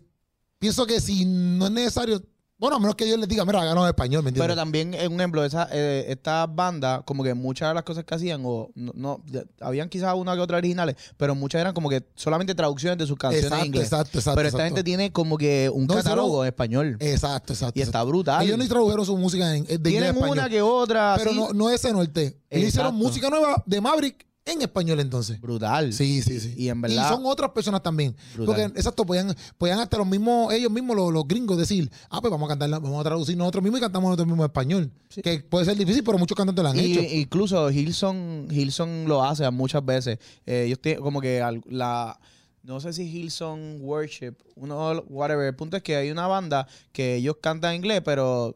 pienso 0.58 0.86
que 0.86 1.00
si 1.00 1.24
no 1.24 1.66
es 1.66 1.72
necesario, 1.72 2.22
bueno, 2.58 2.76
a 2.76 2.78
menos 2.78 2.94
que 2.94 3.04
Dios 3.04 3.18
les 3.18 3.28
diga, 3.28 3.44
mira, 3.44 3.68
en 3.68 3.76
español, 3.88 4.22
¿me 4.22 4.28
entiendes? 4.28 4.40
Pero 4.42 4.54
también, 4.54 4.94
en 4.94 5.12
un 5.12 5.18
ejemplo, 5.20 5.44
esa, 5.44 5.68
eh, 5.72 6.04
estas 6.08 6.46
bandas, 6.54 7.02
como 7.04 7.24
que 7.24 7.34
muchas 7.34 7.70
de 7.70 7.74
las 7.74 7.82
cosas 7.82 8.04
que 8.04 8.14
hacían, 8.14 8.42
o 8.44 8.70
no, 8.76 8.92
no, 8.94 9.24
habían 9.60 9.88
quizás 9.88 10.14
una 10.14 10.34
que 10.34 10.40
otra 10.40 10.58
originales, 10.58 10.94
pero 11.16 11.34
muchas 11.34 11.60
eran 11.60 11.74
como 11.74 11.88
que 11.88 12.04
solamente 12.14 12.54
traducciones 12.54 12.98
de 12.98 13.06
sus 13.08 13.18
canciones 13.18 13.46
exacto, 13.46 13.62
en 13.62 13.66
inglés. 13.66 13.84
exacto, 13.86 14.18
exacto. 14.18 14.36
pero 14.36 14.48
esta 14.48 14.64
gente 14.64 14.84
tiene 14.84 15.10
como 15.10 15.36
que 15.38 15.70
un 15.74 15.86
No, 15.86 15.94
catálogo 15.94 16.44
en 16.44 16.48
español. 16.48 16.96
Exacto, 17.00 17.52
exacto. 17.52 17.80
y 17.80 17.82
está 17.82 18.02
brutal. 18.04 18.44
Ellos 18.44 18.56
no 18.58 18.68
tradujeron 18.68 19.06
su 19.06 19.16
música 19.16 19.56
en, 19.56 19.64
de 19.64 19.72
inglés 19.74 19.78
a 19.80 19.82
Tienen 19.82 20.08
español. 20.14 20.38
una 20.38 20.48
que 20.48 20.62
otra. 20.62 21.14
pero 21.18 21.30
así, 21.30 21.40
no, 21.40 21.52
no 21.52 21.68
ese 21.70 21.92
norte. 21.92 22.38
Ellos 22.48 22.68
hicieron 22.68 22.94
música 22.94 23.28
nueva 23.28 23.60
de 23.66 23.80
Maverick 23.80 24.24
en 24.44 24.60
español 24.62 24.98
entonces. 25.00 25.40
Brutal. 25.40 25.92
Sí, 25.92 26.20
sí, 26.22 26.40
sí. 26.40 26.54
Y 26.56 26.68
en 26.68 26.80
verdad- 26.80 27.08
son 27.10 27.22
otras 27.26 27.50
personas 27.52 27.82
también. 27.82 28.16
Brutal. 28.34 28.46
Porque, 28.46 28.62
exacto, 28.78 29.06
podían, 29.06 29.34
podían 29.56 29.78
hasta 29.78 29.96
los 29.98 30.06
mismos, 30.06 30.52
ellos 30.52 30.70
mismos, 30.70 30.96
los, 30.96 31.12
los 31.12 31.26
gringos, 31.28 31.56
decir, 31.58 31.90
ah, 32.10 32.20
pues 32.20 32.30
vamos 32.30 32.46
a 32.46 32.56
cantar, 32.56 32.68
vamos 32.70 33.00
a 33.00 33.04
traducir 33.04 33.36
nosotros 33.36 33.62
mismos 33.62 33.78
y 33.78 33.82
cantamos 33.82 34.08
nosotros 34.08 34.26
mismos 34.26 34.46
español. 34.46 34.90
Sí. 35.08 35.22
Que 35.22 35.40
puede 35.40 35.64
ser 35.64 35.76
difícil, 35.76 36.02
pero 36.02 36.18
muchos 36.18 36.36
cantantes 36.36 36.62
lo 36.62 36.70
han 36.70 36.78
Y- 36.78 36.92
hecho. 36.92 37.02
incluso 37.02 37.70
Hilson, 37.70 38.48
Hilson 38.50 39.04
lo 39.06 39.22
hace 39.24 39.48
muchas 39.50 39.84
veces. 39.84 40.18
Eh, 40.44 40.64
ellos 40.66 40.80
tienen 40.80 41.02
como 41.02 41.20
que 41.20 41.40
la. 41.68 42.18
No 42.64 42.78
sé 42.78 42.92
si 42.92 43.02
Hilson 43.02 43.78
Worship, 43.80 44.34
uno, 44.54 45.02
whatever. 45.08 45.46
El 45.48 45.56
punto 45.56 45.76
es 45.76 45.82
que 45.82 45.96
hay 45.96 46.12
una 46.12 46.28
banda 46.28 46.68
que 46.92 47.16
ellos 47.16 47.36
cantan 47.40 47.70
en 47.72 47.76
inglés, 47.78 48.02
pero 48.04 48.54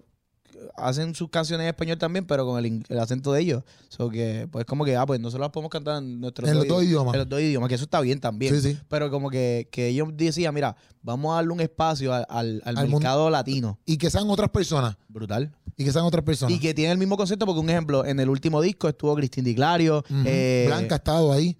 hacen 0.76 1.14
sus 1.14 1.28
canciones 1.30 1.64
en 1.64 1.68
español 1.68 1.98
también, 1.98 2.26
pero 2.26 2.44
con 2.46 2.64
el, 2.64 2.84
acento 2.98 3.32
de 3.32 3.40
ellos. 3.40 3.62
So 3.88 4.08
que, 4.10 4.48
pues, 4.50 4.64
como 4.64 4.84
que, 4.84 4.96
ah, 4.96 5.06
pues 5.06 5.20
nosotros 5.20 5.42
las 5.46 5.50
podemos 5.50 5.70
cantar 5.70 6.02
en 6.02 6.20
nuestros 6.20 6.48
En 6.48 6.56
los 6.56 6.68
dos 6.68 6.82
idiomas. 6.84 7.14
En 7.14 7.20
los 7.20 7.28
dos 7.28 7.40
idiomas, 7.40 7.68
que 7.68 7.74
eso 7.74 7.84
está 7.84 8.00
bien 8.00 8.20
también. 8.20 8.54
Sí, 8.54 8.72
sí. 8.72 8.78
Pero 8.88 9.10
como 9.10 9.30
que, 9.30 9.68
que 9.70 9.88
ellos 9.88 10.08
decían, 10.14 10.54
mira, 10.54 10.76
vamos 11.02 11.32
a 11.32 11.36
darle 11.36 11.52
un 11.52 11.60
espacio 11.60 12.12
al, 12.12 12.26
al- 12.28 12.62
al 12.64 12.76
Al 12.78 12.84
mundo- 12.88 12.98
mercado 13.00 13.30
latino. 13.30 13.78
Y 13.86 13.96
que 13.98 14.10
sean 14.10 14.28
otras 14.30 14.50
personas. 14.50 14.96
Brutal. 15.08 15.54
Y 15.76 15.84
que 15.84 15.92
sean 15.92 16.04
otras 16.04 16.24
personas. 16.24 16.54
Y 16.54 16.58
que 16.58 16.72
tiene 16.74 16.92
el 16.92 16.98
mismo 16.98 17.16
concepto, 17.16 17.44
porque 17.46 17.60
un 17.60 17.70
ejemplo, 17.70 18.04
en 18.04 18.18
el 18.20 18.28
último 18.28 18.60
disco 18.62 18.88
estuvo 18.88 19.14
Cristín 19.14 19.44
Di 19.44 19.54
Clario. 19.54 20.04
Eh, 20.24 20.64
Blanca 20.66 20.94
ha 20.94 20.98
estado 20.98 21.32
ahí. 21.32 21.56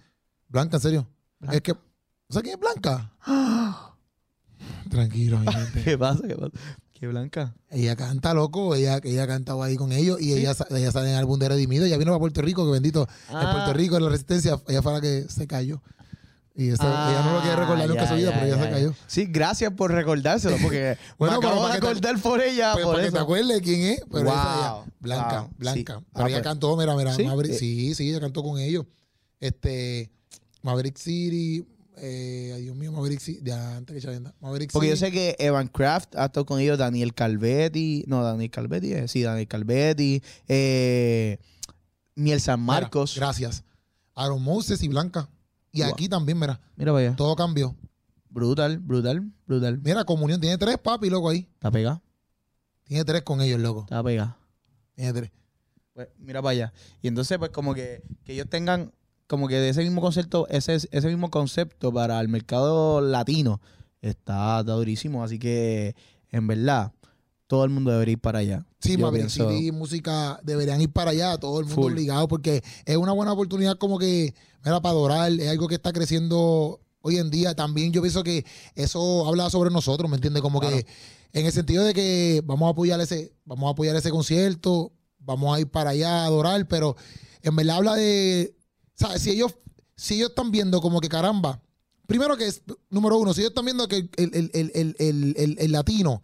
Blanca, 0.49 0.77
en 0.79 0.81
serio. 0.81 1.09
Es 1.53 1.61
que. 1.61 1.75
¿Sabes 2.29 2.43
quién 2.51 2.55
es 2.55 2.61
Blanca? 2.61 3.13
Tranquilo, 4.91 5.39
mi 5.39 5.53
gente. 5.53 5.83
¿Qué 5.85 5.99
pasa? 5.99 6.23
¿Qué 6.27 6.35
pasa? 6.35 6.53
¿Qué 6.99 7.07
Blanca? 7.07 7.55
Ella 7.71 7.95
canta, 7.95 8.33
loco. 8.33 8.75
Ella, 8.75 9.01
ella 9.05 9.25
ha 9.25 9.27
cantado 9.27 9.63
ahí 9.63 9.77
con 9.77 9.93
ellos 9.93 10.19
y 10.21 10.33
ella, 10.33 10.55
ella 10.71 10.91
sale 10.93 11.09
en 11.09 11.13
el 11.15 11.19
álbum 11.19 11.39
de 11.39 11.49
Redimido. 11.51 11.85
Ella 11.85 11.99
vino 11.99 12.15
a 12.15 12.19
Puerto 12.19 12.41
Rico, 12.41 12.65
que 12.65 12.73
bendito. 12.73 13.07
En 13.29 13.37
Ah. 13.37 13.53
Puerto 13.53 13.73
Rico, 13.75 13.97
en 13.99 14.05
la 14.05 14.09
Resistencia, 14.09 14.59
ella 14.67 14.81
fue 14.83 14.93
la 14.95 15.01
que 15.03 15.27
se 15.29 15.47
cayó. 15.47 15.83
Y 16.55 16.71
esa- 16.71 17.11
ella 17.11 17.23
no 17.23 17.35
lo 17.35 17.41
quiere 17.43 17.57
recordar 17.57 17.87
nunca 17.87 18.03
en 18.05 18.09
su 18.09 18.15
vida, 18.15 18.31
pero 18.33 18.47
ella 18.47 18.63
se 18.65 18.71
cayó. 18.71 18.95
Sí, 19.07 19.27
gracias 19.27 19.73
por 19.75 19.93
recordárselo, 19.93 20.57
porque 20.63 20.97
Bueno, 21.19 21.35
me 21.35 21.41
pero 21.41 21.53
acabo 21.53 21.69
de 21.69 21.75
acordar 21.75 22.19
por 22.23 22.41
ella. 22.41 22.73
Pues 22.73 22.85
por 22.87 22.95
para 22.95 23.07
que 23.07 23.13
te 23.13 23.19
acuerdes 23.19 23.61
quién 23.61 23.81
es, 23.83 24.01
pero 24.11 24.31
esa 24.31 24.43
Wow, 24.45 24.83
ella, 24.85 24.93
Blanca, 25.01 25.41
wow, 25.43 25.51
Blanca. 25.59 25.77
sí. 25.79 25.85
Pero 25.85 26.25
Ah, 26.25 26.29
ella 26.29 26.37
pues. 26.39 26.43
cantó, 26.43 26.77
mira, 26.79 26.97
mira, 26.97 27.15
¿Sí? 27.15 27.25
Maverick, 27.25 27.53
Eh. 27.53 27.59
sí, 27.59 27.95
sí, 27.95 28.09
ella 28.09 28.21
cantó 28.21 28.43
con 28.43 28.59
ellos. 28.59 28.87
Este, 29.39 30.11
Maverick 30.63 30.97
City, 30.97 31.63
eh, 31.97 32.53
ay 32.55 32.63
Dios 32.63 32.77
mío, 32.77 32.93
Maverick 32.93 33.21
City, 33.21 33.41
ya 33.45 33.77
antes 33.77 33.95
que 33.95 34.01
se 34.01 34.09
venda. 34.09 34.35
Maverick 34.41 34.73
Porque 34.73 34.89
yo 34.89 34.97
sé 34.97 35.11
que 35.11 35.37
Evan 35.39 35.69
Kraft 35.69 36.15
ha 36.17 36.27
estado 36.27 36.45
con 36.47 36.61
ellos, 36.61 36.79
Daniel 36.79 37.15
Calvetti, 37.15 38.05
no, 38.07 38.23
Daniel 38.23 38.51
Calvetti, 38.51 38.93
eh, 38.93 39.09
sí, 39.09 39.23
Daniel 39.23 39.49
Calvetti, 39.49 40.23
eh, 40.49 41.39
Miel 42.15 42.41
San 42.41 42.61
Mira, 42.61 42.81
Marcos. 42.81 43.15
gracias. 43.17 43.65
Aaron 44.15 44.43
Moses 44.43 44.83
y 44.83 44.89
Blanca. 44.89 45.29
Y 45.73 45.83
Wow. 45.83 45.93
aquí 45.93 46.09
también, 46.09 46.39
mira, 46.39 46.61
Mira 46.77 46.97
allá. 46.97 47.15
todo 47.17 47.37
cambió. 47.37 47.77
Brutal, 48.31 48.79
brutal, 48.79 49.31
brutal. 49.47 49.79
Mira, 49.83 50.05
comunión, 50.05 50.41
tiene 50.41 50.57
tres 50.59 50.79
papi, 50.79 51.11
loco, 51.11 51.29
ahí. 51.31 51.49
Está 51.55 51.71
pegado, 51.71 52.03
Tiene 52.85 53.05
tres 53.05 53.23
con 53.23 53.41
ellos, 53.41 53.61
loco. 53.61 53.81
está 53.83 54.03
pegado. 54.03 54.37
Tiene 54.95 55.13
tres. 55.13 55.31
Pues 55.93 56.09
mira 56.19 56.41
para 56.43 56.51
allá. 56.53 56.73
Y 57.03 57.09
entonces, 57.09 57.37
pues 57.39 57.51
como 57.51 57.75
que, 57.75 58.03
que 58.25 58.33
ellos 58.35 58.49
tengan 58.51 58.93
como 59.27 59.49
que 59.49 59.57
de 59.57 59.71
ese 59.71 59.83
mismo 59.83 60.01
concepto, 60.01 60.47
ese, 60.49 60.75
ese 60.75 61.07
mismo 61.09 61.31
concepto 61.31 61.93
para 61.93 62.21
el 62.21 62.29
mercado 62.29 63.01
latino, 63.01 63.61
está, 64.01 64.61
está 64.61 64.73
durísimo. 64.73 65.25
Así 65.25 65.39
que, 65.39 65.95
en 66.31 66.47
verdad, 66.47 66.93
todo 67.47 67.65
el 67.65 67.71
mundo 67.71 67.91
debería 67.91 68.13
ir 68.13 68.21
para 68.21 68.41
allá. 68.41 68.67
Sí, 68.81 68.97
Maverick 68.97 69.27
pienso- 69.29 69.49
City 69.51 69.69
y 69.69 69.73
música 69.73 70.41
deberían 70.43 70.81
ir 70.81 70.93
para 70.93 71.11
allá, 71.11 71.39
todo 71.39 71.59
el 71.61 71.67
mundo 71.67 71.83
Full. 71.83 71.93
obligado, 71.93 72.29
porque 72.29 72.63
es 72.85 72.97
una 72.97 73.13
buena 73.13 73.33
oportunidad 73.33 73.79
como 73.79 73.99
que, 73.99 74.35
mira, 74.65 74.81
para 74.81 74.91
adorar, 74.93 75.33
es 75.33 75.49
algo 75.49 75.69
que 75.69 75.75
está 75.77 75.93
creciendo 75.93 76.81
hoy 77.01 77.19
en 77.19 77.31
día. 77.31 77.55
También 77.55 77.93
yo 77.93 78.03
pienso 78.03 78.23
que 78.25 78.45
eso 78.75 79.27
habla 79.27 79.49
sobre 79.51 79.71
nosotros, 79.71 80.09
¿me 80.11 80.17
entiendes? 80.17 80.43
Como 80.43 80.61
Claro. 80.61 80.77
que 80.77 80.87
en 81.33 81.47
el 81.47 81.53
sentido 81.53 81.85
de 81.85 81.95
que 81.95 82.43
vamos 82.45 82.67
a 82.69 82.71
apoyar 82.71 83.01
ese, 83.01 83.33
vamos 83.45 83.69
a 83.69 83.71
apoyar 83.73 83.95
ese 83.97 84.11
concierto, 84.11 84.93
vamos 85.19 85.57
a 85.57 85.61
ir 85.61 85.69
para 85.69 85.91
allá 85.91 86.23
a 86.23 86.27
adorar, 86.27 86.67
pero 86.69 86.97
en 87.43 87.55
verdad 87.55 87.77
habla 87.77 87.95
de, 87.95 88.56
¿sabes? 88.97 89.23
Si 89.23 89.31
ellos, 89.31 89.55
si 89.95 90.15
ellos 90.17 90.31
están 90.31 90.51
viendo 90.51 90.81
como 90.81 91.01
que 91.01 91.09
caramba, 91.09 91.63
primero 92.09 92.37
que 92.37 92.47
es, 92.49 92.63
número 92.91 93.17
uno, 93.19 93.33
si 93.33 93.41
ellos 93.43 93.51
están 93.51 93.65
viendo 93.65 93.87
que 93.87 94.09
el, 94.17 94.51
el- 94.53 94.95
el- 94.99 95.57
el- 95.59 95.73
latino 95.73 96.23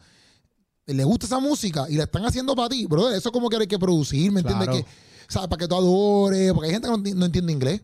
le 0.87 1.05
gusta 1.05 1.27
esa 1.27 1.39
música 1.39 1.87
y 1.89 1.95
la 1.97 2.05
están 2.05 2.25
haciendo 2.27 2.55
para 2.57 2.69
ti, 2.69 2.87
brother, 2.87 3.17
eso 3.17 3.31
como 3.31 3.49
que 3.49 3.57
hay 3.57 3.67
que 3.69 3.79
producir, 3.79 4.33
¿me 4.33 4.41
entiendes? 4.41 4.67
Claro. 4.69 4.85
Que, 4.85 4.91
¿sabes? 5.33 5.49
Para 5.49 5.61
que 5.61 5.69
tú 5.69 5.75
adores, 5.77 6.53
porque 6.53 6.67
hay 6.69 6.73
gente 6.75 6.89
que 6.89 6.97
no, 7.13 7.15
no 7.21 7.27
entiende 7.27 7.53
inglés. 7.53 7.83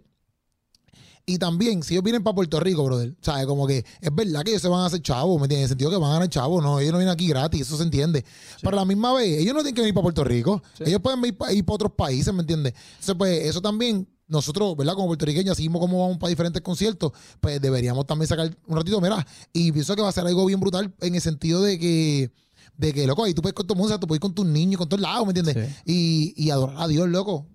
Y 1.26 1.36
también, 1.38 1.82
si 1.82 1.92
ellos 1.92 2.04
vienen 2.04 2.22
para 2.24 2.34
Puerto 2.34 2.58
Rico, 2.58 2.82
brother, 2.84 3.14
¿sabes? 3.20 3.44
Como 3.46 3.66
que 3.66 3.84
es 4.00 4.14
verdad 4.14 4.42
que 4.44 4.50
ellos 4.52 4.62
se 4.62 4.68
van 4.68 4.80
a 4.80 4.86
hacer 4.86 5.02
chavos, 5.02 5.38
¿me 5.38 5.44
entiendes? 5.44 5.58
En 5.58 5.62
el 5.64 5.68
sentido 5.68 5.90
que 5.90 5.98
van 5.98 6.10
a 6.10 6.14
ganar 6.14 6.28
chavos, 6.30 6.62
no, 6.62 6.80
ellos 6.80 6.92
no 6.92 6.98
vienen 6.98 7.12
aquí 7.12 7.28
gratis, 7.28 7.60
eso 7.62 7.76
se 7.76 7.82
entiende. 7.82 8.24
Pero 8.62 8.76
a 8.78 8.80
la 8.80 8.84
misma 8.86 9.12
vez, 9.12 9.38
ellos 9.38 9.52
no 9.54 9.60
tienen 9.60 9.74
que 9.74 9.82
venir 9.82 9.92
para 9.94 10.04
Puerto 10.04 10.24
Rico, 10.24 10.62
Sí. 10.78 10.84
ellos 10.86 11.02
pueden 11.02 11.22
ir 11.26 11.36
para, 11.36 11.52
ir 11.52 11.64
para 11.66 11.74
otros 11.74 11.92
países, 11.92 12.32
¿me 12.32 12.40
entiendes? 12.40 12.72
Entonces, 12.92 13.14
pues, 13.18 13.44
eso 13.44 13.60
también 13.60 14.08
nosotros, 14.28 14.76
¿verdad? 14.76 14.94
Como 14.94 15.06
puertorriqueños, 15.08 15.52
así 15.52 15.62
mismo 15.62 15.80
como 15.80 16.00
vamos 16.00 16.18
para 16.18 16.28
diferentes 16.28 16.62
conciertos, 16.62 17.12
pues 17.40 17.60
deberíamos 17.60 18.06
también 18.06 18.28
sacar 18.28 18.54
un 18.66 18.76
ratito, 18.76 19.00
mira, 19.00 19.26
y 19.52 19.72
pienso 19.72 19.96
que 19.96 20.02
va 20.02 20.08
a 20.10 20.12
ser 20.12 20.26
algo 20.26 20.44
bien 20.46 20.60
brutal 20.60 20.94
en 21.00 21.14
el 21.14 21.20
sentido 21.20 21.62
de 21.62 21.78
que, 21.78 22.30
de 22.76 22.92
que, 22.92 23.06
loco, 23.06 23.24
ahí 23.24 23.34
tú 23.34 23.42
puedes 23.42 23.54
con 23.54 23.66
tu 23.66 23.74
música, 23.74 23.98
tú 23.98 24.06
puedes 24.06 24.18
ir 24.18 24.22
con 24.22 24.34
tus 24.34 24.46
niños, 24.46 24.78
con 24.78 24.88
todos 24.88 25.00
lados, 25.00 25.26
¿me 25.26 25.30
entiendes? 25.38 25.74
Y, 25.84 26.34
y 26.36 26.50
adorar 26.50 26.76
a 26.78 26.86
Dios, 26.86 27.08
loco. 27.08 27.46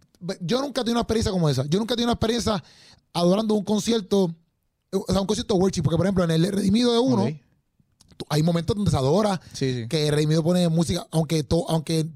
Yo 0.42 0.62
nunca 0.62 0.82
he 0.82 0.84
tenido 0.84 0.94
una 0.96 1.02
experiencia 1.02 1.32
como 1.32 1.48
esa. 1.50 1.66
Yo 1.68 1.80
nunca 1.80 1.94
he 1.94 1.98
tenido 1.98 2.08
una 2.08 2.14
experiencia 2.14 2.64
adorando 3.14 3.54
un 3.54 3.64
concierto, 3.64 4.34
o 4.92 5.06
sea, 5.12 5.22
un 5.22 5.28
concierto 5.28 5.56
worship, 5.56 5.82
porque 5.84 5.98
por 5.98 6.06
ejemplo, 6.06 6.24
en 6.24 6.32
el 6.32 6.52
Redimido 6.52 6.92
de 6.94 7.00
uno, 7.00 7.28
hay 8.30 8.42
momentos 8.44 8.76
donde 8.76 8.90
se 8.92 8.98
adora, 8.98 9.40
Sí, 9.54 9.74
sí. 9.84 9.88
que 9.88 10.10
Redimido 10.12 10.44
pone 10.44 10.68
música, 10.70 11.06
aunque 11.12 11.44
to- 11.44 11.70
aunque 11.70 12.08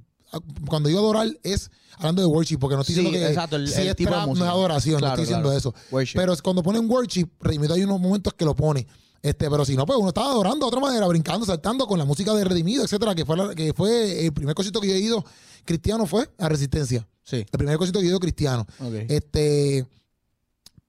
cuando 0.67 0.89
digo 0.89 0.99
adorar 0.99 1.27
es 1.43 1.69
hablando 1.97 2.21
de 2.21 2.27
worship, 2.27 2.57
porque 2.57 2.75
no 2.75 2.81
estoy 2.81 2.95
Sí, 2.95 3.01
diciendo 3.01 3.25
que 3.25 3.31
exacto, 3.31 3.55
el- 3.55 3.67
si 3.67 3.81
el 3.81 3.87
es 3.89 3.95
tipo 3.95 4.11
trap, 4.11 4.27
no 4.27 4.33
es 4.35 4.41
adoración, 4.51 4.99
Claro, 4.99 5.15
no 5.17 5.21
estoy 5.23 5.25
diciendo 5.33 5.51
eso. 5.57 5.73
Worship. 5.91 6.17
Pero 6.17 6.33
cuando 6.43 6.61
ponen 6.63 6.89
worship, 6.89 7.27
Redimido 7.39 7.73
hay 7.73 7.83
unos 7.83 7.99
momentos 7.99 8.33
que 8.33 8.45
lo 8.45 8.55
pone. 8.55 8.85
Este, 9.21 9.49
pero 9.49 9.65
si 9.65 9.75
no, 9.75 9.85
pues 9.85 9.97
uno 9.97 10.09
estaba 10.09 10.27
adorando 10.29 10.65
de 10.65 10.67
otra 10.67 10.79
manera, 10.79 11.07
brincando, 11.07 11.45
saltando 11.45 11.87
con 11.87 11.97
la 11.97 12.05
música 12.05 12.33
de 12.35 12.43
Redimido, 12.43 12.83
etcétera, 12.83 13.15
que 13.15 13.25
fue, 13.25 13.35
la- 13.35 13.55
que 13.55 13.73
fue 13.73 14.25
el 14.27 14.31
primer 14.33 14.53
concierto 14.53 14.79
que 14.79 14.87
yo 14.87 14.93
he 14.93 14.99
ido 14.99 15.25
cristiano 15.65 16.05
fue 16.05 16.29
a 16.37 16.47
Resistencia. 16.49 17.07
Sí. 17.23 17.37
El 17.37 17.45
primer 17.57 17.77
concierto 17.77 17.99
que 17.99 18.05
yo 18.05 18.09
he 18.09 18.11
ido 18.11 18.19
cristiano. 18.19 18.65
Este, 19.09 19.85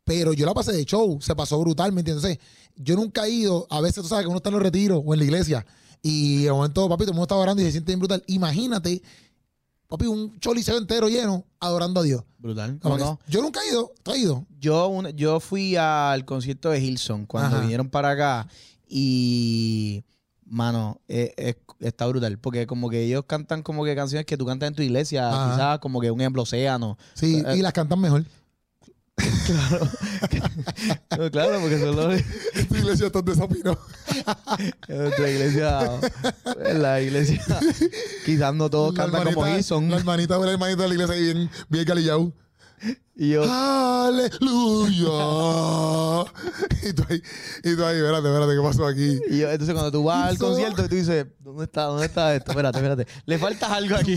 pero 0.05 0.33
yo 0.33 0.47
la 0.47 0.55
pasé 0.55 0.73
de 0.73 0.85
show, 0.85 1.19
se 1.21 1.35
pasó 1.35 1.59
brutal, 1.61 1.93
¿me 1.93 2.01
entiendes? 2.01 2.25
Entonces, 2.25 2.47
yo 2.77 2.97
nunca 2.97 3.27
he 3.27 3.31
ido, 3.31 3.67
a 3.71 3.81
veces 3.81 4.03
tú 4.03 4.09
sabes 4.09 4.25
que 4.25 4.29
uno 4.29 4.37
está 4.39 4.51
en 4.51 4.55
los 4.55 4.63
retiros 4.63 5.03
o 5.05 5.13
en 5.15 5.19
la 5.21 5.25
iglesia 5.25 5.67
y 6.03 6.45
de 6.45 6.53
momento, 6.53 6.89
papi, 6.89 7.05
todo 7.05 7.11
el 7.13 7.15
mundo 7.17 7.25
está 7.25 7.35
orando 7.35 7.61
y 7.61 7.65
se 7.67 7.73
siente 7.73 7.91
bien 7.91 7.99
brutal. 7.99 8.23
Imagínate, 8.29 9.03
papi, 9.89 10.07
un 10.07 10.39
choliseo 10.39 10.77
entero 10.79 11.09
lleno 11.09 11.45
adorando 11.61 12.01
a 12.01 12.03
Dios. 12.03 12.23
Brutal. 12.39 12.79
No, 12.85 12.99
no. 12.99 13.19
Yo 13.27 13.43
nunca 13.43 13.61
he 13.65 13.71
ido, 13.71 13.93
¿tú 14.03 14.11
has 14.13 14.19
ido? 14.19 14.47
Yo, 14.61 14.87
un- 14.89 15.09
yo 15.17 15.41
fui 15.41 15.75
al 15.77 16.25
concierto 16.25 16.71
de 16.71 16.81
Hilson 16.81 17.27
cuando 17.27 17.57
Ajá. 17.57 17.61
vinieron 17.63 17.89
para 17.89 18.11
acá 18.11 18.49
y, 18.89 20.05
mano, 20.45 21.01
eh, 21.09 21.33
es- 21.37 21.57
está 21.81 22.07
brutal. 22.07 22.39
Porque 22.39 22.67
como 22.67 22.91
que 22.91 23.05
ellos 23.05 23.25
cantan 23.27 23.63
como 23.63 23.85
que 23.85 23.95
canciones 23.97 24.27
que 24.27 24.37
tú 24.37 24.45
cantas 24.47 24.69
en 24.69 24.75
tu 24.75 24.83
iglesia, 24.83 25.29
Ajá. 25.29 25.53
quizás 25.53 25.79
como 25.81 26.01
que 26.01 26.11
un 26.11 26.21
ejemplo 26.21 26.43
Océano. 26.43 26.97
Sí, 27.15 27.43
Eh, 27.47 27.57
y 27.57 27.63
las 27.63 27.73
cantan 27.73 28.01
mejor. 28.01 28.25
No, 31.19 31.31
claro, 31.31 31.61
porque 31.61 31.79
son 31.79 31.97
los... 31.97 32.15
Esta 32.55 32.79
iglesia 32.79 33.07
está 33.07 33.23
desapinó. 33.23 33.79
Nuestra 34.89 35.31
iglesia, 35.31 36.01
la 36.75 37.01
iglesia, 37.01 37.43
quizás 38.25 38.55
no 38.55 38.71
todos 38.71 38.95
cantan 38.95 39.25
como 39.25 39.47
Hilson. 39.47 39.91
La 39.91 39.97
hermanita, 39.97 40.39
la 40.39 40.53
hermanita 40.53 40.83
de 40.83 40.89
la 40.89 40.95
iglesia 40.95 41.15
ahí 41.15 41.23
bien, 41.23 41.51
bien 41.69 41.85
galillao. 41.85 42.33
Y 43.21 43.31
yo, 43.31 43.43
¡Aleluya! 43.43 45.09
y 46.89 46.93
tú 46.93 47.03
ahí, 47.09 47.21
y 47.65 47.75
tú 47.77 47.85
ahí, 47.85 47.97
espérate, 47.97 48.29
espérate, 48.29 48.55
¿qué 48.55 48.63
pasó 48.63 48.87
aquí? 48.87 49.19
y 49.31 49.39
yo- 49.39 49.51
entonces 49.51 49.75
cuando 49.75 49.91
tú 49.91 50.05
vas 50.05 50.29
al 50.31 50.39
concierto 50.39 50.85
y 50.85 50.89
tú 50.89 50.95
dices, 50.95 51.27
¿dónde 51.41 51.65
está, 51.65 51.83
dónde 51.85 52.07
está 52.07 52.35
esto? 52.35 52.53
Espérate, 52.53 52.79
espérate. 52.79 53.07
Le 53.27 53.39
falta 53.39 53.75
algo 53.75 53.97
aquí. 53.97 54.17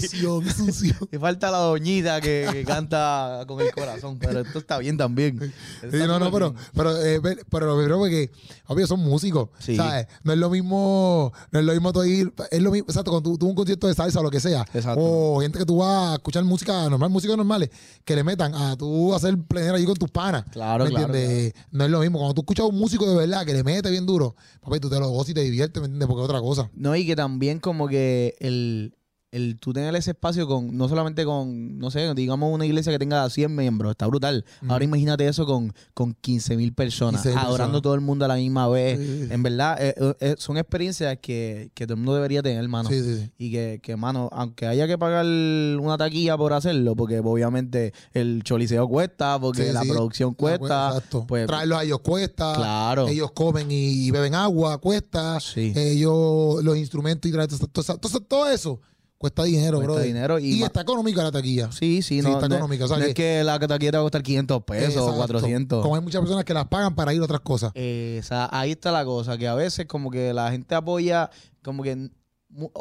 Le 1.11 1.19
falta 1.19 1.49
la 1.49 1.57
doñita 1.59 2.21
que, 2.21 2.47
que 2.51 2.63
canta 2.63 3.43
con 3.47 3.59
el 3.61 3.71
corazón, 3.71 4.19
pero 4.19 4.41
esto 4.41 4.59
está 4.59 4.77
bien 4.77 4.97
también. 4.97 5.39
Sí, 5.39 5.87
Está 5.87 6.05
no, 6.07 6.19
no, 6.19 6.31
pero, 6.31 6.53
pero, 6.75 7.01
eh, 7.03 7.19
pero 7.49 7.65
lo 7.65 7.75
primero 7.75 7.97
porque, 7.97 8.31
obvio, 8.67 8.85
son 8.85 8.99
músicos, 8.99 9.49
Sí. 9.59 9.75
¿sabes? 9.75 10.05
No 10.23 10.31
es 10.33 10.37
lo 10.39 10.49
mismo, 10.51 11.33
no 11.51 11.59
es 11.59 11.65
lo 11.65 11.73
mismo 11.73 11.91
tú 11.91 12.03
ir, 12.03 12.31
es 12.51 12.61
lo 12.61 12.69
mismo, 12.71 12.85
exacto, 12.87 13.09
cuando 13.11 13.31
tú, 13.31 13.37
tú 13.39 13.47
un 13.47 13.55
concierto 13.55 13.87
de 13.87 13.95
salsa 13.95 14.19
o 14.19 14.23
lo 14.23 14.29
que 14.29 14.39
sea, 14.39 14.61
Exacto. 14.73 14.99
o 15.03 15.41
gente 15.41 15.57
que 15.57 15.65
tú 15.65 15.77
vas 15.77 16.11
a 16.11 16.13
escuchar 16.15 16.43
música 16.43 16.87
normal, 16.89 17.09
músicos 17.09 17.35
normales, 17.35 17.71
que 18.05 18.15
le 18.15 18.23
metan 18.23 18.53
a 18.53 18.75
tú 18.91 19.13
hacer 19.13 19.37
plenero 19.47 19.75
allí 19.75 19.85
con 19.85 19.95
tus 19.95 20.09
panas, 20.11 20.45
Claro, 20.51 20.83
¿me 20.83 20.89
claro, 20.91 21.05
entiendes? 21.07 21.53
No 21.71 21.85
es 21.85 21.91
lo 21.91 21.99
mismo, 21.99 22.19
cuando 22.19 22.33
tú 22.33 22.41
escuchas 22.41 22.65
a 22.65 22.67
un 22.67 22.77
músico 22.77 23.09
de 23.09 23.15
verdad 23.15 23.45
que 23.45 23.53
le 23.53 23.63
mete 23.63 23.89
bien 23.89 24.05
duro, 24.05 24.35
papi, 24.61 24.79
tú 24.79 24.89
te 24.89 24.99
lo 24.99 25.09
gozas 25.09 25.29
y 25.29 25.33
te 25.33 25.41
diviertes, 25.41 25.81
¿me 25.81 25.85
entiendes? 25.85 26.07
Porque 26.07 26.23
es 26.23 26.29
otra 26.29 26.41
cosa. 26.41 26.69
No, 26.73 26.95
y 26.95 27.05
que 27.05 27.15
también 27.15 27.59
como 27.59 27.87
que 27.87 28.35
el, 28.39 28.93
el 29.31 29.57
tú 29.59 29.71
tener 29.71 29.95
ese 29.95 30.11
espacio 30.11 30.45
con, 30.45 30.75
no 30.75 30.89
solamente 30.89 31.23
con, 31.23 31.77
no 31.79 31.89
sé, 31.89 32.13
digamos 32.15 32.53
una 32.53 32.65
iglesia 32.65 32.91
que 32.91 32.99
tenga 32.99 33.29
100 33.29 33.55
miembros, 33.55 33.91
está 33.91 34.05
brutal. 34.07 34.43
Ahora 34.67 34.83
imagínate 34.83 35.25
eso 35.25 35.45
con, 35.45 35.73
con 35.93 36.13
15 36.19 36.57
mil 36.57 36.73
personas, 36.73 37.25
15.000 37.25 37.37
adorando 37.37 37.81
todo 37.81 37.95
el 37.95 38.01
mundo 38.01 38.25
a 38.25 38.27
la 38.27 38.35
misma 38.35 38.67
vez. 38.67 38.99
Sí. 38.99 39.27
En 39.31 39.41
verdad, 39.41 39.77
eh, 39.81 39.95
eh, 39.97 40.13
eh, 40.19 40.35
son 40.37 40.57
experiencias 40.57 41.17
que, 41.21 41.71
que 41.73 41.85
todo 41.85 41.93
el 41.93 41.99
mundo 41.99 42.15
debería 42.15 42.43
tener, 42.43 42.61
hermano. 42.61 42.89
Sí, 42.89 43.01
sí. 43.01 43.31
Y 43.37 43.51
que, 43.51 43.79
que, 43.81 43.95
mano, 43.95 44.27
aunque 44.33 44.67
haya 44.67 44.85
que 44.85 44.97
pagar 44.97 45.25
una 45.25 45.97
taquilla 45.97 46.37
por 46.37 46.51
hacerlo, 46.51 46.93
porque 46.97 47.19
obviamente 47.19 47.93
el 48.11 48.43
choliseo 48.43 48.85
cuesta, 48.89 49.39
porque 49.39 49.71
la 49.71 49.81
producción 49.83 50.33
cuesta, 50.33 50.89
Exacto. 50.89 51.25
pues 51.25 51.47
Traerlos 51.47 51.79
a 51.79 51.83
ellos 51.85 51.99
cuesta. 52.01 52.53
Claro. 52.53 53.07
Ellos 53.07 53.31
comen 53.31 53.67
y 53.71 54.11
beben 54.11 54.35
agua, 54.35 54.77
cuesta. 54.79 55.39
Sí. 55.39 55.71
Ellos, 55.73 56.61
los 56.63 56.75
instrumentos 56.75 57.29
y 57.29 57.33
todo- 57.33 57.97
todo- 57.97 58.19
todo 58.21 58.49
eso 58.49 58.81
cuesta 59.21 59.43
dinero, 59.43 59.77
Cuesta 59.77 59.93
bro. 59.93 60.01
dinero 60.03 60.39
y 60.39 60.61
está 60.63 60.81
económica 60.81 61.23
la 61.23 61.31
taquilla. 61.31 61.71
Sí, 61.71 62.01
sí, 62.01 62.17
Sí, 62.17 62.21
no, 62.21 62.33
está 62.33 62.49
no- 62.49 62.55
económica, 62.55 62.83
o 62.85 62.87
sea 62.89 62.97
no 62.97 63.03
que- 63.03 63.09
es 63.11 63.15
que 63.15 63.43
la 63.43 63.57
taquilla 63.59 63.91
te 63.91 63.97
va 63.97 64.01
a 64.01 64.03
costar 64.03 64.23
500 64.23 64.63
pesos 64.63 64.97
o 64.97 65.09
Exacto. 65.11 65.15
400. 65.17 65.81
Como 65.83 65.95
hay 65.95 66.01
muchas 66.01 66.19
personas 66.21 66.43
que 66.43 66.53
las 66.53 66.67
pagan 66.67 66.95
para 66.95 67.13
ir 67.13 67.21
a 67.21 67.23
otras 67.23 67.41
cosas. 67.41 67.71
Esa- 67.75 68.49
ahí 68.51 68.71
está 68.71 68.91
la 68.91 69.05
cosa, 69.05 69.37
que 69.37 69.47
a 69.47 69.55
veces 69.55 69.85
como 69.85 70.11
que 70.11 70.33
la 70.33 70.51
gente 70.51 70.75
apoya, 70.75 71.29
como 71.63 71.83
que 71.83 72.09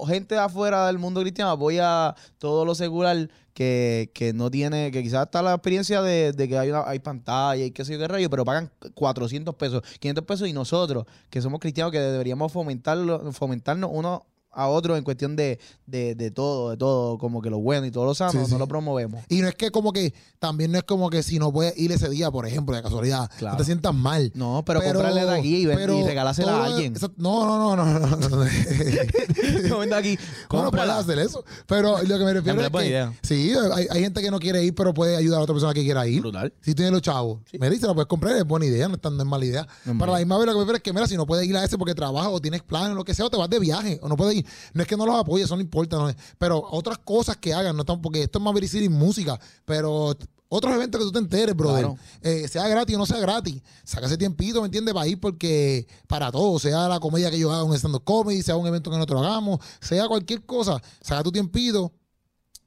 gente 0.08 0.34
de 0.34 0.40
afuera 0.40 0.88
del 0.88 0.98
mundo 0.98 1.20
cristiano 1.20 1.52
apoya 1.52 2.16
todo 2.38 2.64
lo 2.64 2.74
secular 2.74 3.28
que, 3.54 4.10
que 4.14 4.32
no 4.32 4.50
tiene, 4.50 4.90
que 4.90 5.00
quizás 5.02 5.26
está 5.26 5.42
la 5.42 5.52
experiencia 5.54 6.02
de, 6.02 6.32
de 6.32 6.48
que 6.48 6.58
hay, 6.58 6.70
una, 6.70 6.82
hay 6.88 6.98
pantalla 6.98 7.64
y 7.64 7.70
qué 7.70 7.84
sé 7.84 7.92
yo 7.92 7.98
qué 8.00 8.08
rayo, 8.08 8.28
pero 8.30 8.44
pagan 8.44 8.72
400 8.94 9.54
pesos, 9.54 9.82
500 10.00 10.24
pesos 10.24 10.48
y 10.48 10.52
nosotros, 10.52 11.04
que 11.28 11.40
somos 11.40 11.60
cristianos, 11.60 11.92
que 11.92 12.00
deberíamos 12.00 12.50
fomentarlo, 12.50 13.30
fomentarnos 13.32 13.90
uno 13.92 14.26
a 14.52 14.68
otro 14.68 14.96
en 14.96 15.04
cuestión 15.04 15.36
de, 15.36 15.58
de, 15.86 16.14
de 16.14 16.30
todo, 16.30 16.70
de 16.70 16.76
todo, 16.76 17.18
como 17.18 17.40
que 17.40 17.50
lo 17.50 17.58
bueno 17.58 17.86
y 17.86 17.90
todo 17.90 18.04
lo 18.04 18.14
sano, 18.14 18.32
Sí, 18.32 18.38
sí. 18.46 18.52
no 18.52 18.58
lo 18.58 18.66
promovemos. 18.66 19.22
Y 19.28 19.40
no 19.42 19.48
es 19.48 19.54
que 19.54 19.70
como 19.70 19.92
que, 19.92 20.12
también 20.38 20.72
no 20.72 20.78
es 20.78 20.84
como 20.84 21.08
que 21.10 21.22
si 21.22 21.38
no 21.38 21.52
puedes 21.52 21.76
ir 21.78 21.92
ese 21.92 22.08
día, 22.08 22.30
por 22.30 22.46
ejemplo, 22.46 22.74
de 22.74 22.82
casualidad, 22.82 23.30
Claro. 23.38 23.54
no 23.54 23.58
te 23.58 23.64
sientas 23.64 23.94
mal. 23.94 24.32
No, 24.34 24.62
pero, 24.66 24.82
comprarle 24.82 25.24
de 25.24 25.38
aquí 25.38 25.62
y, 25.62 25.66
pero 25.66 25.98
y 25.98 26.02
regalársela 26.04 26.52
a 26.56 26.64
alguien. 26.66 26.94
No, 27.16 27.46
no, 27.46 27.76
no, 27.76 27.84
no, 27.84 27.98
no. 28.00 28.16
no, 28.16 28.28
no. 28.28 29.96
Aquí, 29.96 30.18
¿Cómo 30.48 30.64
no 30.64 30.70
puedes 30.70 30.88
hacer 30.90 31.18
eso? 31.18 31.44
Pero 31.66 32.02
lo 32.02 32.18
que 32.18 32.24
me 32.24 32.32
refiero 32.32 32.60
es 32.60 32.66
es 32.66 32.72
buena 32.72 32.84
que 32.84 32.90
idea. 32.90 33.12
sí, 33.22 33.52
hay, 33.72 33.86
hay 33.90 34.00
gente 34.02 34.20
que 34.22 34.30
no 34.30 34.38
quiere 34.38 34.62
ir, 34.64 34.74
pero 34.74 34.94
puede 34.94 35.16
ayudar 35.16 35.40
a 35.40 35.42
otra 35.42 35.54
persona 35.54 35.74
que 35.74 35.82
quiera 35.82 36.06
ir. 36.06 36.20
Brutal. 36.20 36.52
Si 36.60 36.74
tiene 36.74 36.90
los 36.90 37.02
chavos, 37.02 37.40
me 37.58 37.68
dice, 37.70 37.86
la 37.86 37.94
puedes 37.94 38.06
comprar, 38.08 38.36
es 38.36 38.44
buena 38.44 38.66
idea, 38.66 38.88
no 38.88 38.94
es, 38.94 39.00
tan, 39.00 39.16
no 39.16 39.22
es 39.22 39.28
mala 39.28 39.44
idea. 39.44 39.66
Para 39.98 40.12
la 40.12 40.18
misma 40.18 40.38
vez, 40.38 40.46
lo 40.46 40.52
que 40.52 40.58
me 40.58 40.60
refiero 40.64 40.76
es 40.76 40.82
que, 40.82 40.92
mira, 40.92 41.06
si 41.06 41.16
no 41.16 41.26
puedes 41.26 41.46
ir 41.46 41.56
a 41.56 41.64
ese 41.64 41.76
porque 41.78 41.94
trabajas 41.94 42.30
o 42.32 42.40
tienes 42.40 42.62
planes 42.62 42.92
o 42.92 42.94
lo 42.94 43.04
que 43.04 43.14
sea, 43.14 43.26
o 43.26 43.30
te 43.30 43.36
vas 43.36 43.50
de 43.50 43.58
viaje 43.58 43.98
o 44.02 44.08
no 44.08 44.16
puedes 44.16 44.36
ir. 44.36 44.39
No 44.74 44.82
es 44.82 44.88
que 44.88 44.96
no 44.96 45.06
los 45.06 45.16
apoyes, 45.16 45.46
eso 45.46 45.56
no 45.56 45.62
importa. 45.62 45.96
no 45.96 46.08
es- 46.08 46.16
pero 46.38 46.62
otras 46.70 46.98
cosas 46.98 47.36
que 47.36 47.52
hagan, 47.54 47.74
no 47.76 47.82
están, 47.82 48.00
porque 48.00 48.22
esto 48.22 48.38
es 48.38 48.44
Maverick 48.44 48.70
City 48.70 48.88
música, 48.88 49.38
pero 49.64 50.16
otros 50.52 50.74
eventos 50.74 50.98
que 51.00 51.04
tú 51.06 51.12
te 51.12 51.18
enteres, 51.20 51.54
brother, 51.54 51.84
Claro. 51.84 51.98
eh, 52.22 52.48
sea 52.48 52.66
gratis 52.66 52.96
o 52.96 52.98
no 52.98 53.06
sea 53.06 53.18
gratis, 53.20 53.62
saca 53.84 54.06
ese 54.06 54.16
tiempito, 54.18 54.60
¿me 54.60 54.66
entiendes? 54.66 54.92
Para 54.94 55.06
ir 55.06 55.20
porque 55.20 55.86
para 56.08 56.32
todo, 56.32 56.58
sea 56.58 56.88
la 56.88 56.98
comedia 56.98 57.30
que 57.30 57.38
yo 57.38 57.52
haga, 57.52 57.62
un 57.62 57.74
stand-up 57.76 58.02
comedy, 58.04 58.42
sea 58.42 58.56
un 58.56 58.66
evento 58.66 58.90
que 58.90 58.96
nosotros 58.96 59.22
hagamos, 59.22 59.60
sea 59.80 60.08
cualquier 60.08 60.44
cosa, 60.44 60.82
saca 61.00 61.22
tu 61.22 61.30
tiempito 61.30 61.92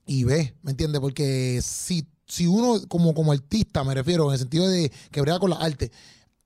y 0.05 0.23
ve, 0.23 0.55
¿me 0.61 0.71
entiendes? 0.71 1.01
Porque 1.01 1.59
si, 1.61 2.07
si 2.25 2.47
uno, 2.47 2.79
como, 2.87 3.13
como 3.13 3.31
artista, 3.33 3.83
me 3.83 3.93
refiero, 3.93 4.27
en 4.27 4.33
el 4.33 4.39
sentido 4.39 4.67
de 4.67 4.91
que 5.11 5.21
brega 5.21 5.39
con 5.39 5.49
la 5.49 5.57
arte, 5.57 5.91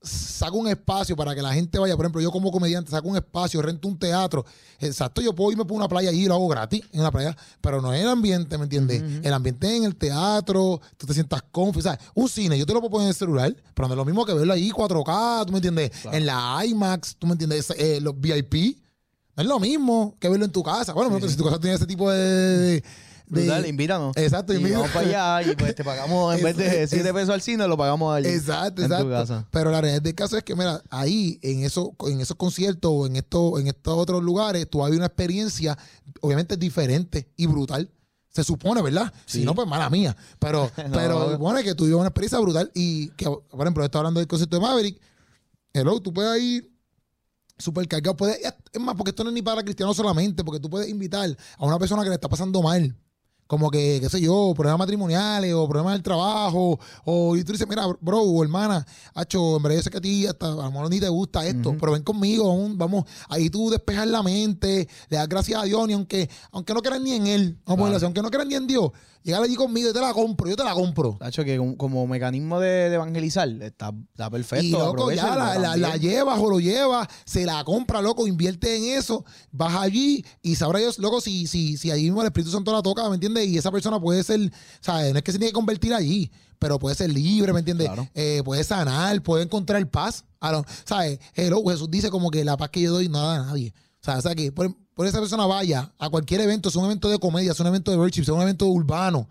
saca 0.01 0.51
un 0.51 0.67
espacio 0.67 1.15
para 1.15 1.33
que 1.33 1.41
la 1.41 1.53
gente 1.53 1.79
vaya, 1.79 1.95
por 1.95 2.05
ejemplo, 2.05 2.21
yo 2.21 2.31
como 2.31 2.51
comediante 2.51 2.91
saco 2.91 3.07
un 3.07 3.17
espacio, 3.17 3.61
rento 3.61 3.87
un 3.87 3.97
teatro, 3.97 4.45
exacto, 4.79 5.21
yo 5.21 5.33
puedo 5.33 5.51
irme 5.51 5.65
por 5.65 5.75
una 5.75 5.87
playa 5.87 6.11
y 6.11 6.25
lo 6.25 6.35
hago 6.35 6.47
gratis 6.47 6.83
en 6.91 6.99
una 6.99 7.11
playa, 7.11 7.35
pero 7.61 7.81
no 7.81 7.93
es 7.93 8.01
el 8.01 8.09
ambiente, 8.09 8.57
¿me 8.57 8.65
entiendes? 8.65 9.01
El 9.23 9.33
ambiente 9.33 9.75
en 9.75 9.83
el 9.83 9.95
teatro, 9.95 10.79
tú 10.97 11.07
te 11.07 11.13
sientas 11.13 11.43
confiado, 11.51 11.89
¿sabes? 11.89 12.05
Un 12.13 12.29
cine, 12.29 12.57
yo 12.57 12.65
te 12.65 12.73
lo 12.73 12.79
puedo 12.79 12.91
poner 12.91 13.05
en 13.05 13.09
el 13.09 13.15
celular, 13.15 13.55
pero 13.73 13.87
no 13.87 13.93
es 13.93 13.97
lo 13.97 14.05
mismo 14.05 14.25
que 14.25 14.33
verlo 14.33 14.53
ahí 14.53 14.69
4K, 14.69 15.45
¿tú 15.45 15.51
me 15.51 15.57
entiendes? 15.57 15.91
En 16.11 16.25
la 16.25 16.63
IMAX, 16.65 17.15
¿tú 17.17 17.27
me 17.27 17.33
entiendes? 17.33 17.73
Eh, 17.77 17.99
los 18.01 18.19
VIP, 18.19 18.77
no 19.35 19.43
es 19.43 19.49
lo 19.49 19.59
mismo 19.59 20.15
que 20.19 20.29
verlo 20.29 20.45
en 20.45 20.51
tu 20.51 20.63
casa. 20.63 20.93
Bueno, 20.93 21.11
pero 21.13 21.29
si 21.29 21.37
tu 21.37 21.43
casa 21.43 21.59
tiene 21.59 21.75
ese 21.75 21.85
tipo 21.85 22.09
de... 22.09 22.83
de- 23.27 23.41
Brutal, 23.41 23.65
invítanos. 23.67 24.15
Exacto, 24.17 24.53
y 24.53 24.71
vamos 24.71 24.89
para 24.91 25.35
allá 25.35 25.51
y 25.51 25.55
pues 25.55 25.75
te 25.75 25.83
pagamos, 25.83 26.35
en 26.37 26.43
vez 26.45 26.57
de 26.57 26.83
Es- 26.83 26.89
7 26.89 27.07
es- 27.07 27.13
pesos 27.13 27.29
al 27.29 27.41
cine, 27.41 27.67
lo 27.67 27.77
pagamos 27.77 28.15
allí. 28.15 28.27
Exacto, 28.29 28.81
en 28.81 28.87
tu 28.87 28.93
exacto. 28.93 29.09
casa. 29.09 29.47
Pero 29.51 29.69
la 29.71 29.81
realidad 29.81 30.01
del 30.01 30.15
caso 30.15 30.37
es 30.37 30.43
que, 30.43 30.55
mira, 30.55 30.81
ahí, 30.89 31.39
en, 31.41 31.63
eso, 31.63 31.93
en 32.07 32.21
esos 32.21 32.37
conciertos 32.37 32.91
o 32.93 33.05
en, 33.05 33.17
esto, 33.17 33.59
en 33.59 33.67
estos 33.67 33.97
otros 33.97 34.23
lugares, 34.23 34.69
tú 34.69 34.79
vas 34.79 34.85
a 34.85 34.89
vivir 34.89 34.99
una 35.01 35.07
experiencia, 35.07 35.77
obviamente, 36.21 36.57
diferente 36.57 37.29
y 37.35 37.45
brutal. 37.47 37.91
Se 38.29 38.43
supone, 38.43 38.81
¿verdad? 38.83 39.11
Si 39.25 39.39
Sí. 39.39 39.45
no, 39.45 39.55
pues 39.55 39.67
mala 39.67 39.89
mía. 39.89 40.15
Pero, 40.39 40.71
No. 40.77 40.91
pero 40.93 41.31
supone 41.31 41.63
que 41.63 41.73
tú 41.75 41.85
vives 41.85 41.97
una 41.99 42.09
experiencia 42.09 42.39
brutal 42.39 42.71
y 42.75 43.09
que, 43.11 43.25
por 43.25 43.61
ejemplo, 43.61 43.83
está 43.83 43.97
hablando 43.97 44.19
del 44.19 44.27
concierto 44.27 44.57
de 44.57 44.61
Maverick. 44.61 45.01
Hello, 45.73 45.99
tú 46.01 46.13
puedes 46.13 46.41
ir 46.41 46.71
súper 47.57 47.87
cargado. 47.87 48.15
Puedes, 48.15 48.37
es 48.71 48.79
más, 48.81 48.95
porque 48.95 49.09
esto 49.09 49.23
no 49.23 49.31
es 49.31 49.33
ni 49.33 49.41
para 49.41 49.63
cristianos 49.63 49.97
solamente, 49.97 50.43
porque 50.43 50.59
tú 50.59 50.69
puedes 50.69 50.87
invitar 50.89 51.35
a 51.57 51.65
una 51.65 51.79
persona 51.79 52.03
que 52.03 52.09
le 52.09 52.15
está 52.15 52.29
pasando 52.29 52.61
mal 52.61 52.95
como 53.47 53.71
que, 53.71 53.99
qué 54.01 54.09
sé 54.09 54.21
yo, 54.21 54.53
problemas 54.55 54.79
matrimoniales 54.79 55.53
o 55.53 55.67
problemas 55.67 55.93
del 55.93 56.03
trabajo, 56.03 56.79
o 57.05 57.35
y 57.35 57.43
tú 57.43 57.53
dices, 57.53 57.67
mira, 57.67 57.87
bro 58.01 58.21
o 58.21 58.43
hermana, 58.43 58.85
hacho, 59.13 59.57
en 59.57 59.63
verdad 59.63 59.77
yo 59.77 59.83
sé 59.83 59.89
que 59.89 59.97
a 59.97 60.01
ti 60.01 60.27
hasta 60.27 60.47
a 60.47 60.55
lo 60.55 60.71
mejor 60.71 60.89
ni 60.89 60.99
te 60.99 61.09
gusta 61.09 61.45
esto, 61.45 61.75
pero 61.79 61.93
ven 61.93 62.03
conmigo, 62.03 62.47
vamos, 62.47 62.77
vamos, 62.77 63.05
ahí 63.29 63.49
tú 63.49 63.69
despejas 63.69 64.07
la 64.07 64.21
mente, 64.21 64.87
le 65.09 65.17
das 65.17 65.27
gracias 65.27 65.61
a 65.61 65.65
Dios, 65.65 65.89
y 65.89 65.93
aunque, 65.93 66.29
aunque 66.51 66.73
no 66.73 66.81
creas 66.81 67.01
ni 67.01 67.13
en 67.13 67.27
Él, 67.27 67.57
vamos 67.65 67.91
así, 67.91 68.05
aunque 68.05 68.21
no 68.21 68.29
creas 68.29 68.47
ni 68.47 68.55
en 68.55 68.67
Dios, 68.67 68.91
llegar 69.27 69.43
allí 69.43 69.55
conmigo, 69.55 69.87
yo 69.89 69.93
te 69.93 70.01
la 70.01 70.13
compro, 70.13 70.49
yo 70.49 70.55
te 70.55 70.63
la 70.63 70.73
compro. 70.73 71.17
Tacho, 71.19 71.43
que 71.43 71.57
como, 71.57 71.77
como 71.77 72.07
mecanismo 72.07 72.59
de, 72.59 72.89
de 72.89 72.95
evangelizar 72.95 73.47
está, 73.61 73.93
está 74.11 74.29
perfecto. 74.29 74.65
Y 74.65 74.71
loco, 74.71 75.11
ya 75.11 75.35
la, 75.35 75.75
la- 75.77 75.97
llevas 75.97 76.39
o 76.39 76.49
lo 76.49 76.59
llevas, 76.59 77.07
se 77.25 77.45
la 77.45 77.63
compra, 77.63 78.01
loco, 78.01 78.25
invierte 78.27 78.75
en 78.75 78.97
eso, 78.97 79.23
vas 79.51 79.75
allí 79.75 80.25
y 80.41 80.55
sabrá 80.55 80.79
Dios, 80.79 80.97
loco, 80.99 81.21
si, 81.21 81.45
si, 81.47 81.77
si 81.77 81.91
allí 81.91 82.03
mismo 82.05 82.21
el 82.21 82.27
Espíritu 82.27 82.51
Santo 82.51 82.71
la 82.71 82.81
toca, 82.81 83.07
¿me 83.09 83.15
entiendes? 83.15 83.47
Y 83.47 83.57
esa 83.57 83.71
persona 83.71 83.99
puede 83.99 84.23
ser, 84.23 84.51
¿sabes? 84.81 85.11
No 85.11 85.17
es 85.19 85.23
que 85.23 85.31
se 85.31 85.37
tiene 85.37 85.49
que 85.51 85.55
convertir 85.55 85.93
allí, 85.93 86.31
pero 86.59 86.79
puede 86.79 86.95
ser 86.95 87.11
libre, 87.11 87.53
¿me 87.53 87.59
entiendes? 87.59 87.87
Claro. 87.87 88.07
Eh, 88.15 88.41
puede 88.43 88.63
sanar, 88.63 89.21
puede 89.21 89.43
encontrar 89.43 89.87
paz. 89.89 90.23
Lo- 90.41 90.63
¿Sabes? 90.85 91.19
Hello, 91.33 91.63
Jesús 91.67 91.89
dice 91.91 92.09
como 92.09 92.29
que 92.31 92.43
la 92.45 92.57
paz 92.57 92.69
que 92.69 92.81
yo 92.81 92.91
doy 92.93 93.09
no 93.09 93.19
da 93.21 93.35
a 93.35 93.45
nadie. 93.47 93.73
O 94.01 94.03
sea, 94.05 94.17
o 94.19 94.21
sea 94.21 94.35
que 94.35 94.51
por, 94.51 94.73
por 94.97 95.05
esa 95.07 95.19
persona 95.19 95.45
vaya 95.45 95.91
a 95.97 96.09
cualquier 96.09 96.41
evento, 96.41 96.69
sea 96.69 96.79
un 96.81 96.87
evento 96.87 97.07
de 97.07 97.19
comedia, 97.19 97.53
sea 97.53 97.63
un 97.63 97.67
evento 97.69 97.91
de 97.91 97.97
worship, 97.97 98.23
sea 98.25 98.33
un 98.33 98.41
evento 98.41 98.65
urbano, 98.65 99.29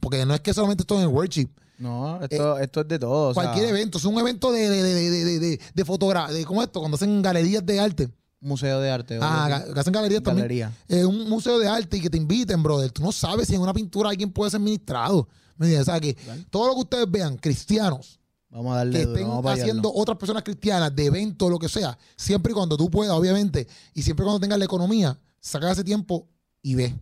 porque 0.00 0.24
no 0.24 0.32
es 0.32 0.40
que 0.40 0.54
solamente 0.54 0.82
esto 0.84 0.96
es 0.96 1.02
en 1.04 1.08
worship. 1.14 1.48
No, 1.78 2.20
esto, 2.22 2.58
esto 2.58 2.80
es 2.80 2.88
de 2.88 2.98
todo. 2.98 3.28
o 3.30 3.34
sea, 3.34 3.42
Cualquier 3.42 3.68
evento, 3.68 3.98
es 3.98 4.04
un 4.04 4.18
evento 4.18 4.50
de, 4.52 4.68
de, 4.70 4.82
de, 4.82 4.94
de, 4.94 5.24
de, 5.24 5.38
de, 5.40 5.60
de 5.74 5.84
fotogra- 5.84 6.28
de 6.30 6.44
¿cómo 6.44 6.60
es 6.62 6.66
esto? 6.68 6.80
Cuando 6.80 6.94
hacen 6.96 7.20
galerías 7.20 7.64
de 7.66 7.78
arte. 7.80 8.08
Museo 8.40 8.78
de 8.80 8.90
arte. 8.90 9.18
Ah, 9.20 9.64
que 9.74 9.80
hacen 9.80 9.92
galerías 9.92 10.22
también. 10.22 10.44
Galería. 10.46 10.72
Eh, 10.88 11.04
un 11.04 11.28
museo 11.28 11.58
de 11.58 11.66
arte 11.68 11.96
y 11.96 12.00
que 12.00 12.10
te 12.10 12.16
inviten, 12.16 12.62
brother. 12.62 12.90
Tú 12.92 13.02
no 13.02 13.10
sabes 13.10 13.48
si 13.48 13.56
en 13.56 13.60
una 13.60 13.74
pintura 13.74 14.10
alguien 14.10 14.30
puede 14.30 14.50
ser 14.52 14.60
ministrado. 14.60 15.28
¿Me 15.56 15.66
entiendes? 15.66 15.88
O 15.88 15.90
sea, 15.92 16.00
que 16.00 16.16
todo 16.50 16.68
lo 16.68 16.74
que 16.74 16.80
ustedes 16.82 17.10
vean, 17.10 17.36
cristianos, 17.36 18.20
Vamos 18.50 18.72
a 18.72 18.76
darle 18.78 18.98
que 18.98 19.04
duro, 19.04 19.16
estén 19.16 19.28
vamos 19.28 19.52
haciendo 19.52 19.92
otras 19.92 20.16
personas 20.16 20.42
cristianas 20.42 20.94
de 20.94 21.06
evento, 21.06 21.50
lo 21.50 21.58
que 21.58 21.68
sea, 21.68 21.98
siempre 22.16 22.52
y 22.52 22.54
cuando 22.54 22.76
tú 22.76 22.90
puedas, 22.90 23.14
obviamente, 23.14 23.68
y 23.94 24.02
siempre 24.02 24.24
y 24.24 24.26
cuando 24.26 24.40
tengas 24.40 24.58
la 24.58 24.64
economía, 24.64 25.18
saca 25.40 25.70
ese 25.70 25.84
tiempo 25.84 26.28
y 26.62 26.74
ve. 26.74 26.94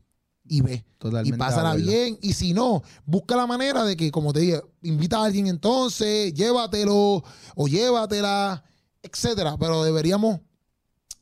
Y 0.49 0.61
ve. 0.61 0.85
Totalmente 0.99 1.37
y 1.37 1.39
pásala 1.39 1.75
bien. 1.75 2.19
Y 2.23 2.33
si 2.33 2.53
no, 2.53 2.83
busca 3.05 3.37
la 3.37 3.47
manera 3.47 3.85
de 3.85 3.97
que, 3.97 4.11
como 4.11 4.33
te 4.33 4.41
dije, 4.41 4.63
invita 4.83 5.19
a 5.19 5.25
alguien 5.25 5.47
entonces, 5.49 6.33
llévatelo 6.35 7.25
o 7.55 7.69
llévatela, 7.69 8.63
etcétera. 9.03 9.57
Pero 9.59 9.83
deberíamos 9.83 10.41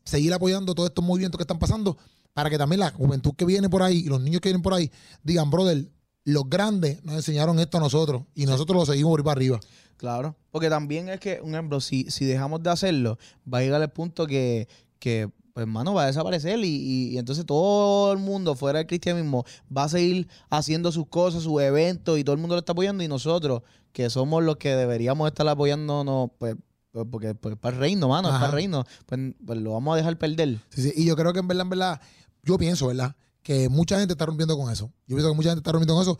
seguir 0.05 0.33
apoyando 0.35 0.75
todos 0.75 0.91
estos 0.91 1.05
movimientos 1.05 1.39
que 1.39 1.43
están 1.43 1.59
pasando 1.59 1.97
para 2.35 2.51
que 2.51 2.59
también 2.59 2.81
la 2.81 2.91
juventud 2.91 3.33
que 3.35 3.45
viene 3.45 3.71
por 3.71 3.83
ahí 3.83 3.99
y 3.99 4.09
los 4.09 4.21
niños 4.21 4.41
que 4.41 4.51
vienen 4.51 4.63
por 4.63 4.75
ahí 4.75 4.91
digan, 5.23 5.51
brother, 5.51 5.89
los 6.25 6.49
grandes 6.49 7.03
nos 7.05 7.15
enseñaron 7.15 7.59
esto 7.61 7.79
a 7.79 7.81
nosotros 7.81 8.25
y 8.35 8.47
nosotros 8.47 8.77
lo 8.77 8.87
seguimos 8.87 9.11
por 9.11 9.21
ir 9.21 9.25
para 9.25 9.39
arriba. 9.39 9.61
Claro, 9.97 10.37
porque 10.51 10.69
también 10.69 11.09
es 11.09 11.21
que, 11.21 11.41
un 11.43 11.51
ejemplo, 11.55 11.81
si, 11.81 12.11
si 12.11 12.25
dejamos 12.25 12.63
de 12.63 12.71
hacerlo, 12.71 13.19
va 13.53 13.59
a 13.59 13.63
llegar 13.63 13.81
el 13.83 13.89
punto 13.91 14.27
que, 14.27 14.69
que 14.99 15.31
pues, 15.53 15.63
hermano, 15.63 15.95
va 15.95 16.03
a 16.03 16.07
desaparecer 16.07 16.59
y, 16.65 16.67
y- 16.69 17.09
y 17.15 17.19
entonces 17.19 17.47
todo 17.47 18.13
el 18.13 18.19
mundo 18.19 18.55
fuera 18.57 18.79
del 18.81 18.89
cristianismo 18.89 19.45
va 19.75 19.85
a 19.85 19.89
seguir 19.89 20.27
haciendo 20.51 20.91
sus 20.91 21.07
cosas, 21.07 21.45
sus 21.45 21.63
eventos 21.63 22.19
y 22.19 22.25
todo 22.25 22.35
el 22.35 22.41
mundo 22.41 22.57
lo 22.57 22.59
está 22.59 22.73
apoyando 22.73 23.05
y 23.05 23.09
nosotros, 23.09 23.63
que 23.93 24.11
somos 24.11 24.43
los 24.43 24.57
que 24.57 24.75
deberíamos 24.75 25.29
estar 25.29 25.47
apoyándonos, 25.47 26.31
pues, 26.39 26.57
pues, 26.91 27.07
porque 27.11 27.35
pues, 27.37 27.57
para 27.57 27.75
el 27.77 27.81
reino, 27.81 28.09
mano, 28.09 28.29
es 28.29 28.35
Ajá. 28.35 28.41
para 28.47 28.51
el 28.51 28.55
reino, 28.57 28.85
pues, 29.07 29.21
pues 29.47 29.59
lo 29.61 29.73
vamos 29.73 29.95
a 29.95 29.97
dejar 29.97 30.19
perder. 30.19 30.59
Sí, 30.71 30.83
sí. 30.83 30.93
Y 30.97 31.07
yo 31.07 31.15
creo 31.17 31.33
que 31.33 31.39
en 31.39 31.47
verdad, 31.49 31.63
en 31.63 31.71
verdad, 31.71 32.01
yo 32.43 32.59
pienso, 32.59 32.89
¿verdad? 32.89 33.15
Que 33.45 33.69
mucha 33.69 34.01
gente 34.01 34.15
está 34.15 34.27
rompiendo 34.27 34.57
con 34.59 34.73
eso. 34.73 34.91
Yo 35.07 35.15
pienso 35.15 35.29
que 35.29 35.37
mucha 35.37 35.51
gente 35.51 35.61
está 35.61 35.71
rompiendo 35.71 35.95
con 35.95 36.03
eso. 36.03 36.19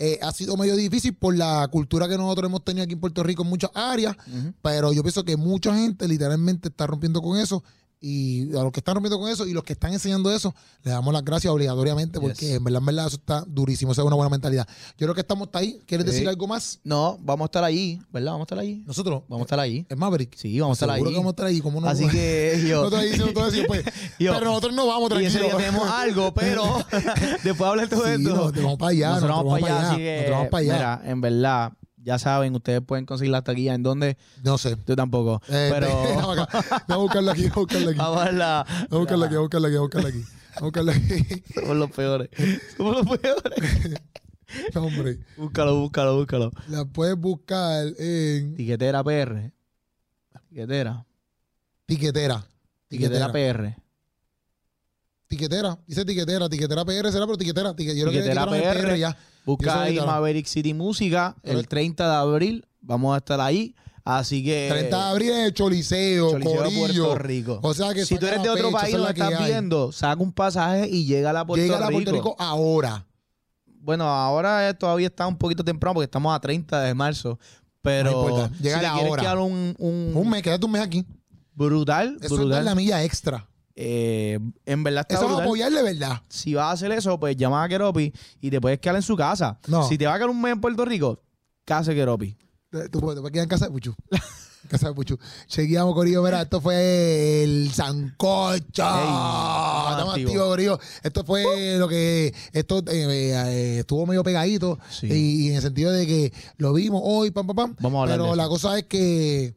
Eh, 0.00 0.18
ha 0.20 0.32
sido 0.32 0.56
medio 0.56 0.74
difícil 0.74 1.14
por 1.14 1.36
la 1.36 1.68
cultura 1.70 2.08
que 2.08 2.16
nosotros 2.16 2.48
hemos 2.48 2.64
tenido 2.64 2.82
aquí 2.82 2.94
en 2.94 2.98
Puerto 3.00 3.22
Rico 3.22 3.44
en 3.44 3.50
muchas 3.50 3.70
áreas, 3.72 4.16
pero 4.60 4.92
yo 4.92 5.02
pienso 5.02 5.22
que 5.24 5.36
mucha 5.36 5.72
gente 5.76 6.08
literalmente 6.08 6.70
está 6.70 6.88
rompiendo 6.88 7.22
con 7.22 7.38
eso. 7.38 7.62
Y 8.04 8.50
a 8.56 8.62
los 8.64 8.72
que 8.72 8.80
están 8.80 8.96
rompiendo 8.96 9.18
con 9.20 9.30
eso 9.30 9.46
y 9.46 9.52
los 9.52 9.62
que 9.62 9.74
están 9.74 9.92
enseñando 9.92 10.30
eso, 10.34 10.52
le 10.82 10.90
damos 10.90 11.14
las 11.14 11.24
gracias 11.24 11.52
obligatoriamente 11.52 12.18
porque 12.20 12.46
Yes. 12.46 12.56
en 12.56 12.64
verdad, 12.64 12.80
en 12.80 12.86
verdad, 12.86 13.06
eso 13.06 13.16
está 13.16 13.44
durísimo. 13.46 13.92
Esa 13.92 14.02
es 14.02 14.06
una 14.06 14.16
buena 14.16 14.28
mentalidad. 14.28 14.66
Yo 14.98 15.06
creo 15.06 15.14
que 15.14 15.20
estamos 15.20 15.46
hasta 15.46 15.60
ahí. 15.60 15.80
¿Quieres 15.86 16.04
Sí. 16.06 16.12
decir 16.12 16.28
algo 16.28 16.46
más? 16.48 16.80
No, 16.82 17.16
vamos 17.22 17.44
a 17.44 17.46
estar 17.46 17.62
allí, 17.62 18.00
¿verdad? 18.12 18.32
Vamos 18.32 18.40
a 18.40 18.46
estar 18.46 18.58
allí. 18.58 18.82
Nosotros, 18.86 19.22
Vamos 19.28 19.44
a 19.44 19.46
estar 19.46 19.60
allí. 19.60 19.86
el 19.88 19.96
Maverick. 19.96 20.34
Sí, 20.36 20.58
vamos 20.58 20.74
a 20.74 20.84
estar 20.84 20.94
Seguro 20.96 21.08
ahí. 21.10 21.14
que 21.14 21.18
vamos 21.18 21.30
a 21.30 21.34
estar 21.34 21.46
ahí. 21.46 21.60
¿Cómo 21.60 21.80
no? 21.80 21.86
Así 21.88 22.08
que 22.08 22.64
yo... 22.68 22.82
no 22.82 22.90
te 22.90 23.02
diciendo 23.04 23.32
todo 23.32 23.46
eso, 23.46 23.62
pues, 23.68 23.84
Yo- 24.18 24.32
pero 24.32 24.46
nosotros 24.46 24.74
no 24.74 24.86
vamos 24.88 25.10
Y 25.12 25.24
ese 25.24 25.38
tranquilos. 25.38 25.58
día 25.58 25.70
tenemos 25.70 25.88
algo, 25.90 26.34
pero 26.34 26.64
después 27.44 27.58
de 27.58 27.64
hablar 27.66 27.88
todo 27.88 28.04
Sí, 28.04 28.10
esto. 28.12 28.34
no, 28.36 28.52
te 28.52 28.60
vamos 28.62 28.78
para 28.78 28.90
allá. 28.90 29.08
nosotros 29.10 29.36
vamos 29.36 29.60
para 29.60 29.76
allá, 29.78 29.88
así 29.90 29.96
que, 29.98 30.12
Nosotros 30.16 30.36
vamos 30.36 30.50
para 30.50 30.60
allá. 30.62 30.74
mira, 30.74 31.02
en 31.12 31.20
verdad, 31.20 31.72
ya 32.02 32.18
saben, 32.18 32.54
ustedes 32.54 32.80
pueden 32.80 33.06
conseguir 33.06 33.32
las 33.32 33.44
taquillas 33.44 33.74
en 33.74 33.82
donde 33.82 34.16
No 34.42 34.58
sé. 34.58 34.76
yo 34.86 34.96
tampoco, 34.96 35.40
Eh, 35.48 35.70
pero. 35.72 35.88
Vamos 35.88 36.38
a 36.88 36.96
buscarla 36.96 37.32
aquí, 37.32 37.42
vamos 37.48 37.56
a 37.56 37.60
buscarla 37.60 37.90
aquí. 37.90 37.98
vamos 37.98 38.20
a 38.26 38.32
la, 38.32 38.66
buscarla 38.90 39.26
aquí, 39.26 39.34
vamos 39.34 39.50
a 39.54 39.58
buscarla 39.58 39.68
aquí, 39.68 39.76
vamos 39.76 39.82
a 39.82 39.84
buscarla 39.84 40.08
aquí. 40.08 40.24
Vamos 40.54 40.60
a 40.60 40.64
buscarla 40.64 40.92
aquí. 40.92 41.42
somos 41.54 41.76
los 41.76 41.90
peores, 41.90 42.28
somos 42.76 42.96
los 43.06 43.18
peores. 43.18 44.00
No, 44.74 44.82
hombre. 44.84 45.18
Búscalo, 45.38 45.80
búscalo, 45.80 46.16
búscalo. 46.18 46.50
La 46.68 46.84
puedes 46.84 47.16
buscar 47.16 47.86
en 47.98 48.54
Tiquetera 48.54 49.02
PR, 49.02 49.50
tiquetera, 50.50 51.06
tiquetera. 51.86 52.46
tiquetera 52.86 53.32
Tiquetera. 53.32 53.32
PR, 53.32 53.76
Tiquetera. 55.26 55.78
Dice 55.86 56.04
tiquetera. 56.04 56.48
Tiquetera 56.50 56.84
PR 56.84 57.10
será, 57.10 57.24
pero 57.26 57.38
tiquetera. 57.38 57.74
Tique- 57.74 57.96
Yo 57.96 58.04
creo 58.06 58.12
que 58.12 58.20
Tiquetera 58.22 58.46
PR. 58.46 58.98
ya. 58.98 59.16
Busca 59.44 59.82
ahí. 59.82 59.96
Maverick 59.98 60.46
City 60.46 60.74
Música 60.74 61.34
el 61.42 61.52
Correcto. 61.54 61.70
30 61.70 62.08
de 62.08 62.14
abril, 62.14 62.66
vamos 62.80 63.14
a 63.14 63.18
estar 63.18 63.40
ahí, 63.40 63.74
así 64.04 64.44
que 64.44 64.68
30 64.70 64.96
de 64.96 65.02
abril 65.10 65.30
el 65.32 65.52
Choliseo, 65.54 66.30
Choliseo 66.32 66.56
Corillo. 66.62 67.04
Puerto 67.06 67.18
Rico. 67.22 67.60
O 67.62 67.74
sea 67.74 67.92
que 67.94 68.04
si 68.06 68.18
tú 68.18 68.26
eres 68.26 68.42
de 68.42 68.50
otro 68.50 68.70
país 68.70 68.94
es 68.94 69.00
lo 69.00 69.08
estás 69.08 69.34
hay. 69.34 69.46
viendo, 69.46 69.90
saca 69.92 70.22
un 70.22 70.32
pasaje 70.32 70.88
y 70.88 71.04
llega 71.06 71.30
a 71.30 71.32
la 71.32 71.44
Puerto 71.44 71.62
Llega 71.62 71.76
a 71.78 71.88
Rico. 71.88 71.92
Puerto 71.92 72.12
Rico 72.12 72.36
ahora. 72.38 73.06
Bueno, 73.66 74.04
ahora 74.04 74.72
todavía 74.78 75.08
está 75.08 75.26
un 75.26 75.36
poquito 75.36 75.64
temprano 75.64 75.94
porque 75.94 76.04
estamos 76.04 76.32
a 76.34 76.38
30 76.40 76.80
de 76.82 76.94
marzo. 76.94 77.38
Pero 77.80 78.12
No 78.12 78.22
importa, 78.22 78.48
si 78.56 78.62
te 78.62 78.68
quieres 78.70 78.84
ahora. 78.88 79.22
quedar 79.22 79.38
un, 79.38 79.74
un 79.76 80.12
Un 80.14 80.30
mes, 80.30 80.40
quédate 80.40 80.64
un 80.64 80.70
mes 80.70 80.82
aquí. 80.82 81.04
brutal, 81.52 82.16
Eso 82.20 82.34
es 82.36 82.40
brutal. 82.40 82.64
la 82.64 82.76
milla 82.76 83.02
extra. 83.02 83.48
Eh, 83.74 84.38
en 84.66 84.82
verdad 84.84 85.02
está 85.02 85.14
Eso 85.14 85.24
es 85.24 85.28
brutal. 85.28 85.46
apoyarle, 85.46 85.82
¿verdad? 85.82 86.20
Si 86.28 86.54
vas 86.54 86.66
a 86.66 86.70
hacer 86.72 86.92
eso, 86.92 87.18
pues 87.18 87.36
llama 87.36 87.62
a 87.64 87.68
Keropi 87.68 88.12
y 88.40 88.50
te 88.50 88.60
puedes 88.60 88.78
quedar 88.80 88.96
en 88.96 89.02
su 89.02 89.16
casa. 89.16 89.58
No. 89.66 89.88
Si 89.88 89.96
te 89.98 90.06
va 90.06 90.14
a 90.14 90.16
quedar 90.18 90.30
un 90.30 90.40
mes 90.40 90.52
en 90.52 90.60
Puerto 90.60 90.84
Rico, 90.84 91.20
casa 91.64 91.92
Keropi. 91.94 92.36
Eh, 92.72 92.88
Tú 92.90 93.00
puedes, 93.00 93.16
te 93.16 93.20
puedes 93.20 93.32
quedar 93.32 93.44
en 93.44 93.48
casa 93.48 93.66
de 93.66 93.70
Puchu. 93.72 93.94
En 94.64 94.68
casa 94.68 94.88
de 94.88 94.94
Puchu. 94.94 95.18
Chequeamos, 95.48 95.92
Corillo. 95.94 96.22
Mira, 96.22 96.42
esto 96.42 96.60
fue 96.60 97.42
el 97.42 97.70
Sancocho. 97.72 98.60
Estamos 98.82 100.08
activo. 100.10 100.28
activos, 100.28 100.48
Corillo. 100.48 100.78
Esto 101.02 101.24
fue 101.24 101.76
lo 101.78 101.88
que. 101.88 102.32
Esto 102.52 102.78
eh, 102.78 102.84
eh, 102.92 103.76
estuvo 103.80 104.06
medio 104.06 104.22
pegadito. 104.22 104.78
Sí. 104.90 105.06
Y, 105.08 105.46
y 105.46 105.48
en 105.50 105.56
el 105.56 105.62
sentido 105.62 105.90
de 105.92 106.06
que 106.06 106.32
lo 106.58 106.72
vimos 106.72 107.02
hoy, 107.04 107.30
pam, 107.30 107.46
pam, 107.46 107.56
pam. 107.56 107.76
Vamos 107.80 107.98
a 107.98 108.02
hablar 108.02 108.18
Pero 108.18 108.30
de 108.30 108.36
la 108.36 108.48
cosa 108.48 108.78
es 108.78 108.84
que. 108.84 109.54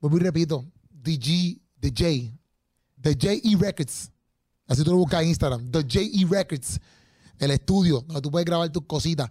Vuelvo 0.00 0.16
y 0.16 0.20
repito. 0.20 0.64
DG, 0.90 1.60
The 1.80 1.88
J. 1.90 2.36
The 3.06 3.14
J.E. 3.14 3.56
Records. 3.56 4.10
Así 4.66 4.82
tú 4.82 4.90
lo 4.90 4.96
buscas 4.96 5.22
en 5.22 5.28
Instagram. 5.28 5.70
The 5.70 5.82
J.E. 5.82 6.26
Records. 6.28 6.80
El 7.38 7.52
estudio 7.52 8.00
donde 8.00 8.20
tú 8.20 8.32
puedes 8.32 8.44
grabar 8.44 8.68
tus 8.70 8.84
cositas, 8.84 9.30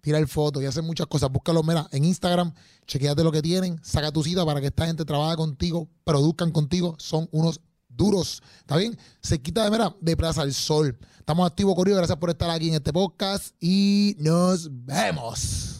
tirar 0.00 0.26
fotos 0.26 0.62
y 0.62 0.66
hacer 0.66 0.82
muchas 0.82 1.06
cosas. 1.06 1.30
Búscalo, 1.30 1.62
mira, 1.62 1.86
en 1.92 2.06
Instagram, 2.06 2.50
chequeate 2.86 3.22
lo 3.22 3.30
que 3.30 3.42
tienen, 3.42 3.78
saca 3.82 4.10
tu 4.10 4.22
cita 4.22 4.46
para 4.46 4.58
que 4.58 4.68
esta 4.68 4.86
gente 4.86 5.04
trabaje 5.04 5.36
contigo, 5.36 5.86
produzcan 6.02 6.50
contigo. 6.50 6.94
Son 6.98 7.28
unos 7.30 7.60
duros. 7.90 8.42
¿Está 8.60 8.78
bien? 8.78 8.96
Se 9.20 9.38
quita 9.42 9.64
de, 9.64 9.70
mira, 9.70 9.94
de 10.00 10.16
Plaza 10.16 10.40
al 10.40 10.54
Sol. 10.54 10.96
Estamos 11.18 11.46
activos, 11.46 11.74
Corillo. 11.74 11.98
Gracias 11.98 12.16
por 12.16 12.30
estar 12.30 12.48
aquí 12.48 12.68
en 12.68 12.76
este 12.76 12.90
podcast 12.90 13.54
y 13.60 14.16
nos 14.18 14.66
vemos. 14.70 15.79